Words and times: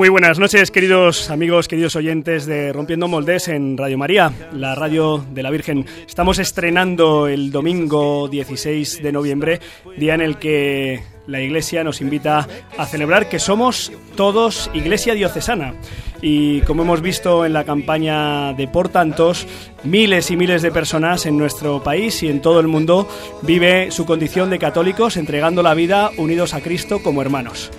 Muy 0.00 0.08
buenas 0.08 0.38
noches, 0.38 0.70
queridos 0.70 1.28
amigos, 1.28 1.68
queridos 1.68 1.94
oyentes 1.94 2.46
de 2.46 2.72
Rompiendo 2.72 3.06
Moldes 3.06 3.48
en 3.48 3.76
Radio 3.76 3.98
María, 3.98 4.32
la 4.50 4.74
radio 4.74 5.22
de 5.30 5.42
la 5.42 5.50
Virgen. 5.50 5.84
Estamos 6.08 6.38
estrenando 6.38 7.28
el 7.28 7.52
domingo 7.52 8.26
16 8.26 9.02
de 9.02 9.12
noviembre, 9.12 9.60
día 9.98 10.14
en 10.14 10.22
el 10.22 10.38
que 10.38 11.02
la 11.26 11.42
Iglesia 11.42 11.84
nos 11.84 12.00
invita 12.00 12.48
a 12.78 12.86
celebrar 12.86 13.28
que 13.28 13.38
somos 13.38 13.92
todos 14.16 14.70
Iglesia 14.72 15.12
diocesana. 15.12 15.74
Y 16.22 16.62
como 16.62 16.84
hemos 16.84 17.02
visto 17.02 17.44
en 17.44 17.52
la 17.52 17.64
campaña 17.64 18.54
de 18.54 18.68
Por 18.68 18.88
Tantos, 18.88 19.46
miles 19.84 20.30
y 20.30 20.36
miles 20.38 20.62
de 20.62 20.72
personas 20.72 21.26
en 21.26 21.36
nuestro 21.36 21.82
país 21.82 22.22
y 22.22 22.28
en 22.28 22.40
todo 22.40 22.58
el 22.60 22.68
mundo 22.68 23.06
vive 23.42 23.90
su 23.90 24.06
condición 24.06 24.48
de 24.48 24.58
católicos 24.58 25.18
entregando 25.18 25.62
la 25.62 25.74
vida 25.74 26.10
unidos 26.16 26.54
a 26.54 26.62
Cristo 26.62 27.02
como 27.02 27.20
hermanos 27.20 27.70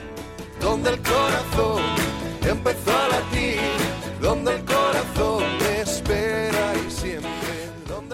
el 0.88 1.00
corazón 1.02 1.91
empezó 2.50 2.92
a 2.92 3.08
latir, 3.10 3.60
donde 4.22 4.56
el 4.56 4.66
corazón 4.66 5.44
espera 5.82 6.74
y 6.88 6.92
siempre. 6.92 7.30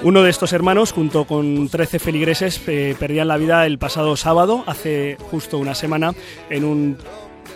Uno 0.03 0.23
de 0.23 0.29
estos 0.29 0.53
hermanos, 0.53 0.91
junto 0.91 1.25
con 1.25 1.69
13 1.69 1.99
feligreses, 1.99 2.61
eh, 2.67 2.95
perdían 2.99 3.27
la 3.27 3.37
vida 3.37 3.65
el 3.65 3.77
pasado 3.77 4.15
sábado, 4.15 4.63
hace 4.67 5.17
justo 5.31 5.57
una 5.57 5.75
semana, 5.75 6.13
en 6.49 6.65
un 6.65 6.97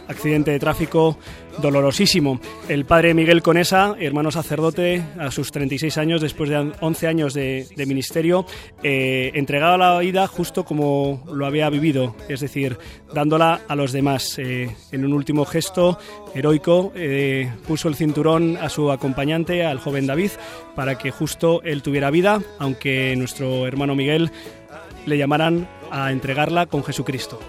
accidente 0.08 0.52
de 0.52 0.59
tráfico 0.59 1.17
dolorosísimo. 1.61 2.39
El 2.67 2.85
padre 2.85 3.13
Miguel 3.13 3.41
Conesa, 3.41 3.95
hermano 3.99 4.31
sacerdote, 4.31 5.03
a 5.17 5.31
sus 5.31 5.51
36 5.51 5.97
años, 5.97 6.21
después 6.21 6.49
de 6.49 6.71
11 6.79 7.07
años 7.07 7.33
de, 7.33 7.67
ministerio, 7.87 8.45
eh, 8.83 9.31
entregaba 9.35 9.77
la 9.77 9.99
vida 9.99 10.27
justo 10.27 10.65
como 10.65 11.23
lo 11.31 11.45
había 11.45 11.69
vivido, 11.69 12.15
es 12.27 12.41
decir, 12.41 12.77
dándola 13.13 13.61
a 13.67 13.75
los 13.75 13.91
demás. 13.91 14.37
Eh, 14.37 14.75
en 14.91 15.05
un 15.05 15.13
último 15.13 15.45
gesto 15.45 15.97
heroico, 16.33 16.91
eh, 16.95 17.51
puso 17.67 17.87
el 17.87 17.95
cinturón 17.95 18.57
a 18.57 18.69
su 18.69 18.91
acompañante, 18.91 19.65
al 19.65 19.79
joven 19.79 20.07
David, 20.07 20.31
para 20.75 20.97
que 20.97 21.11
justo 21.11 21.61
él 21.63 21.81
tuviera 21.81 22.11
vida, 22.11 22.41
aunque 22.59 23.15
nuestro 23.15 23.67
hermano 23.67 23.95
Miguel 23.95 24.31
le 25.05 25.17
llamaran 25.17 25.67
a 25.91 26.11
entregarla 26.11 26.65
con 26.65 26.83
Jesucristo. 26.83 27.39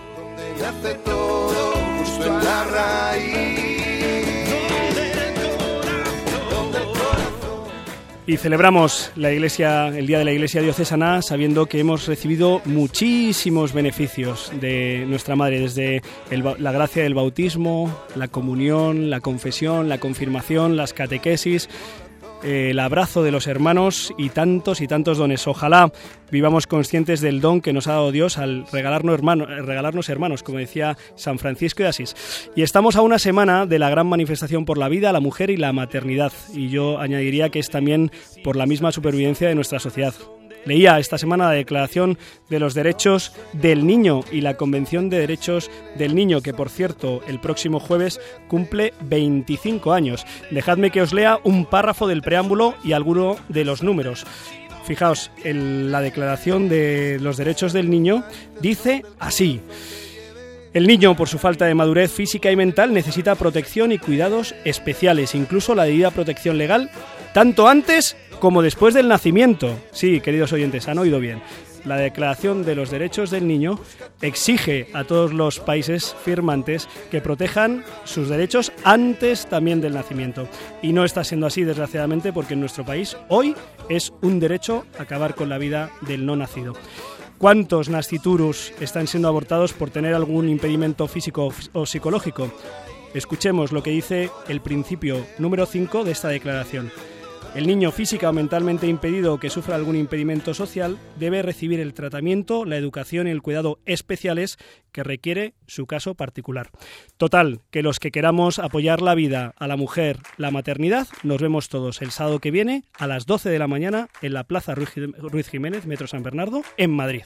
Y 8.25 8.37
celebramos 8.37 9.11
la 9.17 9.33
iglesia, 9.33 9.89
el 9.89 10.07
Día 10.07 10.19
de 10.19 10.25
la 10.25 10.33
Iglesia 10.33 10.63
Diocesana 10.63 11.23
sabiendo 11.23 11.67
que 11.67 11.81
hemos 11.81 12.07
recibido 12.07 12.63
muchísimos 12.65 13.73
beneficios 13.73 14.53
de 14.61 15.05
nuestra 15.09 15.35
Madre, 15.35 15.59
desde 15.59 16.03
la 16.31 16.71
gracia 16.71 17.03
del 17.03 17.15
bautismo, 17.15 17.93
la 18.15 18.29
comunión, 18.29 19.11
la 19.11 19.19
confesión, 19.19 19.89
la 19.89 19.99
confirmación, 19.99 20.77
las 20.77 20.93
catequesis, 20.93 21.69
el 22.43 22.79
abrazo 22.79 23.23
de 23.23 23.31
los 23.31 23.47
hermanos 23.47 24.13
y 24.19 24.31
tantos 24.31 24.81
y 24.81 24.89
tantos 24.89 25.19
dones. 25.19 25.47
Ojalá 25.47 25.93
vivamos 26.31 26.67
conscientes 26.67 27.21
del 27.21 27.41
don 27.41 27.61
que 27.61 27.73
nos 27.73 27.87
ha 27.87 27.93
dado 27.93 28.13
Dios 28.13 28.39
al 28.39 28.67
regalarnos 28.73 29.15
hermanos, 29.15 29.49
regalarnos 29.49 30.09
hermanos, 30.09 30.43
como 30.43 30.59
decía 30.59 30.97
San 31.15 31.39
Francisco 31.39 31.83
de 31.83 31.89
Asís. 31.89 32.15
Y 32.57 32.63
estamos 32.63 32.97
a 32.97 33.03
una 33.03 33.19
semana 33.19 33.67
de 33.67 33.79
la 33.79 33.91
gran 33.91 34.07
manifestación 34.07 34.65
por 34.65 34.79
la 34.79 34.89
vida, 34.89 35.13
la 35.13 35.21
mujer 35.21 35.51
y 35.51 35.57
la 35.57 35.73
maternidad. 35.73 36.33
Y 36.53 36.69
yo 36.69 36.99
añadiría 36.99 37.51
que 37.51 37.59
es 37.59 37.71
también 37.71 38.11
por 38.43 38.57
la 38.57 38.67
misma 38.67 38.93
supervivencia 38.93 39.49
de 39.49 39.55
nuestra 39.55 39.79
sociedad. 39.79 40.15
Leía 40.65 40.99
esta 40.99 41.19
semana 41.19 41.47
la 41.47 41.53
Declaración 41.53 42.19
de 42.49 42.61
los 42.61 42.75
Derechos 42.75 43.33
del 43.53 43.87
Niño 43.87 44.21
y 44.31 44.43
la 44.43 44.57
Convención 44.57 45.11
de 45.11 45.19
Derechos 45.19 45.71
del 45.97 46.15
Niño, 46.15 46.41
que 46.41 46.55
por 46.55 46.71
cierto 46.71 47.21
el 47.27 47.41
próximo 47.41 47.81
jueves 47.81 48.21
cumple 48.49 48.95
25 49.01 49.93
años. 49.93 50.25
Dejadme 50.51 50.91
que 50.91 51.03
os 51.03 51.13
lea 51.13 51.39
un 51.43 51.67
párrafo 51.67 52.07
del 52.07 52.23
preámbulo 52.23 52.75
y 52.85 52.93
alguno 52.93 53.37
de 53.49 53.65
los 53.65 53.83
números. 53.83 54.25
Fijaos, 54.85 55.31
la 55.45 56.01
Declaración 56.01 56.69
de 56.69 57.19
los 57.21 57.37
Derechos 57.37 57.73
del 57.73 57.91
Niño 57.91 58.25
dice 58.61 59.05
así. 59.19 59.61
El 60.75 60.87
niño, 60.87 61.15
por 61.15 61.29
su 61.29 61.39
falta 61.39 61.67
de 61.67 61.75
madurez 61.75 62.11
física 62.11 62.51
y 62.51 62.57
mental, 62.57 62.95
necesita 62.95 63.35
protección 63.35 63.93
y 63.93 63.99
cuidados 63.99 64.55
especiales, 64.65 65.35
incluso 65.35 65.75
la 65.75 65.85
debida 65.85 66.11
protección 66.11 66.57
legal, 66.57 66.91
tanto 67.35 67.69
antes 67.69 68.17
como 68.43 68.61
después 68.61 68.93
del 68.93 69.07
nacimiento. 69.07 69.79
Sí, 69.93 70.21
queridos 70.21 70.53
oyentes, 70.53 70.89
han 70.89 70.99
oído 70.99 71.21
bien. 71.21 71.41
La 71.85 71.95
Declaración 71.95 72.65
de 72.65 72.75
los 72.75 72.91
Derechos 72.91 73.31
del 73.31 73.47
Niño 73.47 73.79
exige 74.21 74.89
a 74.95 75.05
todos 75.05 75.33
los 75.33 75.61
países 75.61 76.17
firmantes 76.25 76.89
que 77.13 77.21
protejan 77.21 77.85
sus 78.03 78.29
derechos 78.29 78.73
antes 78.83 79.47
también 79.47 79.81
del 79.81 79.95
nacimiento. 79.95 80.49
Y 80.83 80.93
no 80.93 81.05
está 81.05 81.23
siendo 81.23 81.47
así, 81.47 81.63
desgraciadamente, 81.63 82.33
porque 82.33 82.55
en 82.55 82.61
nuestro 82.61 82.85
país 82.85 83.17
hoy 83.29 83.55
es 83.89 84.13
un 84.23 84.41
derecho 84.41 84.87
acabar 84.99 85.37
con 85.37 85.49
la 85.49 85.59
vida 85.59 85.93
del 86.01 86.27
no 86.27 86.35
nacido. 86.35 86.73
¿Cuántos 87.39 87.91
nasciturus 87.91 88.73
están 88.81 89.07
siendo 89.07 89.29
abortados 89.29 89.73
por 89.73 89.91
tener 89.91 90.15
algún 90.15 90.49
impedimento 90.49 91.07
físico 91.07 91.55
o 91.75 91.87
psicológico? 91.87 92.51
Escuchemos 93.15 93.71
lo 93.71 93.85
que 93.85 93.91
dice 93.91 94.31
el 94.49 94.61
principio 94.61 95.25
número 95.39 95.65
5 95.65 96.03
de 96.03 96.11
esta 96.11 96.27
declaración. 96.27 96.91
El 97.55 97.67
niño 97.67 97.93
física 97.93 98.31
o 98.31 98.33
mentalmente 98.33 98.87
impedido 98.87 99.39
que 99.39 99.51
sufra 99.51 99.75
algún 99.75 99.95
impedimento 99.95 100.55
social 100.55 100.97
debe 101.19 101.43
recibir 101.43 101.81
el 101.81 101.93
tratamiento, 101.93 102.65
la 102.65 102.79
educación 102.79 103.27
y 103.27 103.31
el 103.31 103.43
cuidado 103.43 103.79
especiales 103.85 104.57
que 104.91 105.03
requiere 105.03 105.53
su 105.67 105.87
caso 105.87 106.15
particular. 106.15 106.71
Total, 107.19 107.61
que 107.71 107.83
los 107.83 107.99
que 107.99 108.11
queramos 108.11 108.59
apoyar 108.59 109.03
la 109.03 109.15
vida 109.15 109.53
a 109.59 109.67
la 109.67 109.77
mujer, 109.77 110.19
la 110.39 110.51
maternidad, 110.51 111.09
nos 111.25 111.43
vemos 111.43 111.69
todos 111.69 112.01
el 112.01 112.11
sábado 112.11 112.39
que 112.39 112.51
viene 112.51 112.85
a 112.99 113.07
las 113.07 113.27
12 113.27 113.51
de 113.51 113.59
la 113.59 113.69
mañana 113.69 114.09
en 114.23 114.33
la 114.33 114.45
Plaza 114.45 114.75
Ruiz 114.75 115.49
Jiménez, 115.51 115.85
Metro 115.85 116.07
San 116.07 116.23
Bernardo, 116.23 116.63
en 116.79 116.91
Madrid. 116.91 117.25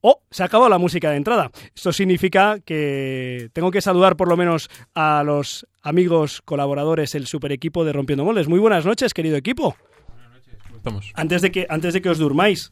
¡Oh! 0.00 0.20
Se 0.32 0.42
ha 0.42 0.46
acabado 0.46 0.68
la 0.68 0.78
música 0.78 1.10
de 1.10 1.16
entrada. 1.16 1.52
Esto 1.76 1.92
significa 1.92 2.58
que 2.58 3.48
tengo 3.52 3.70
que 3.70 3.80
saludar 3.80 4.16
por 4.16 4.26
lo 4.26 4.36
menos 4.36 4.68
a 4.96 5.22
los 5.22 5.68
amigos 5.82 6.42
colaboradores, 6.42 7.14
el 7.14 7.26
super 7.26 7.52
equipo 7.52 7.84
de 7.84 7.92
Rompiendo 7.92 8.24
Moles. 8.24 8.48
Muy 8.48 8.58
buenas 8.58 8.86
noches, 8.86 9.12
querido 9.12 9.36
equipo. 9.36 9.76
Buenas 10.08 10.30
noches, 10.32 10.54
¿cómo 10.62 10.76
estamos? 10.76 11.12
Antes 11.14 11.42
de 11.42 11.52
que, 11.52 11.66
antes 11.68 11.94
de 11.94 12.02
que 12.02 12.10
os 12.10 12.18
durmáis, 12.18 12.70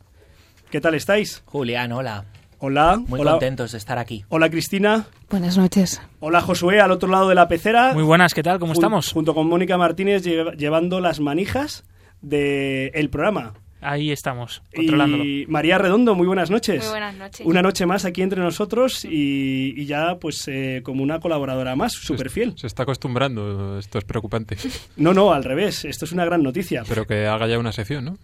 ¿qué 0.70 0.80
tal 0.80 0.94
estáis? 0.94 1.42
Julián, 1.46 1.92
hola. 1.92 2.24
Hola. 2.62 3.02
Muy 3.06 3.22
contentos 3.22 3.72
de 3.72 3.78
estar 3.78 3.96
aquí. 3.96 4.24
Hola, 4.28 4.50
Cristina. 4.50 5.06
Buenas 5.30 5.56
noches. 5.56 6.02
Hola, 6.20 6.42
Josué, 6.42 6.78
al 6.80 6.90
otro 6.90 7.08
lado 7.08 7.28
de 7.28 7.34
la 7.34 7.48
pecera. 7.48 7.94
Muy 7.94 8.02
buenas, 8.02 8.34
¿qué 8.34 8.42
tal? 8.42 8.58
¿Cómo 8.58 8.74
estamos? 8.74 9.12
Junto 9.12 9.34
con 9.34 9.48
Mónica 9.48 9.78
Martínez 9.78 10.22
llevando 10.22 11.00
las 11.00 11.20
manijas 11.20 11.84
del 12.20 13.08
programa. 13.08 13.54
Ahí 13.80 14.10
estamos, 14.10 14.62
controlándolo. 14.74 15.24
Y 15.24 15.46
María 15.46 15.78
Redondo, 15.78 16.14
muy 16.14 16.26
buenas 16.26 16.50
noches. 16.50 16.82
Muy 16.82 16.90
buenas 16.90 17.14
noches. 17.14 17.46
Una 17.46 17.62
noche 17.62 17.86
más 17.86 18.04
aquí 18.04 18.22
entre 18.22 18.40
nosotros 18.40 19.04
y, 19.04 19.84
ya 19.86 20.18
pues 20.20 20.46
eh, 20.48 20.82
como 20.84 21.02
una 21.02 21.20
colaboradora 21.20 21.76
más, 21.76 21.92
súper 21.92 22.30
fiel. 22.30 22.54
Se 22.56 22.66
está 22.66 22.82
acostumbrando, 22.82 23.78
esto 23.78 23.98
es 23.98 24.04
preocupante. 24.04 24.56
No, 24.96 25.14
no, 25.14 25.32
al 25.32 25.44
revés, 25.44 25.84
esto 25.84 26.04
es 26.04 26.12
una 26.12 26.24
gran 26.24 26.42
noticia. 26.42 26.82
Pero 26.86 27.06
que 27.06 27.26
haga 27.26 27.46
ya 27.46 27.58
una 27.58 27.72
sección, 27.72 28.04
¿no? 28.04 28.18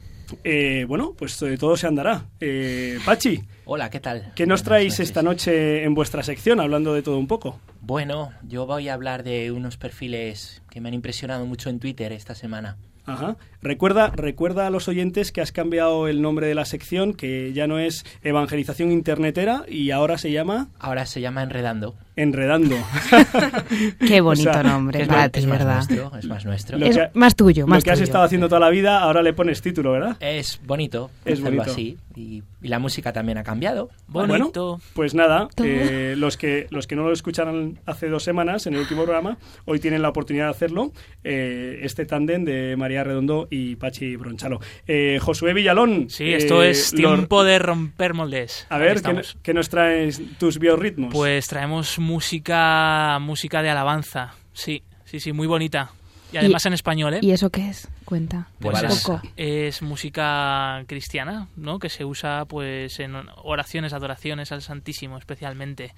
Eh, 0.44 0.85
bueno, 0.88 1.14
pues 1.17 1.43
todo 1.59 1.76
se 1.76 1.87
andará. 1.87 2.26
Eh, 2.41 2.99
Pachi. 3.05 3.43
Hola, 3.64 3.88
¿qué 3.91 4.00
tal? 4.00 4.32
¿Qué 4.35 4.47
nos 4.47 4.62
traéis 4.62 5.00
esta 5.00 5.23
noche 5.23 5.85
en 5.85 5.94
vuestra 5.94 6.23
sección, 6.23 6.61
hablando 6.61 6.93
de 6.93 7.02
todo 7.02 7.19
un 7.19 7.26
poco? 7.26 7.59
Bueno, 7.81 8.32
yo 8.43 8.67
voy 8.67 8.88
a 8.88 8.94
hablar 8.94 9.23
de 9.23 9.52
unos 9.52 9.76
perfiles 9.76 10.62
que 10.70 10.81
me 10.81 10.88
han 10.88 10.94
impresionado 10.94 11.47
mucho 11.47 11.70
en 11.70 11.79
Twitter 11.79 12.12
esta 12.12 12.35
semana. 12.35 12.76
Ajá. 13.06 13.37
Recuerda, 13.67 14.13
recuerda 14.15 14.69
a 14.69 14.71
los 14.71 14.87
oyentes 14.87 15.33
que 15.33 15.41
has 15.41 15.51
cambiado 15.51 16.07
el 16.07 16.23
nombre 16.23 16.47
de 16.47 16.55
la 16.55 16.65
sección, 16.65 17.15
que 17.15 17.53
ya 17.53 17.67
no 17.67 17.81
es 17.81 18.05
Evangelización 18.23 18.93
Internetera 18.93 19.65
y 19.69 19.91
ahora 19.91 20.19
se 20.19 20.31
llama... 20.31 20.69
Ahora 20.79 21.05
se 21.05 21.21
llama 21.21 21.43
Enredando. 21.43 21.97
Enredando. 22.15 22.77
Qué 24.07 24.21
bonito 24.21 24.51
O 24.51 24.53
sea, 24.53 24.63
nombre 24.63 25.03
Es 25.03 25.09
más- 25.09 25.31
ti, 25.33 25.41
es 25.41 25.47
más 25.47 25.59
¿verdad? 25.59 25.75
nuestro, 25.89 26.19
es 26.19 26.27
más 26.27 26.45
nuestro. 26.45 26.79
Lo 26.79 26.87
Es 26.87 26.97
que- 26.97 27.09
más 27.15 27.35
tuyo, 27.35 27.67
más 27.67 27.81
Lo 27.81 27.85
que 27.85 27.91
has 27.91 27.99
tuyo. 27.99 28.05
estado 28.05 28.25
haciendo 28.25 28.49
toda 28.49 28.61
la 28.61 28.71
vida, 28.71 29.01
ahora 29.01 29.23
le 29.23 29.33
pones 29.33 29.61
título, 29.61 29.93
¿verdad? 29.93 30.17
Es 30.21 30.61
bonito 30.65 31.11
Es 31.25 31.41
bonito. 31.43 31.62
así. 31.62 31.99
Y, 32.15 32.43
y 32.62 32.69
la 32.69 32.79
música 32.79 33.12
también 33.12 33.37
ha 33.37 33.43
cambiado. 33.43 33.91
Bonito. 34.09 34.81
Pues 34.95 35.15
nada, 35.15 35.49
eh, 35.62 36.15
los, 36.17 36.39
que, 36.39 36.67
los 36.71 36.87
que 36.87 36.97
no 36.97 37.03
lo 37.03 37.12
escucharon 37.12 37.79
hace 37.85 38.09
dos 38.09 38.23
semanas 38.23 38.67
en 38.67 38.75
el 38.75 38.81
último 38.81 39.03
programa, 39.05 39.37
hoy 39.67 39.81
tienen 39.81 40.01
la 40.01 40.09
oportunidad 40.09 40.47
de 40.47 40.51
hacerlo. 40.53 40.93
eh, 41.25 41.81
este 41.83 42.07
tándem 42.07 42.45
de 42.45 42.77
María 42.77 43.05
Redondo 43.05 43.49
y 43.51 43.56
Pachi 43.76 44.17
Bronchalo. 44.17 44.61
Eh, 44.87 45.19
Josué 45.23 45.55
Villalón. 45.55 46.11
Sí, 46.11 46.32
esto 46.35 46.62
eh, 46.62 46.70
es 46.70 46.93
los- 46.93 47.00
tiempo 47.00 47.44
de 47.44 47.58
romper 47.58 48.12
moldes. 48.12 48.67
A 48.69 48.76
ver, 48.79 49.00
¿qué, 49.00 49.23
qué 49.43 49.55
nos 49.55 49.69
traes 49.70 50.20
tus 50.38 50.58
biorritmos? 50.58 51.12
Pues 51.14 51.47
traemos 51.49 51.99
música, 51.99 53.19
música 53.20 53.62
de 53.62 53.70
alabanza. 53.70 54.35
Sí, 54.53 54.82
sí, 55.05 55.20
sí, 55.20 55.32
muy 55.32 55.47
bonita. 55.47 55.91
Y 56.32 56.38
además 56.38 56.67
en 56.67 56.73
español, 56.73 57.14
¿eh? 57.14 57.19
¿Y 57.23 57.31
eso 57.31 57.50
qué 57.50 57.69
es? 57.70 57.88
Cuenta. 58.05 58.49
Poco. 58.61 59.20
Es 59.37 59.81
música 59.82 60.82
cristiana, 60.87 61.49
¿no? 61.56 61.78
Que 61.78 61.88
se 61.88 62.05
usa 62.05 62.44
pues 62.46 62.99
en 63.00 63.14
oraciones, 63.43 63.93
adoraciones 63.93 64.52
al 64.52 64.62
Santísimo 64.62 65.19
especialmente. 65.19 65.93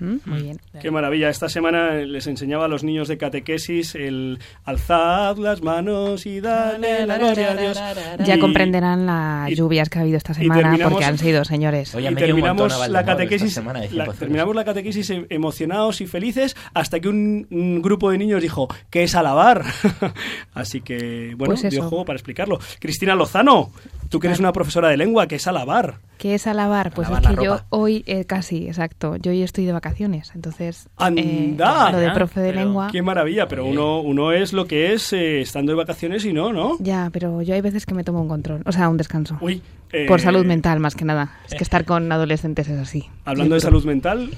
Muy 0.00 0.42
bien. 0.42 0.60
Qué 0.80 0.90
maravilla. 0.90 1.28
Esta 1.28 1.48
semana 1.48 1.92
les 1.94 2.26
enseñaba 2.26 2.66
a 2.66 2.68
los 2.68 2.84
niños 2.84 3.08
de 3.08 3.18
catequesis 3.18 3.94
el 3.94 4.38
alzad 4.64 5.36
las 5.38 5.62
manos 5.62 6.24
y 6.26 6.40
dale 6.40 7.06
la 7.06 7.18
gloria 7.18 7.50
a 7.52 7.56
Dios. 7.56 7.78
Ya 8.26 8.36
Y- 8.36 8.40
comprenderán 8.40 9.06
las 9.06 9.50
lluvias 9.50 9.88
que 9.88 9.98
ha 9.98 10.02
habido 10.02 10.16
esta 10.18 10.34
semana 10.34 10.76
porque 10.88 11.04
han 11.04 11.18
sido, 11.18 11.44
señores. 11.44 11.94
Oye, 11.94 12.06
y 12.06 12.10
montón 12.10 12.26
terminamos 12.26 12.88
la 12.88 13.04
catequesis, 13.04 13.52
semana 13.54 13.80
la- 13.92 14.06
terminamos 14.12 14.54
la 14.54 14.64
catequesis 14.64 15.10
em- 15.10 15.26
emocionados 15.30 16.00
y 16.00 16.06
felices 16.06 16.56
hasta 16.74 17.00
que 17.00 17.08
un, 17.08 17.46
un 17.50 17.82
grupo 17.82 18.10
de 18.10 18.18
niños 18.18 18.40
dijo 18.42 18.68
que 18.90 19.02
es 19.04 19.14
alabar. 19.14 19.64
Así 20.54 20.80
que, 20.80 21.34
bueno, 21.36 21.54
Pues 21.54 21.70
dio 21.70 21.82
juego 21.88 22.04
para 22.04 22.16
explicarlo. 22.16 22.58
Cristina 22.78 23.14
Lozano, 23.14 23.70
tú 24.08 24.18
que 24.20 24.26
eres 24.28 24.38
una 24.40 24.52
profesora 24.52 24.88
de 24.88 24.96
lengua, 24.96 25.26
que 25.26 25.36
es 25.36 25.46
alabar. 25.46 25.96
¿Qué 26.18 26.34
es 26.34 26.46
alabar? 26.46 26.92
Pues 26.92 27.08
Alabar 27.08 27.32
es 27.32 27.38
que 27.38 27.44
yo 27.44 27.60
hoy, 27.70 28.02
eh, 28.06 28.26
casi, 28.26 28.66
exacto, 28.66 29.16
yo 29.16 29.30
hoy 29.32 29.42
estoy 29.42 29.64
de 29.64 29.72
vacaciones, 29.72 30.32
entonces... 30.34 30.84
eh, 30.86 30.88
¡Anda! 30.98 31.92
lo 31.92 31.98
de 31.98 32.06
Ah, 32.08 32.12
profe 32.14 32.40
de 32.40 32.50
pero- 32.50 32.64
lengua... 32.64 32.88
Qué 32.92 33.00
maravilla, 33.00 33.48
pero 33.48 33.64
uno, 33.64 34.00
uno 34.00 34.32
es 34.32 34.52
lo 34.52 34.66
que 34.66 34.92
es 34.92 35.12
eh, 35.14 35.40
estando 35.40 35.72
de 35.72 35.76
vacaciones 35.76 36.24
y 36.26 36.32
no, 36.34 36.52
¿no? 36.52 36.76
Ya, 36.78 37.08
pero 37.10 37.40
yo 37.40 37.54
hay 37.54 37.62
veces 37.62 37.86
que 37.86 37.94
me 37.94 38.04
tomo 38.04 38.20
un 38.20 38.28
control, 38.28 38.62
o 38.66 38.72
sea, 38.72 38.90
un 38.90 38.98
descanso. 38.98 39.38
Uy, 39.40 39.62
eh, 39.92 40.04
Por 40.06 40.20
salud 40.20 40.44
mental, 40.44 40.78
más 40.78 40.94
que 40.94 41.06
nada. 41.06 41.38
Es 41.48 41.54
que 41.54 41.62
estar 41.64 41.86
con 41.86 42.12
adolescentes 42.12 42.68
es 42.68 42.78
así. 42.78 43.06
Hablando 43.24 43.54
de 43.54 43.62
salud 43.62 43.84
mental, 43.86 44.30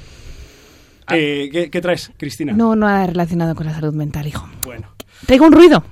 eh, 1.10 1.48
¿qué, 1.52 1.68
qué 1.70 1.80
traes, 1.80 2.12
Cristina? 2.16 2.52
Ah. 2.52 2.56
No, 2.56 2.76
nada 2.76 3.06
relacionado 3.08 3.54
con 3.56 3.66
la 3.66 3.74
salud 3.74 3.92
mental, 3.92 4.26
hijo. 4.28 4.48
Bueno, 4.64 4.86
Traigo 5.26 5.46
un 5.46 5.52
ruido. 5.52 5.84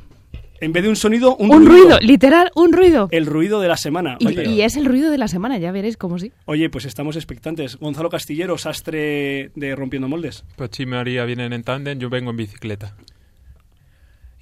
en 0.61 0.73
vez 0.73 0.82
de 0.82 0.88
un 0.91 0.97
sonido, 0.97 1.37
un, 1.37 1.50
Un, 1.50 1.65
ruido. 1.67 1.99
literal, 2.00 2.50
un 2.55 2.73
ruido. 2.73 3.09
El 3.12 3.25
ruido 3.27 3.61
de 3.61 3.69
la 3.69 3.77
semana. 3.79 4.17
Y, 4.21 4.61
es 4.61 4.77
el 4.77 4.85
ruido 4.85 5.11
de 5.11 5.17
la 5.19 5.27
semana, 5.29 5.56
ya 5.59 5.73
veréis 5.73 5.97
cómo 5.97 6.19
sí. 6.19 6.32
oye, 6.44 6.69
pues 6.69 6.85
estamos 6.85 7.17
expectantes. 7.17 7.77
Gonzalo 7.77 8.11
Castillero, 8.11 8.59
sastre 8.59 9.50
de 9.55 9.75
Rompiendo 9.75 10.09
Moldes. 10.09 10.44
Pachi 10.56 10.82
y 10.82 10.87
María 10.87 11.25
vienen 11.25 11.53
en 11.55 11.62
tándem, 11.62 11.99
yo 11.99 12.11
vengo 12.11 12.31
en 12.31 12.37
bicicleta. 12.37 12.94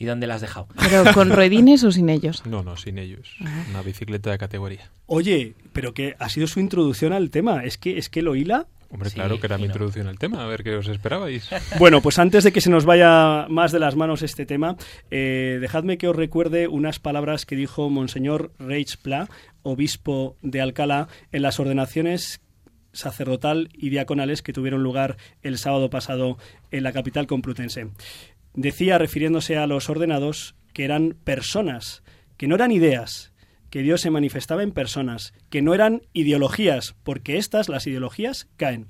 ¿Y 0.00 0.04
dónde 0.04 0.26
la 0.28 0.36
has 0.36 0.40
dejado? 0.40 0.68
Pero 0.78 1.12
con 1.12 1.30
ruedines 1.30 1.82
o 1.82 1.90
sin 1.90 2.08
ellos. 2.08 2.46
No, 2.46 2.62
no, 2.62 2.76
sin 2.76 2.98
ellos. 2.98 3.34
Una 3.70 3.82
bicicleta 3.82 4.30
de 4.30 4.38
categoría. 4.38 4.90
Oye, 5.06 5.54
pero 5.72 5.92
que 5.92 6.14
ha 6.20 6.28
sido 6.28 6.46
su 6.46 6.60
introducción 6.60 7.12
al 7.12 7.30
tema. 7.30 7.64
Es 7.64 7.78
que, 7.78 7.98
es 7.98 8.08
que 8.08 8.22
lo 8.22 8.36
hila. 8.36 8.66
Hombre, 8.90 9.10
Sí, 9.10 9.16
claro 9.16 9.38
que 9.38 9.46
era 9.46 9.58
mi 9.58 9.64
introducción 9.64 10.06
al 10.06 10.18
tema. 10.18 10.42
A 10.42 10.46
ver 10.46 10.62
qué 10.62 10.76
os 10.76 10.88
esperabais. 10.88 11.48
Bueno, 11.78 12.00
pues 12.00 12.18
antes 12.18 12.44
de 12.44 12.52
que 12.52 12.60
se 12.60 12.70
nos 12.70 12.84
vaya 12.84 13.46
más 13.48 13.72
de 13.72 13.78
las 13.78 13.96
manos 13.96 14.22
este 14.22 14.46
tema, 14.46 14.76
eh, 15.10 15.58
dejadme 15.60 15.98
que 15.98 16.08
os 16.08 16.16
recuerde 16.16 16.68
unas 16.68 16.98
palabras 16.98 17.44
que 17.44 17.56
dijo 17.56 17.90
Monseñor 17.90 18.52
Reich 18.58 18.96
Pla, 18.96 19.28
obispo 19.62 20.36
de 20.42 20.60
Alcalá, 20.60 21.08
en 21.32 21.42
las 21.42 21.60
ordenaciones 21.60 22.40
sacerdotal 22.92 23.68
y 23.74 23.90
diaconales 23.90 24.42
que 24.42 24.52
tuvieron 24.52 24.82
lugar 24.82 25.16
el 25.42 25.58
sábado 25.58 25.90
pasado 25.90 26.38
en 26.70 26.82
la 26.82 26.92
capital 26.92 27.26
complutense. 27.26 27.88
Decía, 28.54 28.98
refiriéndose 28.98 29.56
a 29.56 29.66
los 29.66 29.88
ordenados, 29.88 30.56
que 30.72 30.84
eran 30.84 31.16
personas, 31.24 32.02
que 32.36 32.48
no 32.48 32.54
eran 32.54 32.72
ideas, 32.72 33.32
que 33.70 33.82
Dios 33.82 34.00
se 34.00 34.10
manifestaba 34.10 34.62
en 34.62 34.72
personas, 34.72 35.32
que 35.50 35.62
no 35.62 35.74
eran 35.74 36.02
ideologías, 36.12 36.94
porque 37.02 37.36
estas, 37.36 37.68
las 37.68 37.86
ideologías, 37.86 38.48
caen. 38.56 38.88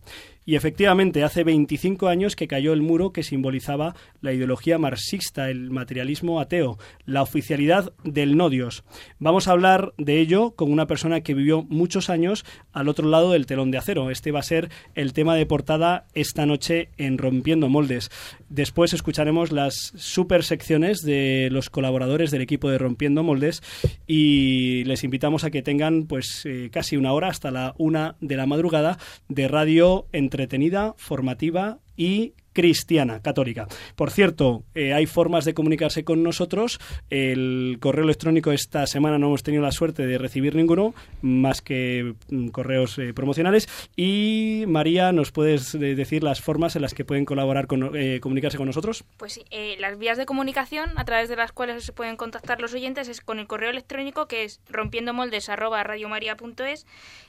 Y 0.49 0.57
efectivamente, 0.57 1.25
hace 1.25 1.45
25 1.45 2.09
años 2.09 2.35
que 2.35 2.49
cayó 2.49 2.73
el 2.73 2.81
muro 2.81 3.13
que 3.13 3.23
simbolizaba 3.23 3.95
la 4.23 4.33
ideología 4.33 4.79
marxista, 4.79 5.51
el 5.51 5.71
materialismo 5.71 6.41
ateo, 6.41 6.79
la 7.05 7.21
oficialidad 7.21 7.93
del 8.03 8.35
no 8.39 8.49
Dios. 8.49 8.83
Vamos 9.19 9.47
a 9.47 9.51
hablar 9.51 9.93
de 9.99 10.21
ello 10.21 10.53
con 10.53 10.73
una 10.73 10.87
persona 10.87 11.21
que 11.21 11.35
vivió 11.35 11.65
muchos 11.65 12.09
años 12.09 12.47
al 12.73 12.89
otro 12.89 13.11
lado 13.11 13.33
del 13.33 13.45
telón 13.45 13.71
de 13.71 13.77
acero. 13.77 14.11
Este 14.11 14.33
va 14.33 14.41
a 14.41 14.43
ser 14.43 14.71
el 14.95 15.13
tema 15.13 15.35
de 15.35 15.45
portada 15.45 16.07
esta 16.15 16.47
noche 16.47 16.89
en 16.97 17.19
Rompiendo 17.19 17.69
Moldes. 17.69 18.11
Después 18.49 18.95
escucharemos 18.95 19.53
las 19.53 19.75
super 19.97 20.45
secciones 20.45 21.03
de 21.03 21.51
los 21.53 21.69
colaboradores 21.69 22.31
del 22.31 22.41
equipo 22.41 22.71
de 22.71 22.79
Rompiendo 22.79 23.23
Moldes 23.23 23.63
y 24.07 24.83
les 24.85 25.05
invitamos 25.05 25.45
a 25.45 25.51
que 25.51 25.61
tengan 25.61 26.07
pues 26.07 26.47
eh, 26.47 26.71
casi 26.73 26.97
una 26.97 27.13
hora 27.13 27.29
hasta 27.29 27.51
la 27.51 27.75
una 27.77 28.17
de 28.23 28.37
la 28.39 28.47
madrugada 28.47 28.99
de 29.29 29.47
radio 29.47 30.07
entretenida, 30.39 30.95
formativa 30.97 31.81
y 31.97 32.35
cristiana, 32.53 33.23
católica. 33.23 33.67
Por 33.97 34.11
cierto, 34.11 34.65
eh, 34.75 34.93
hay 34.93 35.07
formas 35.07 35.45
de 35.45 35.55
comunicarse 35.55 36.05
con 36.05 36.23
nosotros. 36.23 36.79
El 37.11 37.79
correo 37.81 38.05
electrónico 38.05 38.53
esta 38.53 38.87
semana 38.87 39.19
no 39.19 39.29
hemos 39.29 39.43
tenido 39.43 39.63
la 39.63 39.73
suerte 39.73 40.07
de 40.07 40.19
recibir 40.19 40.57
ninguno, 40.57 40.95
más 41.23 41.63
que 41.63 42.15
mm, 42.31 42.49
correos 42.49 42.99
eh, 42.99 43.15
promocionales. 43.15 43.69
Y 43.97 44.65
María, 44.67 45.13
¿nos 45.13 45.33
puedes 45.33 45.75
eh, 45.75 45.95
decir 45.95 46.25
las 46.25 46.41
formas 46.41 46.77
en 46.77 46.83
las 46.83 46.95
que 46.95 47.05
pueden 47.05 47.25
colaborar, 47.25 47.67
con, 47.67 47.93
comunicarse 48.21 48.57
con 48.57 48.67
nosotros? 48.67 49.05
Pues 49.17 49.35
sí, 49.35 49.45
las 49.79 49.99
vías 49.99 50.19
de 50.19 50.27
comunicación 50.27 50.91
a 50.97 51.05
través 51.05 51.29
de 51.29 51.37
las 51.37 51.53
cuales 51.53 51.85
se 51.85 51.93
pueden 51.93 52.17
contactar 52.17 52.61
los 52.61 52.75
oyentes 52.75 53.09
es 53.09 53.21
con 53.21 53.39
el 53.39 53.47
correo 53.47 53.71
electrónico 53.71 54.27
que 54.27 54.43
es 54.45 54.61
rompiendomoldes@radiomaria.es 54.69 56.87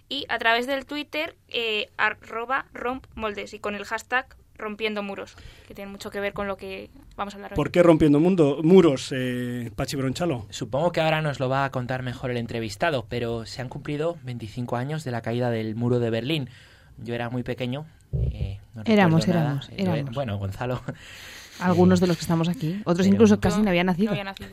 y 0.08 0.26
a 0.30 0.40
través 0.40 0.66
del 0.68 0.86
Twitter 0.86 1.36
arroba 1.98 2.66
rompmoldes 2.74 3.54
y 3.54 3.60
con 3.60 3.76
el 3.76 3.86
hashtag 3.86 4.36
rompiendo 4.60 5.02
muros, 5.02 5.36
que 5.68 5.74
tiene 5.74 5.90
mucho 5.92 6.12
que 6.12 6.20
ver 6.20 6.34
con 6.34 6.48
lo 6.48 6.58
que 6.58 6.90
vamos 7.16 7.34
a 7.34 7.38
hablar 7.38 7.54
hoy. 7.54 7.56
¿Por 7.56 7.72
qué 7.72 7.82
rompiendo 7.82 8.20
mundo, 8.20 8.60
muros, 8.64 9.12
eh, 9.16 9.72
Pachi 9.76 9.96
Bronchalo? 9.96 10.46
Supongo 10.50 10.92
que 10.92 11.02
ahora 11.02 11.22
nos 11.22 11.40
lo 11.40 11.50
va 11.50 11.66
a 11.66 11.72
contar 11.72 12.04
mejor 12.04 12.30
el 12.32 12.38
entrevistado, 12.38 13.06
pero 13.10 13.46
se 13.46 13.62
han 13.62 13.70
cumplido 13.70 14.18
25 14.24 14.76
años 14.76 15.04
de 15.04 15.12
la 15.12 15.22
caída 15.22 15.50
del 15.50 15.76
muro 15.76 16.00
de 16.00 16.10
Berlín. 16.10 16.50
Yo 16.98 17.16
era 17.16 17.30
muy 17.30 17.44
pequeño. 17.44 17.86
eh, 18.14 18.60
no 18.76 18.84
Éramos, 18.86 19.28
éramos, 19.28 19.70
Eh, 19.70 19.76
éramos. 19.78 20.14
Bueno, 20.16 20.38
Gonzalo 20.38 20.82
Algunos 21.60 22.00
de 22.00 22.08
los 22.08 22.18
que 22.18 22.22
estamos 22.22 22.48
aquí. 22.50 22.82
Otros 22.86 23.06
Pero- 23.06 23.14
incluso 23.16 23.40
casi 23.40 23.62
no 23.62 23.70
habían 23.70 23.88
nacido. 23.88 24.08
No 24.08 24.12
había 24.12 24.24
nacido. 24.24 24.50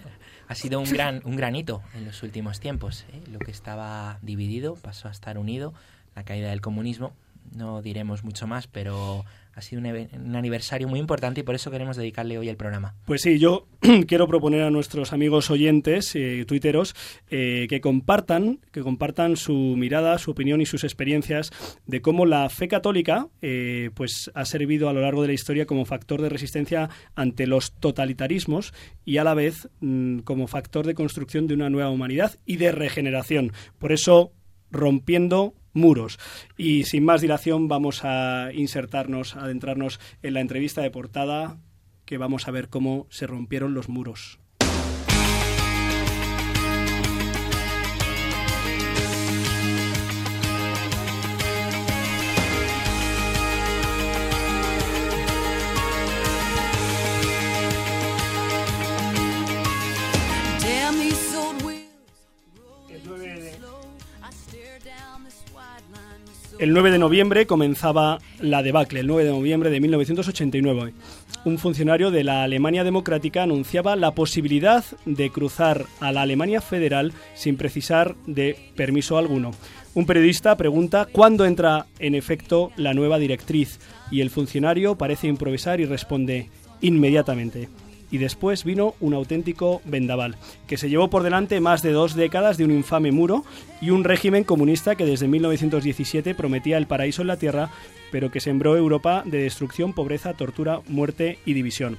ha 0.48 0.54
sido 0.54 0.78
un 0.80 0.88
gran, 0.90 1.22
un 1.24 1.36
granito 1.36 1.82
en 1.94 2.04
los 2.04 2.22
últimos 2.22 2.60
tiempos. 2.60 3.04
¿eh? 3.12 3.20
Lo 3.32 3.38
que 3.38 3.50
estaba 3.50 4.18
dividido 4.22 4.74
pasó 4.74 5.08
a 5.08 5.10
estar 5.10 5.38
unido. 5.38 5.72
La 6.14 6.24
caída 6.24 6.50
del 6.50 6.60
comunismo. 6.60 7.12
No 7.54 7.80
diremos 7.80 8.24
mucho 8.24 8.46
más, 8.48 8.66
pero 8.66 9.24
ha 9.56 9.62
sido 9.62 9.80
un, 9.80 10.36
aniversario 10.36 10.86
muy 10.86 11.00
importante 11.00 11.40
y 11.40 11.42
por 11.42 11.54
eso 11.54 11.70
queremos 11.70 11.96
dedicarle 11.96 12.36
hoy 12.36 12.50
el 12.50 12.58
programa. 12.58 12.94
Pues 13.06 13.22
sí, 13.22 13.38
yo 13.38 13.66
quiero 14.06 14.28
proponer 14.28 14.62
a 14.62 14.70
nuestros 14.70 15.14
amigos 15.14 15.50
oyentes, 15.50 16.14
eh, 16.14 16.44
tuiteros, 16.46 16.94
eh, 17.30 17.66
que 17.66 17.80
compartan, 17.80 18.60
que 18.70 18.82
compartan 18.82 19.36
su 19.36 19.54
mirada, 19.54 20.18
su 20.18 20.30
opinión 20.30 20.60
y 20.60 20.66
sus 20.66 20.84
experiencias 20.84 21.52
de 21.86 22.02
cómo 22.02 22.26
la 22.26 22.50
fe 22.50 22.68
católica, 22.68 23.28
eh, 23.40 23.90
pues 23.94 24.30
ha 24.34 24.44
servido 24.44 24.90
a 24.90 24.92
lo 24.92 25.00
largo 25.00 25.22
de 25.22 25.28
la 25.28 25.34
historia 25.34 25.64
como 25.64 25.86
factor 25.86 26.20
de 26.20 26.28
resistencia 26.28 26.90
ante 27.14 27.46
los 27.46 27.72
totalitarismos 27.72 28.74
y 29.06 29.16
a 29.16 29.24
la 29.24 29.32
vez 29.32 29.70
mm, 29.80 30.18
como 30.18 30.48
factor 30.48 30.86
de 30.86 30.94
construcción 30.94 31.46
de 31.46 31.54
una 31.54 31.70
nueva 31.70 31.88
humanidad 31.88 32.38
y 32.44 32.56
de 32.56 32.72
regeneración. 32.72 33.52
Por 33.78 33.92
eso 33.92 34.32
rompiendo 34.70 35.54
muros. 35.76 36.18
Y 36.56 36.84
sin 36.84 37.04
más 37.04 37.20
dilación 37.20 37.68
vamos 37.68 38.04
a 38.04 38.50
insertarnos, 38.52 39.36
a 39.36 39.44
adentrarnos 39.44 40.00
en 40.22 40.34
la 40.34 40.40
entrevista 40.40 40.82
de 40.82 40.90
portada 40.90 41.58
que 42.04 42.18
vamos 42.18 42.48
a 42.48 42.50
ver 42.50 42.68
cómo 42.68 43.06
se 43.10 43.26
rompieron 43.26 43.74
los 43.74 43.88
muros. 43.88 44.38
El 66.58 66.72
9 66.72 66.90
de 66.90 66.98
noviembre 66.98 67.46
comenzaba 67.46 68.18
la 68.40 68.62
debacle, 68.62 69.00
el 69.00 69.06
9 69.06 69.24
de 69.24 69.30
noviembre 69.30 69.68
de 69.68 69.78
1989. 69.78 70.94
Un 71.44 71.58
funcionario 71.58 72.10
de 72.10 72.24
la 72.24 72.44
Alemania 72.44 72.82
Democrática 72.82 73.42
anunciaba 73.42 73.94
la 73.94 74.12
posibilidad 74.12 74.82
de 75.04 75.28
cruzar 75.28 75.84
a 76.00 76.12
la 76.12 76.22
Alemania 76.22 76.62
Federal 76.62 77.12
sin 77.34 77.58
precisar 77.58 78.16
de 78.26 78.56
permiso 78.74 79.18
alguno. 79.18 79.50
Un 79.94 80.06
periodista 80.06 80.56
pregunta 80.56 81.06
cuándo 81.12 81.44
entra 81.44 81.88
en 81.98 82.14
efecto 82.14 82.72
la 82.76 82.94
nueva 82.94 83.18
directriz 83.18 83.78
y 84.10 84.22
el 84.22 84.30
funcionario 84.30 84.96
parece 84.96 85.26
improvisar 85.26 85.80
y 85.80 85.84
responde 85.84 86.48
inmediatamente 86.80 87.68
y 88.16 88.18
después 88.18 88.64
vino 88.64 88.94
un 88.98 89.12
auténtico 89.12 89.82
vendaval, 89.84 90.36
que 90.66 90.78
se 90.78 90.88
llevó 90.88 91.10
por 91.10 91.22
delante 91.22 91.60
más 91.60 91.82
de 91.82 91.92
dos 91.92 92.14
décadas 92.14 92.56
de 92.56 92.64
un 92.64 92.70
infame 92.70 93.12
muro 93.12 93.44
y 93.82 93.90
un 93.90 94.04
régimen 94.04 94.42
comunista 94.42 94.94
que 94.94 95.04
desde 95.04 95.28
1917 95.28 96.34
prometía 96.34 96.78
el 96.78 96.86
paraíso 96.86 97.20
en 97.20 97.28
la 97.28 97.36
tierra, 97.36 97.70
pero 98.10 98.30
que 98.30 98.40
sembró 98.40 98.74
Europa 98.74 99.22
de 99.26 99.42
destrucción, 99.42 99.92
pobreza, 99.92 100.32
tortura, 100.32 100.80
muerte 100.88 101.38
y 101.44 101.52
división. 101.52 101.98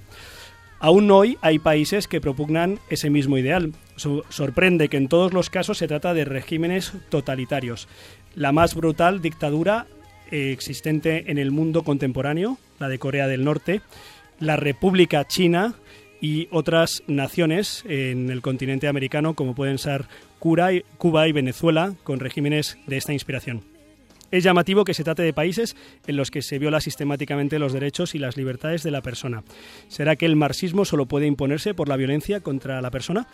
Aún 0.79 1.11
hoy 1.11 1.37
hay 1.41 1.59
países 1.59 2.07
que 2.07 2.19
propugnan 2.19 2.79
ese 2.89 3.11
mismo 3.11 3.37
ideal. 3.37 3.73
sorprende 3.95 4.89
que 4.89 4.97
en 4.97 5.09
todos 5.09 5.33
los 5.33 5.51
casos 5.51 5.77
se 5.77 5.87
trata 5.87 6.15
de 6.15 6.25
regímenes 6.25 6.93
totalitarios. 7.09 7.87
La 8.33 8.51
más 8.51 8.73
brutal 8.73 9.21
dictadura 9.21 9.85
eh, 10.31 10.51
existente 10.51 11.29
en 11.29 11.37
el 11.37 11.51
mundo 11.51 11.83
contemporáneo, 11.83 12.57
la 12.79 12.89
de 12.89 12.97
Corea 12.97 13.27
del 13.27 13.43
Norte, 13.43 13.81
la 14.39 14.55
República 14.55 15.27
China 15.27 15.75
y 16.21 16.47
otras 16.51 17.03
naciones 17.07 17.83
en 17.87 18.29
el 18.29 18.41
continente 18.41 18.87
americano 18.87 19.33
como 19.33 19.55
pueden 19.55 19.77
ser 19.77 20.05
Cuba 20.39 20.71
y 21.27 21.31
Venezuela 21.31 21.93
con 22.03 22.19
regímenes 22.19 22.77
de 22.87 22.97
esta 22.97 23.13
inspiración. 23.13 23.63
Es 24.29 24.43
llamativo 24.43 24.83
que 24.83 24.93
se 24.93 25.05
trate 25.05 25.23
de 25.23 25.31
países 25.31 25.77
en 26.05 26.17
los 26.17 26.31
que 26.31 26.41
se 26.41 26.59
viola 26.59 26.81
sistemáticamente 26.81 27.59
los 27.59 27.71
derechos 27.71 28.13
y 28.13 28.19
las 28.19 28.35
libertades 28.35 28.83
de 28.83 28.91
la 28.91 29.01
persona. 29.01 29.43
¿Será 29.87 30.17
que 30.17 30.25
el 30.25 30.35
marxismo 30.35 30.83
solo 30.83 31.05
puede 31.05 31.27
imponerse 31.27 31.73
por 31.73 31.87
la 31.87 31.95
violencia 31.95 32.41
contra 32.41 32.81
la 32.81 32.91
persona? 32.91 33.27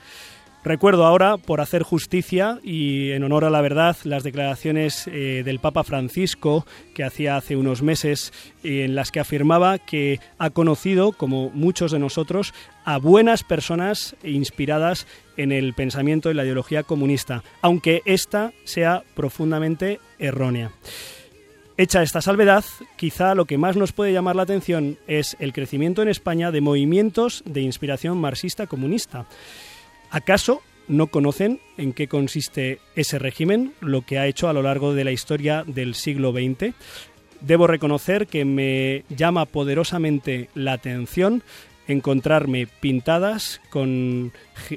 Recuerdo 0.64 1.06
ahora, 1.06 1.36
por 1.36 1.60
hacer 1.60 1.84
justicia 1.84 2.60
y 2.64 3.12
en 3.12 3.26
honor 3.26 3.44
a 3.44 3.50
la 3.50 3.60
verdad, 3.60 3.98
las 4.06 4.24
declaraciones 4.24 5.08
eh, 5.08 5.44
del 5.44 5.60
Papa 5.60 5.84
Francisco 5.84 6.66
que 6.96 7.04
hacía 7.04 7.36
hace 7.36 7.58
unos 7.58 7.82
meses 7.82 8.32
en 8.64 8.96
las 8.96 9.12
que 9.12 9.20
afirmaba 9.20 9.78
que 9.78 10.22
ha 10.38 10.52
conocido, 10.52 11.12
como 11.12 11.50
muchos 11.50 11.92
de 11.92 12.00
nosotros, 12.00 12.54
a 12.86 12.98
buenas 12.98 13.44
personas 13.44 14.16
inspiradas 14.24 15.06
en 15.36 15.52
el 15.52 15.74
pensamiento 15.74 16.32
y 16.32 16.34
la 16.34 16.46
ideología 16.46 16.84
comunista, 16.84 17.44
aunque 17.62 18.02
ésta 18.06 18.54
sea 18.64 19.04
profundamente 19.16 20.00
errónea. 20.18 20.72
Hecha 21.76 22.04
esta 22.04 22.22
salvedad, 22.22 22.64
quizá 22.96 23.36
lo 23.36 23.46
que 23.46 23.58
más 23.58 23.76
nos 23.76 23.92
puede 23.92 24.14
llamar 24.14 24.38
la 24.38 24.44
atención 24.44 24.98
es 25.08 25.36
el 25.40 25.52
crecimiento 25.52 26.04
en 26.04 26.08
España 26.08 26.52
de 26.52 26.62
movimientos 26.62 27.44
de 27.46 27.62
inspiración 27.62 28.18
marxista-comunista. 28.20 29.26
¿Acaso 30.14 30.62
no 30.88 31.08
conocen 31.08 31.60
en 31.76 31.92
qué 31.92 32.08
consiste 32.08 32.78
ese 32.96 33.18
régimen, 33.18 33.74
lo 33.82 34.04
que 34.04 34.20
ha 34.20 34.28
hecho 34.28 34.48
a 34.48 34.54
lo 34.54 34.62
largo 34.62 34.94
de 34.94 35.04
la 35.04 35.12
historia 35.12 35.64
del 35.66 35.96
siglo 35.96 36.32
XX? 36.32 36.76
Debo 37.42 37.66
reconocer 37.66 38.28
que 38.28 38.46
me 38.46 39.06
llama 39.10 39.48
poderosamente 39.48 40.50
la 40.54 40.74
atención 40.74 41.42
encontrarme 41.88 42.68
pintadas 42.68 43.60
con 43.72 44.34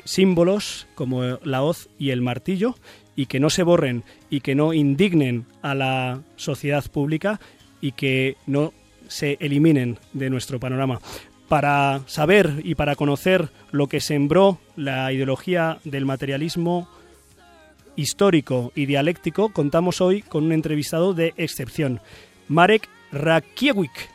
símbolos 0.07 0.87
como 0.95 1.23
la 1.45 1.63
hoz 1.63 1.91
y 1.99 2.11
el 2.11 2.23
martillo 2.23 2.75
y 3.15 3.27
que 3.27 3.39
no 3.39 3.51
se 3.51 3.63
borren 3.63 4.05
y 4.31 4.41
que 4.41 4.55
no 4.55 4.73
indignen 4.73 5.45
a 5.61 5.75
la 5.75 6.23
sociedad 6.37 6.91
pública 6.91 7.41
y 7.83 7.93
que 7.93 8.39
no 8.47 8.73
se 9.07 9.37
eliminen 9.41 9.99
de 10.15 10.31
nuestro 10.31 10.59
panorama 10.59 10.99
para 11.49 12.01
saber 12.07 12.61
y 12.65 12.75
para 12.75 12.97
conocer 12.97 13.51
lo 13.71 13.87
que 13.87 14.01
sembró 14.01 14.59
la 14.77 15.13
ideología 15.13 15.79
del 15.85 16.05
materialismo 16.05 16.89
histórico 17.95 18.73
y 18.75 18.87
dialéctico, 18.87 19.51
contamos 19.51 20.01
hoy 20.01 20.23
con 20.23 20.45
un 20.45 20.53
entrevistado 20.53 21.15
de 21.15 21.33
excepción, 21.37 22.01
Marek 22.49 22.89
Rakiewicz. 23.13 24.09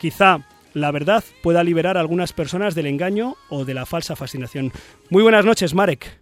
Quizá 0.00 0.46
la 0.72 0.90
verdad 0.90 1.24
pueda 1.42 1.64
liberar 1.64 1.96
a 1.96 2.00
algunas 2.00 2.32
personas 2.32 2.74
del 2.74 2.86
engaño 2.86 3.36
o 3.48 3.64
de 3.64 3.74
la 3.74 3.86
falsa 3.86 4.16
fascinación. 4.16 4.72
Muy 5.10 5.22
buenas 5.22 5.44
noches, 5.44 5.74
Marek. 5.74 6.20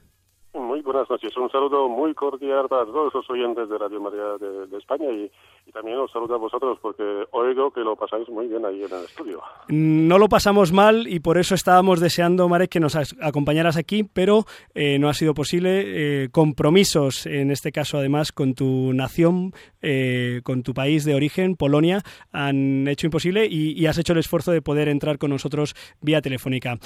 Buenas 0.84 1.08
noches. 1.10 1.36
Un 1.36 1.50
saludo 1.50 1.88
muy 1.88 2.14
cordial 2.14 2.68
para 2.68 2.84
todos 2.84 3.12
los 3.14 3.30
oyentes 3.30 3.68
de 3.68 3.78
Radio 3.78 4.00
María 4.00 4.36
de, 4.38 4.76
España 4.76 5.10
y, 5.10 5.30
también 5.72 5.98
os 5.98 6.10
saludo 6.10 6.34
a 6.34 6.38
vosotros 6.38 6.78
porque 6.80 7.02
oigo 7.30 7.70
que 7.70 7.80
lo 7.80 7.94
pasáis 7.94 8.26
muy 8.30 8.48
bien 8.48 8.64
ahí 8.64 8.82
en 8.82 8.90
el 8.90 9.04
estudio. 9.04 9.42
No 9.68 10.16
lo 10.16 10.28
pasamos 10.28 10.72
mal 10.72 11.06
y 11.06 11.20
por 11.20 11.36
eso 11.36 11.54
estábamos 11.54 12.00
deseando, 12.00 12.48
Marek, 12.48 12.70
que 12.70 12.80
nos 12.80 12.96
acompañaras 12.96 13.76
aquí, 13.76 14.02
pero 14.02 14.44
eh, 14.74 14.98
no 14.98 15.10
ha 15.10 15.14
sido 15.14 15.34
posible. 15.34 15.82
Eh, 16.24 16.28
compromisos, 16.30 17.26
en 17.26 17.50
este 17.50 17.70
caso 17.70 17.98
además, 17.98 18.32
con 18.32 18.54
tu 18.54 18.94
nación, 18.94 19.52
eh, 19.82 20.40
con 20.42 20.62
tu 20.62 20.72
país 20.72 21.04
de 21.04 21.14
origen, 21.14 21.54
Polonia, 21.54 22.02
han 22.32 22.88
hecho 22.88 23.06
imposible 23.06 23.46
y, 23.46 23.78
y, 23.78 23.86
has 23.86 23.98
hecho 23.98 24.14
el 24.14 24.20
esfuerzo 24.20 24.52
de 24.52 24.62
poder 24.62 24.88
entrar 24.88 25.18
con 25.18 25.30
nosotros 25.30 25.74
vía 26.00 26.22
telefónica. 26.22 26.78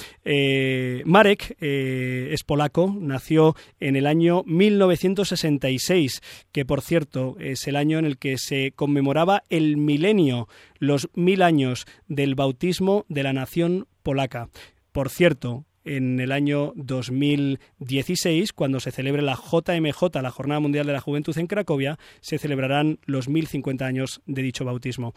Marek 1.04 1.56
es 1.60 2.42
polaco, 2.42 2.92
nació 2.98 3.54
en 3.82 3.96
el 3.96 4.06
año 4.06 4.42
1966, 4.46 6.20
que 6.52 6.64
por 6.64 6.80
cierto 6.80 7.36
es 7.40 7.66
el 7.66 7.76
año 7.76 7.98
en 7.98 8.04
el 8.04 8.18
que 8.18 8.38
se 8.38 8.72
conmemoraba 8.72 9.42
el 9.50 9.76
milenio, 9.76 10.48
los 10.78 11.08
mil 11.14 11.42
años 11.42 11.86
del 12.08 12.34
bautismo 12.34 13.04
de 13.08 13.22
la 13.22 13.32
nación 13.32 13.86
polaca. 14.02 14.48
Por 14.92 15.10
cierto, 15.10 15.64
en 15.84 16.20
el 16.20 16.30
año 16.32 16.72
2016, 16.76 18.52
cuando 18.52 18.78
se 18.78 18.92
celebre 18.92 19.22
la 19.22 19.34
JMJ, 19.34 20.22
la 20.22 20.30
Jornada 20.30 20.60
Mundial 20.60 20.86
de 20.86 20.92
la 20.92 21.00
Juventud 21.00 21.36
en 21.38 21.48
Cracovia, 21.48 21.98
se 22.20 22.38
celebrarán 22.38 23.00
los 23.04 23.28
1050 23.28 23.84
años 23.84 24.22
de 24.26 24.42
dicho 24.42 24.64
bautismo. 24.64 25.12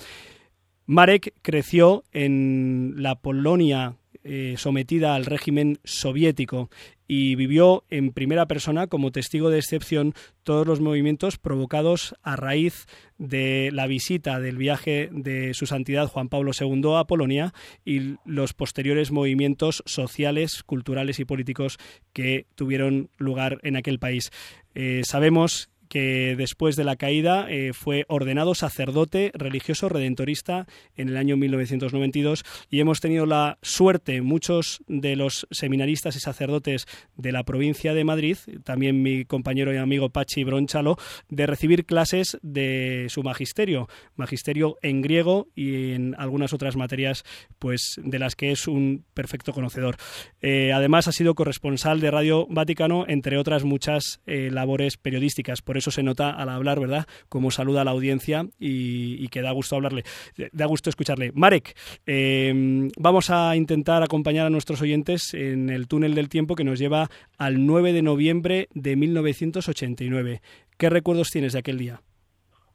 Marek 0.87 1.33
creció 1.41 2.03
en 2.11 2.93
la 2.97 3.15
Polonia 3.15 3.95
eh, 4.23 4.55
sometida 4.57 5.13
al 5.13 5.25
régimen 5.25 5.79
soviético 5.83 6.69
y 7.07 7.35
vivió 7.35 7.83
en 7.89 8.11
primera 8.11 8.47
persona 8.47 8.87
como 8.87 9.11
testigo 9.11 9.49
de 9.49 9.59
excepción 9.59 10.13
todos 10.43 10.65
los 10.65 10.79
movimientos 10.79 11.37
provocados 11.37 12.15
a 12.23 12.35
raíz 12.35 12.87
de 13.17 13.69
la 13.73 13.87
visita 13.87 14.39
del 14.39 14.57
viaje 14.57 15.09
de 15.11 15.53
su 15.53 15.65
santidad 15.65 16.07
Juan 16.07 16.29
Pablo 16.29 16.51
II 16.59 16.95
a 16.95 17.05
Polonia 17.05 17.53
y 17.83 18.15
los 18.25 18.53
posteriores 18.53 19.11
movimientos 19.11 19.83
sociales, 19.85 20.63
culturales 20.63 21.19
y 21.19 21.25
políticos 21.25 21.77
que 22.13 22.47
tuvieron 22.55 23.09
lugar 23.17 23.59
en 23.63 23.75
aquel 23.75 23.99
país. 23.99 24.31
Eh, 24.73 25.03
sabemos 25.05 25.69
que 25.89 26.35
después 26.37 26.75
de 26.75 26.83
la 26.83 26.95
caída 26.95 27.47
eh, 27.49 27.73
fue 27.73 28.05
ordenado 28.07 28.55
sacerdote 28.55 29.31
religioso 29.33 29.89
redentorista 29.89 30.67
en 30.95 31.09
el 31.09 31.17
año 31.17 31.37
1992 31.37 32.43
y 32.69 32.79
hemos 32.79 32.99
tenido 32.99 33.25
la 33.25 33.57
suerte, 33.61 34.21
muchos 34.21 34.83
de 34.87 35.15
los 35.15 35.47
seminaristas 35.51 36.15
y 36.15 36.19
sacerdotes 36.19 36.85
de 37.15 37.31
la 37.31 37.43
provincia 37.43 37.93
de 37.93 38.03
Madrid, 38.03 38.37
también 38.63 39.01
mi 39.01 39.25
compañero 39.25 39.73
y 39.73 39.77
amigo 39.77 40.09
Pachi 40.09 40.43
Bronchalo, 40.43 40.97
de 41.29 41.45
recibir 41.45 41.85
clases 41.85 42.37
de 42.41 43.07
su 43.09 43.23
magisterio, 43.23 43.87
magisterio 44.15 44.77
en 44.81 45.01
griego 45.01 45.47
y 45.55 45.93
en 45.93 46.15
algunas 46.17 46.53
otras 46.53 46.75
materias 46.75 47.23
pues 47.59 47.99
de 48.03 48.19
las 48.19 48.35
que 48.35 48.51
es 48.51 48.67
un 48.67 49.05
perfecto 49.13 49.53
conocedor. 49.53 49.97
Eh, 50.41 50.71
además 50.73 51.07
ha 51.07 51.11
sido 51.11 51.35
corresponsal 51.35 51.99
de 51.99 52.11
Radio 52.11 52.47
Vaticano, 52.49 53.05
entre 53.07 53.37
otras 53.37 53.63
muchas 53.63 54.21
eh, 54.25 54.49
labores 54.51 54.97
periodísticas 54.97 55.61
por 55.61 55.74
eso 55.77 55.91
se 55.91 56.03
nota 56.03 56.29
al 56.29 56.49
hablar, 56.49 56.79
¿verdad? 56.79 57.05
Como 57.29 57.51
saluda 57.51 57.81
a 57.81 57.83
la 57.83 57.91
audiencia 57.91 58.45
y, 58.59 59.27
que 59.29 59.41
da 59.41 59.51
gusto 59.51 59.75
hablarle, 59.75 60.03
da 60.51 60.65
gusto 60.65 60.89
escucharle. 60.89 61.31
Marek, 61.33 61.75
em, 62.05 62.89
vamos 62.97 63.29
a 63.29 63.55
intentar 63.55 64.03
acompañar 64.03 64.45
a 64.45 64.49
nuestros 64.49 64.81
oyentes 64.81 65.33
en 65.33 65.69
el 65.69 65.87
túnel 65.87 66.15
del 66.15 66.29
tiempo 66.29 66.55
que 66.55 66.63
nos 66.63 66.79
lleva 66.79 67.07
al 67.37 67.65
9 67.65 67.93
de 67.93 68.01
noviembre 68.01 68.67
de 68.73 68.95
1989. 68.95 70.41
¿Qué 70.77 70.89
recuerdos 70.89 71.29
tienes 71.29 71.53
de 71.53 71.59
aquel 71.59 71.77
día? 71.77 72.01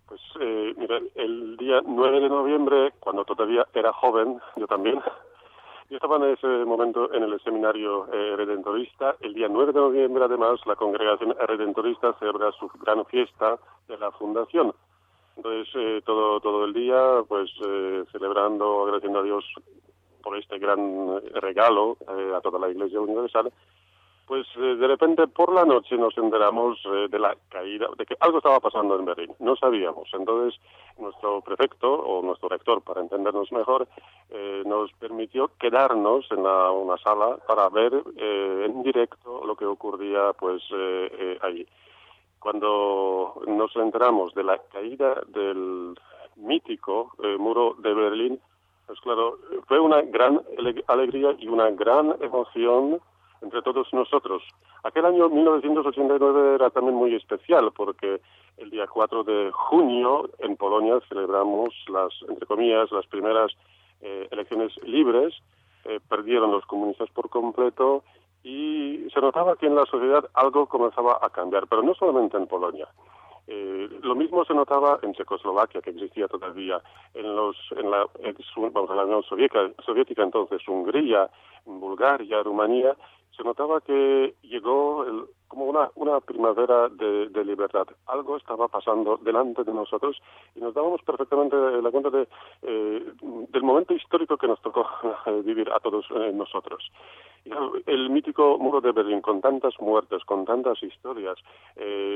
Pues 0.07 0.21
eh, 0.41 0.75
mira, 0.77 0.99
el 1.15 1.57
día 1.57 1.81
9 1.87 2.21
de 2.21 2.29
noviembre, 2.29 2.93
cuando 2.99 3.25
todavía 3.25 3.67
era 3.75 3.93
joven, 3.93 4.39
yo 4.57 4.67
también, 4.67 4.99
yo 5.91 5.97
estaba 5.97 6.17
en 6.19 6.33
ese 6.33 6.47
momento 6.47 7.13
en 7.13 7.25
el 7.25 7.41
seminario 7.43 8.07
eh, 8.13 8.37
redentorista. 8.37 9.17
El 9.21 9.35
día 9.35 9.49
9 9.49 9.73
de 9.73 9.81
noviembre, 9.81 10.25
además, 10.25 10.61
la 10.65 10.77
congregación 10.77 11.35
redentorista 11.49 12.15
celebra 12.21 12.53
su 12.53 12.69
gran 12.81 13.05
fiesta 13.07 13.59
de 13.89 13.99
la 13.99 14.13
fundación. 14.13 14.73
Entonces, 15.37 15.69
eh, 15.75 16.01
todo, 16.07 16.39
todo 16.41 16.65
el 16.65 16.73
día, 16.73 17.25
pues, 17.27 17.51
eh, 17.67 18.05
celebrando, 18.13 18.85
agradeciendo 18.85 19.19
a 19.19 19.25
Dios 19.25 19.45
por 20.23 20.39
este 20.39 20.59
gran 20.59 21.21
regalo 21.35 21.97
a 22.37 22.41
toda 22.41 22.59
la 22.61 22.69
Iglesia 22.69 23.01
Universal, 23.01 23.51
pues 24.27 24.47
eh, 24.57 24.77
de 24.77 24.87
repente 24.87 25.27
por 25.27 25.53
la 25.53 25.65
noche 25.65 25.97
nos 25.97 26.17
enteramos 26.17 26.79
eh, 26.85 27.09
de 27.11 27.19
la 27.19 27.37
caída, 27.49 27.89
de 27.97 28.07
que 28.07 28.17
algo 28.21 28.39
estaba 28.39 28.61
pasando 28.61 28.99
en 28.99 29.05
Berlín. 29.05 29.33
No 29.41 29.57
sabíamos. 29.57 30.09
Entonces 30.13 30.61
nuestro 30.99 31.41
prefecto 31.41 31.93
o 31.93 32.23
nuestro 32.23 32.49
rector, 32.49 32.83
para 32.83 33.01
entendernos 33.01 33.51
mejor, 33.53 33.89
eh, 34.31 34.63
nos 34.67 34.93
permitió 34.93 35.51
quedarnos 35.59 36.31
en 36.31 36.45
la, 36.45 36.71
una 36.71 36.97
sala 36.99 37.39
para 37.47 37.69
ver 37.71 37.93
en 38.17 38.83
directo 38.83 39.45
lo 39.45 39.57
que 39.57 39.65
ocurría 39.65 40.33
pues 40.39 40.63
ahí. 41.41 41.67
Cuando 42.39 43.43
nos 43.47 43.75
enteramos 43.77 44.35
de 44.35 44.45
la 44.45 44.59
caída 44.73 45.23
del 45.29 45.95
mítico 46.37 47.13
muro 47.39 47.75
de 47.79 47.95
Berlín, 47.95 48.41
pues 48.87 49.01
claro, 49.01 49.39
fue 49.67 49.79
una 49.79 50.03
gran 50.03 50.41
alegría 50.89 51.35
y 51.39 51.49
una 51.49 51.71
gran 51.71 52.17
emoción 52.21 53.01
entre 53.43 53.63
todos 53.63 53.93
nosotros. 53.93 54.43
Aquel 54.83 55.07
año 55.07 55.29
1989 55.29 56.55
era 56.55 56.71
también 56.71 56.97
muy 56.97 57.15
especial 57.15 57.73
porque 57.75 58.21
el 58.57 58.71
día 58.71 58.87
4 58.87 59.25
de 59.25 59.51
junio 59.53 60.29
en 60.39 60.57
Polonia 60.57 61.01
celebramos 61.09 61.75
las, 61.89 62.13
entre 62.29 62.47
comillas, 62.47 62.91
las 62.93 63.07
primeras 63.07 63.53
eh, 64.01 64.29
elecciones 64.31 64.73
libres. 64.85 65.35
Eh, 65.85 65.99
perdieron 66.09 66.53
los 66.53 66.67
comunistas 66.67 67.09
por 67.11 67.31
completo 67.31 68.05
y 68.43 69.07
se 69.13 69.21
notaba 69.21 69.57
que 69.57 69.67
en 69.67 69.75
la 69.75 69.87
sociedad 69.87 70.29
algo 70.35 70.67
comenzaba 70.67 71.19
a 71.23 71.31
cambiar, 71.31 71.67
pero 71.69 71.83
no 71.83 71.95
solamente 71.95 72.37
en 72.37 72.47
Polonia. 72.47 72.89
Eh, 73.47 73.89
lo 74.03 74.15
mismo 74.15 74.45
se 74.45 74.55
notaba 74.55 75.01
en 75.03 75.13
Checoslovaquia, 75.13 75.81
que 75.81 75.91
existía 75.91 76.29
todavía, 76.29 76.81
en, 77.15 77.35
los, 77.35 77.57
en 77.77 77.91
la, 77.91 78.07
vamos, 78.73 78.91
en 78.91 78.97
la 78.97 79.05
Unión 79.05 79.23
Soviética, 79.25 79.71
Soviética 79.85 80.23
entonces, 80.23 80.67
Hungría, 80.69 81.29
Bulgaria, 81.65 82.43
Rumanía, 82.43 82.95
se 83.41 83.45
notaba 83.45 83.81
que 83.81 84.35
llegó 84.43 85.07
como 85.49 85.65
una, 85.65 85.91
una 85.95 86.21
primavera 86.21 86.91
de, 86.91 87.43
libertad. 87.43 87.87
Algo 88.07 88.37
estaba 88.37 88.69
pasando 88.69 89.17
delante 89.17 89.65
de 89.65 89.73
nosotros 89.73 90.21
y 90.55 90.61
nos 90.61 90.75
dábamos 90.75 91.01
perfectamente 91.03 91.57
la 91.57 91.91
cuenta 91.91 92.11
de, 92.11 92.29
eh, 92.63 93.13
del 93.49 93.63
momento 93.63 93.95
histórico 93.95 94.37
que 94.37 94.47
nos 94.47 94.61
tocó 94.61 94.87
eh, 95.27 95.41
vivir 95.43 95.71
a 95.71 95.81
todos 95.81 96.05
eh, 96.11 96.33
nosotros. 96.35 96.93
El 97.87 98.11
mítico 98.11 98.59
muro 98.59 98.83
de 98.83 98.93
Berlín, 98.93 99.23
con 99.23 99.41
tantas 99.41 99.73
muertes, 99.81 100.23
con 100.25 100.45
tantas 100.45 100.83
historias, 100.83 101.39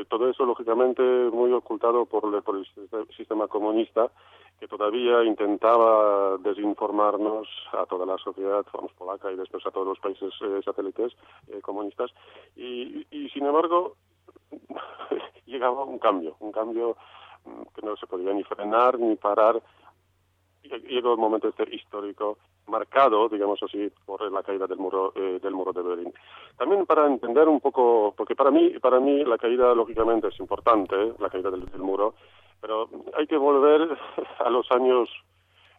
todo 0.08 0.28
eso 0.28 0.44
lógicamente 0.44 1.02
muy 1.32 1.50
ocultado 1.52 2.04
por 2.04 2.24
el 2.26 3.06
sistema 3.16 3.48
comunista, 3.48 4.10
que 4.58 4.68
todavía 4.68 5.24
intentaba 5.24 6.36
desinformarnos 6.38 7.48
a 7.72 7.86
toda 7.86 8.06
la 8.06 8.18
sociedad, 8.18 8.64
vamos, 8.72 8.92
polaca 8.92 9.30
y 9.32 9.36
después 9.36 9.64
a 9.66 9.70
todos 9.70 9.86
los 9.86 9.98
países 9.98 10.32
eh, 10.40 10.60
satélites 10.64 11.12
eh, 11.48 11.60
comunistas. 11.60 12.10
Y, 12.56 13.04
sin 13.32 13.46
embargo, 13.46 13.96
llegaba 15.46 15.84
un 15.84 15.98
cambio, 15.98 16.36
un 16.40 16.52
cambio 16.52 16.96
mm, 17.44 17.62
que 17.74 17.82
no 17.82 17.96
se 17.96 18.06
podía 18.06 18.32
ni 18.32 18.44
frenar 18.44 18.98
ni 18.98 19.16
parar. 19.16 19.60
Llegó 20.88 21.12
el 21.12 21.18
momento 21.18 21.48
este 21.48 21.74
histórico 21.74 22.38
marcado, 22.66 23.28
digamos 23.28 23.62
así, 23.62 23.90
por 24.06 24.32
la 24.32 24.42
caída 24.42 24.66
del 24.66 24.78
muro 24.78 25.12
eh, 25.14 25.38
del 25.42 25.52
muro 25.52 25.72
de 25.72 25.82
Berlín. 25.82 26.14
También 26.56 26.86
para 26.86 27.06
entender 27.06 27.48
un 27.48 27.60
poco, 27.60 28.14
porque 28.16 28.34
para 28.34 28.50
mí 28.50 28.70
para 28.80 29.00
mí 29.00 29.24
la 29.24 29.36
caída 29.36 29.74
lógicamente 29.74 30.28
es 30.28 30.40
importante, 30.40 30.96
la 31.18 31.28
caída 31.28 31.50
del 31.50 31.66
muro, 31.78 32.14
pero 32.60 32.88
hay 33.16 33.26
que 33.26 33.36
volver 33.36 33.96
a 34.38 34.50
los 34.50 34.70
años 34.70 35.08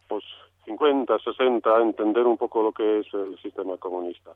pues 0.08 0.24
50, 0.64 1.18
60, 1.18 1.70
a 1.70 1.82
entender 1.82 2.24
un 2.26 2.36
poco 2.36 2.62
lo 2.62 2.72
que 2.72 3.00
es 3.00 3.14
el 3.14 3.38
sistema 3.40 3.76
comunista 3.76 4.32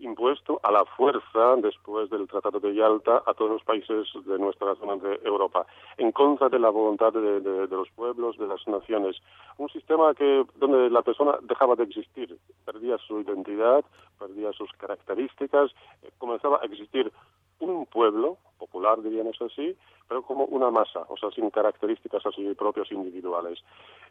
impuesto 0.00 0.60
a 0.62 0.72
la 0.72 0.84
fuerza 0.84 1.56
después 1.56 2.10
del 2.10 2.26
Tratado 2.26 2.58
de 2.58 2.74
Yalta 2.74 3.22
a 3.26 3.34
todos 3.34 3.50
los 3.50 3.62
países 3.62 4.08
de 4.24 4.38
nuestra 4.38 4.74
zona 4.76 4.96
de 4.96 5.20
Europa, 5.24 5.66
en 5.98 6.12
contra 6.12 6.48
de 6.48 6.58
la 6.58 6.70
voluntad 6.70 7.12
de, 7.12 7.66
los 7.70 7.90
pueblos, 7.90 8.36
de 8.38 8.46
las 8.46 8.66
naciones. 8.66 9.16
Un 9.58 9.68
sistema 9.68 10.14
que 10.14 10.44
donde 10.56 10.90
la 10.90 11.02
persona 11.02 11.38
dejaba 11.42 11.76
de 11.76 11.84
existir, 11.84 12.36
perdía 12.64 12.98
su 12.98 13.20
identidad, 13.20 13.84
perdía 14.18 14.52
sus 14.52 14.70
características, 14.72 15.70
eh, 16.02 16.10
comenzaba 16.18 16.60
a 16.62 16.66
existir 16.66 17.12
un 17.60 17.86
pueblo, 17.86 18.38
popular 18.58 19.00
diríamos 19.02 19.40
así, 19.40 19.76
pero 20.08 20.22
como 20.22 20.44
una 20.46 20.70
masa, 20.70 21.06
o 21.08 21.16
sea, 21.16 21.30
sin 21.30 21.50
características 21.50 22.24
así 22.26 22.54
propias 22.54 22.90
individuales. 22.90 23.58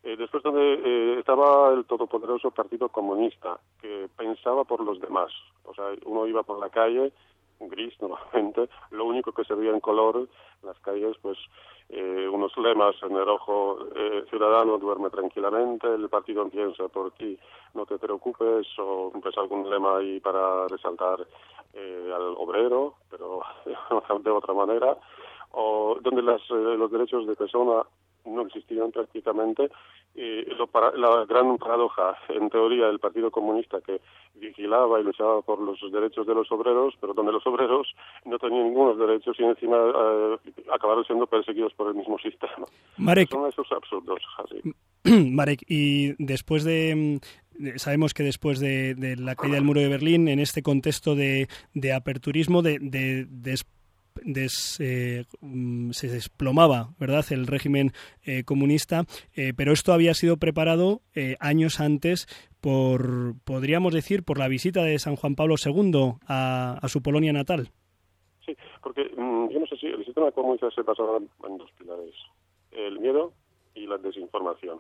Eh, 0.03 0.15
después 0.17 0.41
donde 0.43 0.73
eh, 0.73 1.19
estaba 1.19 1.73
el 1.73 1.85
todopoderoso 1.85 2.51
Partido 2.51 2.89
Comunista, 2.89 3.59
que 3.81 4.07
pensaba 4.17 4.63
por 4.63 4.81
los 4.81 4.99
demás, 5.01 5.31
o 5.65 5.73
sea, 5.73 5.85
uno 6.05 6.25
iba 6.25 6.43
por 6.43 6.59
la 6.59 6.69
calle, 6.69 7.11
gris 7.59 7.93
normalmente, 8.01 8.69
lo 8.91 9.05
único 9.05 9.31
que 9.31 9.43
se 9.43 9.55
veía 9.55 9.71
en 9.71 9.79
color 9.79 10.27
en 10.61 10.67
las 10.67 10.79
calles, 10.79 11.15
pues 11.21 11.37
eh, 11.89 12.27
unos 12.31 12.55
lemas 12.57 12.95
en 13.01 13.15
el 13.15 13.27
ojo, 13.27 13.79
ciudadano 14.29 14.77
duerme 14.77 15.09
tranquilamente, 15.09 15.87
el 15.87 16.07
partido 16.09 16.47
piensa 16.49 16.87
por 16.87 17.11
ti, 17.11 17.37
no 17.73 17.85
te 17.85 17.97
preocupes, 17.97 18.67
o 18.77 19.11
pues 19.21 19.37
algún 19.37 19.69
lema 19.69 19.97
ahí 19.97 20.19
para 20.19 20.67
resaltar 20.67 21.25
eh, 21.73 22.11
al 22.13 22.35
obrero, 22.37 22.95
pero 23.09 23.41
de 24.23 24.31
otra 24.31 24.53
manera, 24.53 24.97
o 25.51 25.97
donde 26.01 26.21
las, 26.21 26.41
eh, 26.49 26.75
los 26.77 26.91
derechos 26.91 27.27
de 27.27 27.35
persona 27.35 27.83
no 28.39 28.47
existían 28.47 28.91
prácticamente. 28.91 29.69
Y 30.15 30.45
lo 30.55 30.67
para, 30.67 30.91
la 30.97 31.25
gran 31.25 31.57
paradoja, 31.57 32.17
en 32.29 32.49
teoría, 32.49 32.87
del 32.87 32.99
Partido 32.99 33.31
Comunista 33.31 33.79
que 33.81 34.01
vigilaba 34.35 34.99
y 34.99 35.03
luchaba 35.03 35.41
por 35.41 35.59
los 35.59 35.79
derechos 35.91 36.25
de 36.25 36.33
los 36.33 36.51
obreros, 36.51 36.95
pero 36.99 37.13
donde 37.13 37.31
los 37.31 37.45
obreros 37.45 37.87
no 38.25 38.39
tenían 38.39 38.65
ningunos 38.65 38.97
derechos 38.97 39.35
y 39.39 39.43
encima 39.43 39.77
eh, 39.77 40.37
acabaron 40.73 41.05
siendo 41.05 41.27
perseguidos 41.27 41.73
por 41.73 41.87
el 41.89 41.95
mismo 41.95 42.17
sistema. 42.19 42.65
Marek, 42.97 43.29
Son 43.29 43.47
esos 43.47 43.71
absurdos. 43.71 44.19
Así. 44.37 44.61
Marek, 45.31 45.63
y 45.67 46.13
después 46.23 46.63
de, 46.63 47.19
sabemos 47.77 48.13
que 48.13 48.23
después 48.23 48.59
de, 48.59 49.15
la 49.17 49.35
caída 49.35 49.55
del 49.55 49.63
muro 49.63 49.81
de 49.81 49.89
Berlín, 49.89 50.27
en 50.27 50.39
este 50.39 50.61
contexto 50.61 51.15
de, 51.15 51.47
aperturismo, 51.93 52.61
de, 52.61 53.27
eh, 54.79 55.25
mm, 55.41 55.91
se 55.91 56.07
desplomaba, 56.07 56.89
¿verdad?, 56.99 57.25
el 57.31 57.47
régimen 57.47 57.91
eh, 58.23 58.43
comunista, 58.43 59.05
eh, 59.35 59.53
pero 59.55 59.71
esto 59.71 59.93
había 59.93 60.13
sido 60.13 60.37
preparado 60.37 61.01
años 61.39 61.79
antes 61.79 62.27
por, 62.61 63.35
podríamos 63.43 63.93
decir, 63.93 64.23
por 64.23 64.37
la 64.37 64.47
visita 64.47 64.83
de 64.83 64.99
San 64.99 65.15
Juan 65.15 65.35
Pablo 65.35 65.55
II 65.63 66.13
a, 66.27 66.79
su 66.87 67.01
Polonia 67.01 67.33
natal. 67.33 67.71
Sí, 68.45 68.55
porque 68.81 69.03
mm, 69.15 69.49
yo 69.49 69.59
no 69.59 69.67
sé 69.67 69.77
si 69.77 69.87
el 69.87 70.05
sistema 70.05 70.31
comunista 70.31 70.69
se 70.71 70.81
basaba 70.81 71.17
en 71.17 71.57
dos 71.57 71.69
pilares, 71.77 72.15
el 72.71 72.99
miedo 72.99 73.33
y 73.75 73.85
la 73.85 73.97
desinformación. 73.97 74.79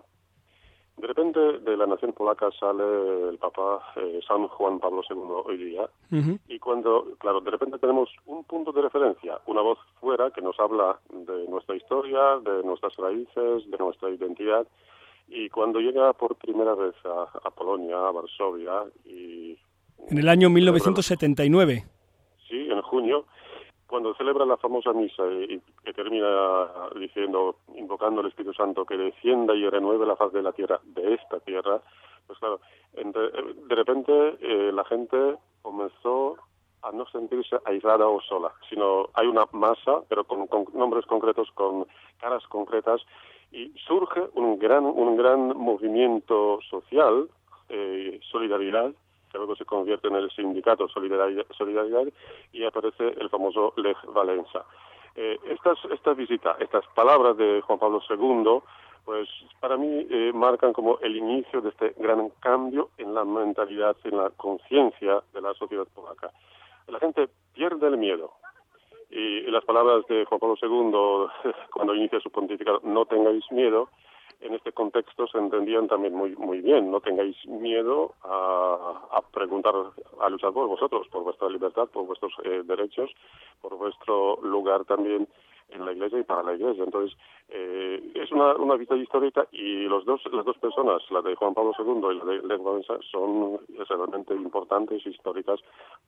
De 0.99 1.07
repente 1.07 1.39
de 1.39 1.77
la 1.77 1.85
nación 1.85 2.11
polaca 2.11 2.49
sale 2.59 3.29
el 3.29 3.37
Papa 3.37 3.79
eh, 3.95 4.19
San 4.27 4.49
Juan 4.49 4.79
Pablo 4.79 5.01
II 5.09 5.17
hoy 5.45 5.57
día. 5.57 5.89
Y 6.49 6.59
cuando, 6.59 7.15
claro, 7.19 7.39
de 7.39 7.51
repente 7.51 7.77
tenemos 7.79 8.09
un 8.25 8.43
punto 8.43 8.73
de 8.73 8.81
referencia, 8.81 9.39
una 9.45 9.61
voz 9.61 9.77
fuera 10.01 10.29
que 10.31 10.41
nos 10.41 10.59
habla 10.59 10.99
de 11.09 11.47
nuestra 11.47 11.77
historia, 11.77 12.39
de 12.43 12.63
nuestras 12.63 12.95
raíces, 12.97 13.69
de 13.69 13.77
nuestra 13.77 14.09
identidad. 14.09 14.67
Y 15.29 15.47
cuando 15.49 15.79
llega 15.79 16.11
por 16.13 16.35
primera 16.35 16.75
vez 16.75 16.95
a, 17.05 17.49
Polonia, 17.51 17.95
a 17.95 18.11
Varsovia 18.11 18.83
y... 19.05 19.57
En 20.09 20.17
el 20.17 20.27
año 20.27 20.49
1979. 20.49 21.85
Sí, 22.49 22.67
en 22.69 22.81
junio 22.81 23.25
cuando 23.89 24.13
celebra 24.13 24.45
la 24.45 24.57
famosa 24.57 24.93
misa 24.93 25.23
y, 25.27 25.59
que 25.83 25.93
termina 25.93 26.69
diciendo, 26.95 27.57
invocando 27.75 28.21
al 28.21 28.27
Espíritu 28.27 28.53
Santo 28.53 28.85
que 28.85 28.95
descienda 28.95 29.55
y 29.55 29.67
renueve 29.67 30.05
la 30.05 30.15
faz 30.15 30.31
de 30.31 30.43
la 30.43 30.51
tierra, 30.51 30.79
de 30.83 31.15
esta 31.15 31.39
tierra, 31.39 31.81
pues 32.27 32.37
claro, 32.37 32.59
de 32.93 33.75
repente 33.75 34.37
eh, 34.41 34.71
la 34.71 34.85
gente 34.85 35.37
comenzó 35.63 36.37
a 36.83 36.91
no 36.91 37.05
sentirse 37.07 37.57
aislada 37.65 38.07
o 38.07 38.21
sola, 38.21 38.53
sino 38.69 39.09
hay 39.13 39.27
una 39.27 39.45
masa, 39.51 40.01
pero 40.07 40.23
con, 40.23 40.47
nombres 40.73 41.05
concretos, 41.07 41.49
con 41.53 41.87
caras 42.19 42.45
concretas, 42.47 43.01
y 43.51 43.73
surge 43.87 44.21
un 44.35 44.59
gran, 44.59 44.85
un 44.85 45.17
gran 45.17 45.57
movimiento 45.57 46.59
social, 46.69 47.27
eh, 47.69 48.19
solidaridad, 48.31 48.93
que 49.31 49.37
luego 49.37 49.55
se 49.55 49.65
convierte 49.65 50.07
en 50.07 50.15
el 50.15 50.31
sindicato 50.31 50.87
Solidaridad, 50.87 52.07
y 52.51 52.63
aparece 52.63 53.15
el 53.19 53.29
famoso 53.29 53.73
Lech 53.77 53.97
Valenza. 54.07 54.65
Eh, 55.15 55.37
estas, 55.49 55.77
esta 55.91 56.13
visita, 56.13 56.55
estas 56.59 56.85
palabras 56.95 57.37
de 57.37 57.61
Juan 57.61 57.79
Pablo 57.79 58.01
II, 58.09 58.61
pues 59.05 59.27
para 59.59 59.75
mí 59.77 60.07
eh, 60.09 60.31
marcan 60.33 60.73
como 60.73 60.99
el 60.99 61.15
inicio 61.15 61.61
de 61.61 61.69
este 61.69 61.93
gran 61.97 62.29
cambio 62.39 62.89
en 62.97 63.13
la 63.13 63.25
mentalidad, 63.25 63.95
en 64.03 64.17
la 64.17 64.29
conciencia 64.31 65.21
de 65.33 65.41
la 65.41 65.53
sociedad 65.55 65.87
polaca. 65.93 66.31
La 66.87 66.99
gente 66.99 67.27
pierde 67.53 67.87
el 67.87 67.97
miedo. 67.97 68.33
Y 69.11 69.41
las 69.49 69.65
palabras 69.65 70.05
de 70.07 70.25
Juan 70.25 70.39
Pablo 70.39 70.55
II, 70.61 71.51
cuando 71.73 71.95
inicia 71.95 72.19
su 72.19 72.29
pontificado, 72.29 72.81
no 72.83 73.05
tengáis 73.05 73.43
miedo, 73.51 73.89
en 74.41 74.53
este 74.53 74.71
contexto 74.71 75.27
se 75.27 75.37
entendían 75.37 75.87
también 75.87 76.13
muy 76.13 76.35
muy 76.35 76.61
bien. 76.61 76.91
No 76.91 77.01
tengáis 77.01 77.35
miedo 77.45 78.13
a, 78.23 79.07
a 79.11 79.21
preguntar, 79.21 79.73
a 80.21 80.29
luchar 80.29 80.53
por 80.53 80.67
vosotros, 80.67 81.07
por 81.09 81.23
vuestra 81.23 81.49
libertad, 81.49 81.87
por 81.89 82.05
vuestros 82.05 82.33
eh, 82.43 82.61
derechos, 82.63 83.11
por 83.61 83.75
vuestro 83.75 84.39
lugar 84.41 84.85
también 84.85 85.27
en 85.71 85.85
la 85.85 85.91
iglesia 85.91 86.19
y 86.19 86.23
para 86.23 86.43
la 86.43 86.55
iglesia. 86.55 86.83
Entonces, 86.83 87.17
eh, 87.49 88.11
es 88.15 88.31
una, 88.31 88.55
una 88.55 88.75
vista 88.75 88.95
histórica 88.95 89.47
y 89.51 89.83
los 89.83 90.05
dos, 90.05 90.21
las 90.31 90.45
dos 90.45 90.57
personas, 90.57 91.01
la 91.11 91.21
de 91.21 91.35
Juan 91.35 91.53
Pablo 91.53 91.73
II 91.77 92.01
y 92.11 92.17
la 92.17 92.25
de 92.25 92.47
Lech 92.47 93.01
son 93.11 93.59
realmente 93.87 94.33
importantes, 94.33 95.05
históricas, 95.05 95.59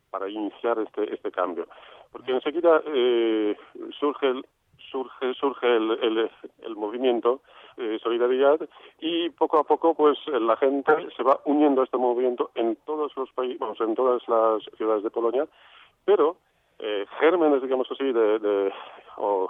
para 0.10 0.30
iniciar 0.30 0.80
este, 0.80 1.14
este 1.14 1.32
cambio. 1.32 1.68
Porque 2.12 2.32
enseguida 2.32 2.82
eh, 2.86 3.56
surge 4.00 4.42
surge 4.90 5.34
surge 5.36 5.68
el, 5.68 5.92
el, 6.02 6.32
el 6.64 6.76
movimiento 6.76 7.42
eh, 7.78 8.00
solidaridad 8.02 8.60
y 9.00 9.30
poco 9.30 9.60
a 9.60 9.64
poco 9.64 9.94
pues 9.94 10.18
la 10.28 10.58
gente 10.58 10.94
se 11.16 11.24
va 11.24 11.40
uniendo 11.46 11.82
a 11.82 11.86
este 11.86 11.98
movimiento 11.98 12.52
en 12.56 12.76
todos 12.86 13.16
los 13.16 13.32
países 13.32 13.60
vamos, 13.60 13.80
en 13.82 13.96
todas 13.96 14.22
las 14.28 14.64
ciudades 14.78 15.04
de 15.04 15.10
Polonia 15.10 15.48
pero 16.06 16.38
eh, 16.80 17.06
gérmenes 17.20 17.62
digamos 17.62 17.88
así 17.92 18.12
de, 18.12 18.40
de 18.40 18.74
o 19.18 19.50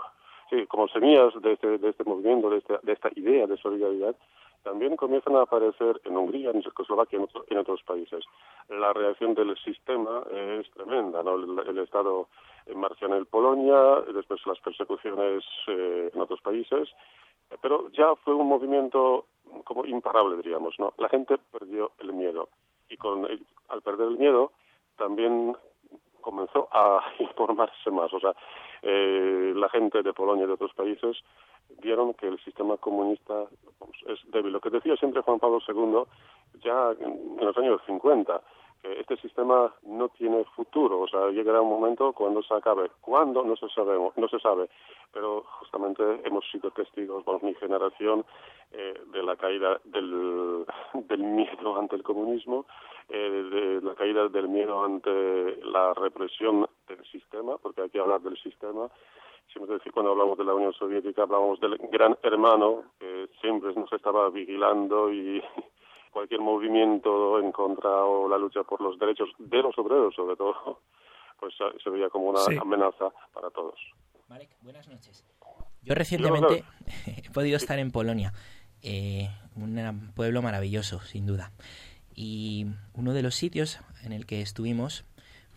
sí, 0.50 0.66
como 0.68 0.88
semillas 0.88 1.34
de 1.42 1.54
este, 1.54 1.78
de 1.78 1.90
este 1.90 2.04
movimiento 2.04 2.50
de, 2.50 2.62
de 2.84 2.94
esta 2.94 3.10
idea 3.16 3.48
de 3.48 3.58
solidaridad 3.58 4.16
también 4.64 4.96
comienzan 4.96 5.36
a 5.36 5.42
aparecer 5.42 6.02
en 6.06 6.18
Hungría, 6.18 6.52
en 6.52 6.62
Checoslovaquia 6.62 7.18
en, 7.18 7.24
otro, 7.24 7.46
en 7.50 7.58
otros 7.58 7.82
países. 7.84 8.24
La 8.70 8.94
reacción 8.94 9.34
del 9.34 9.58
sistema 9.58 10.24
es 10.32 10.70
tremenda, 10.72 11.24
¿no? 11.24 11.36
El, 11.36 11.68
el 11.68 11.78
Estado 11.80 12.28
marcha 12.76 13.06
en 13.06 13.26
Polonia, 13.26 14.02
después 14.14 14.46
las 14.46 14.60
persecuciones 14.60 15.44
eh, 15.68 16.12
en 16.14 16.22
otros 16.22 16.42
países, 16.42 16.90
pero 17.62 17.90
ya 17.92 18.16
fue 18.24 18.34
un 18.34 18.48
movimiento 18.48 19.26
como 19.64 19.86
imparable, 19.86 20.38
diríamos, 20.38 20.76
¿no? 20.80 20.94
La 20.98 21.10
gente 21.10 21.38
perdió 21.52 21.92
el 22.00 22.14
miedo 22.14 22.50
y 22.90 22.98
con 22.98 23.26
el, 23.26 23.46
al 23.70 23.82
perder 23.82 24.08
el 24.08 24.18
miedo 24.18 24.52
también 24.98 25.56
comenzó 26.22 26.68
a 26.72 27.04
informarse 27.20 27.92
más, 27.92 28.14
o 28.14 28.20
sea, 28.20 28.34
eh, 28.84 29.54
la 29.56 29.70
gente 29.70 30.02
de 30.02 30.14
Polonia 30.14 30.46
y 30.46 30.48
de 30.48 30.54
otros 30.54 30.74
países 30.74 31.18
vieron 31.82 32.14
que 32.14 32.28
el 32.28 32.40
sistema 32.44 32.78
comunista 32.78 33.46
pues, 33.80 33.92
es 34.08 34.32
débil. 34.32 34.54
Lo 34.54 34.60
que 34.60 34.70
decía 34.70 34.96
siempre 34.96 35.22
Juan 35.22 35.40
Pablo 35.40 35.60
II 35.68 36.04
ya 36.64 36.92
en, 37.00 37.38
los 37.46 37.58
años 37.58 37.82
50, 37.86 38.42
que 38.82 39.00
este 39.00 39.18
sistema 39.18 39.74
no 39.84 40.10
tiene 40.10 40.44
futuro, 40.56 41.02
o 41.02 41.08
sea, 41.08 41.30
llegará 41.30 41.62
un 41.62 41.70
momento 41.70 42.14
cuando 42.14 42.42
se 42.42 42.54
acabe. 42.54 42.90
¿Cuándo? 43.00 43.44
No 43.44 43.56
se 43.56 43.70
sabe, 43.70 43.98
no 44.16 44.28
se 44.28 44.40
sabe, 44.40 44.70
pero 45.14 45.44
justamente 45.60 46.04
hemos 46.26 46.50
sido 46.52 46.72
testigos, 46.72 47.24
bueno, 47.26 47.42
mi 47.44 47.54
generación, 47.56 48.26
eh, 48.74 48.94
de 49.12 49.22
la 49.22 49.36
caída 49.36 49.82
del, 49.84 50.66
del 50.94 51.24
miedo 51.24 51.78
ante 51.78 51.98
el 51.98 52.04
comunismo, 52.04 52.66
eh, 53.10 53.18
de 53.20 53.82
la 53.82 53.96
caída 53.96 54.30
del 54.30 54.48
miedo 54.48 54.84
ante 54.84 55.58
la 55.66 55.94
represión 55.94 56.66
del 56.88 57.04
sistema, 57.06 57.58
porque 57.58 57.82
hay 57.82 57.90
que 57.90 58.00
hablar 58.00 58.22
del 58.22 58.38
sistema, 58.38 58.90
siempre 59.52 59.76
decir, 59.76 59.92
cuando 59.92 60.12
hablamos 60.12 60.38
de 60.38 60.46
la 60.46 60.54
Unión 60.54 60.74
Soviética 60.74 61.24
hablamos 61.24 61.60
del 61.60 61.78
gran 61.92 62.18
hermano 62.24 62.84
que 63.00 63.30
siempre 63.42 63.74
nos 63.74 63.92
estaba 63.92 64.30
vigilando 64.30 65.12
y 65.12 65.42
cualquier 66.12 66.42
movimiento 66.42 67.40
en 67.40 67.52
contra 67.52 67.90
o 68.06 68.28
la 68.28 68.38
lucha 68.38 68.64
por 68.64 68.82
los 68.82 68.98
derechos 69.00 69.30
de 69.38 69.62
los 69.62 69.78
obreros 69.78 70.16
sobre 70.16 70.36
todo 70.36 70.80
pues 71.40 71.54
se 71.84 71.90
veía 71.90 72.10
como 72.10 72.30
una 72.30 72.40
sí. 72.40 72.56
amenaza 72.60 73.10
para 73.34 73.50
todos. 73.50 73.80
Marek, 74.28 74.50
buenas 74.62 74.88
noches. 74.88 75.26
Yo 75.82 75.96
recientemente 75.96 76.64
he 77.08 77.30
podido 77.32 77.58
estar 77.58 77.80
en 77.80 77.92
Polonia, 77.92 78.34
eh, 78.84 79.30
un 79.56 80.14
pueblo 80.16 80.42
maravilloso, 80.42 81.00
sin 81.02 81.26
duda. 81.26 81.52
Y 82.14 82.68
uno 82.94 83.14
de 83.14 83.24
los 83.24 83.36
sitios 83.36 83.80
en 84.04 84.12
el 84.12 84.26
que 84.26 84.42
estuvimos 84.42 85.06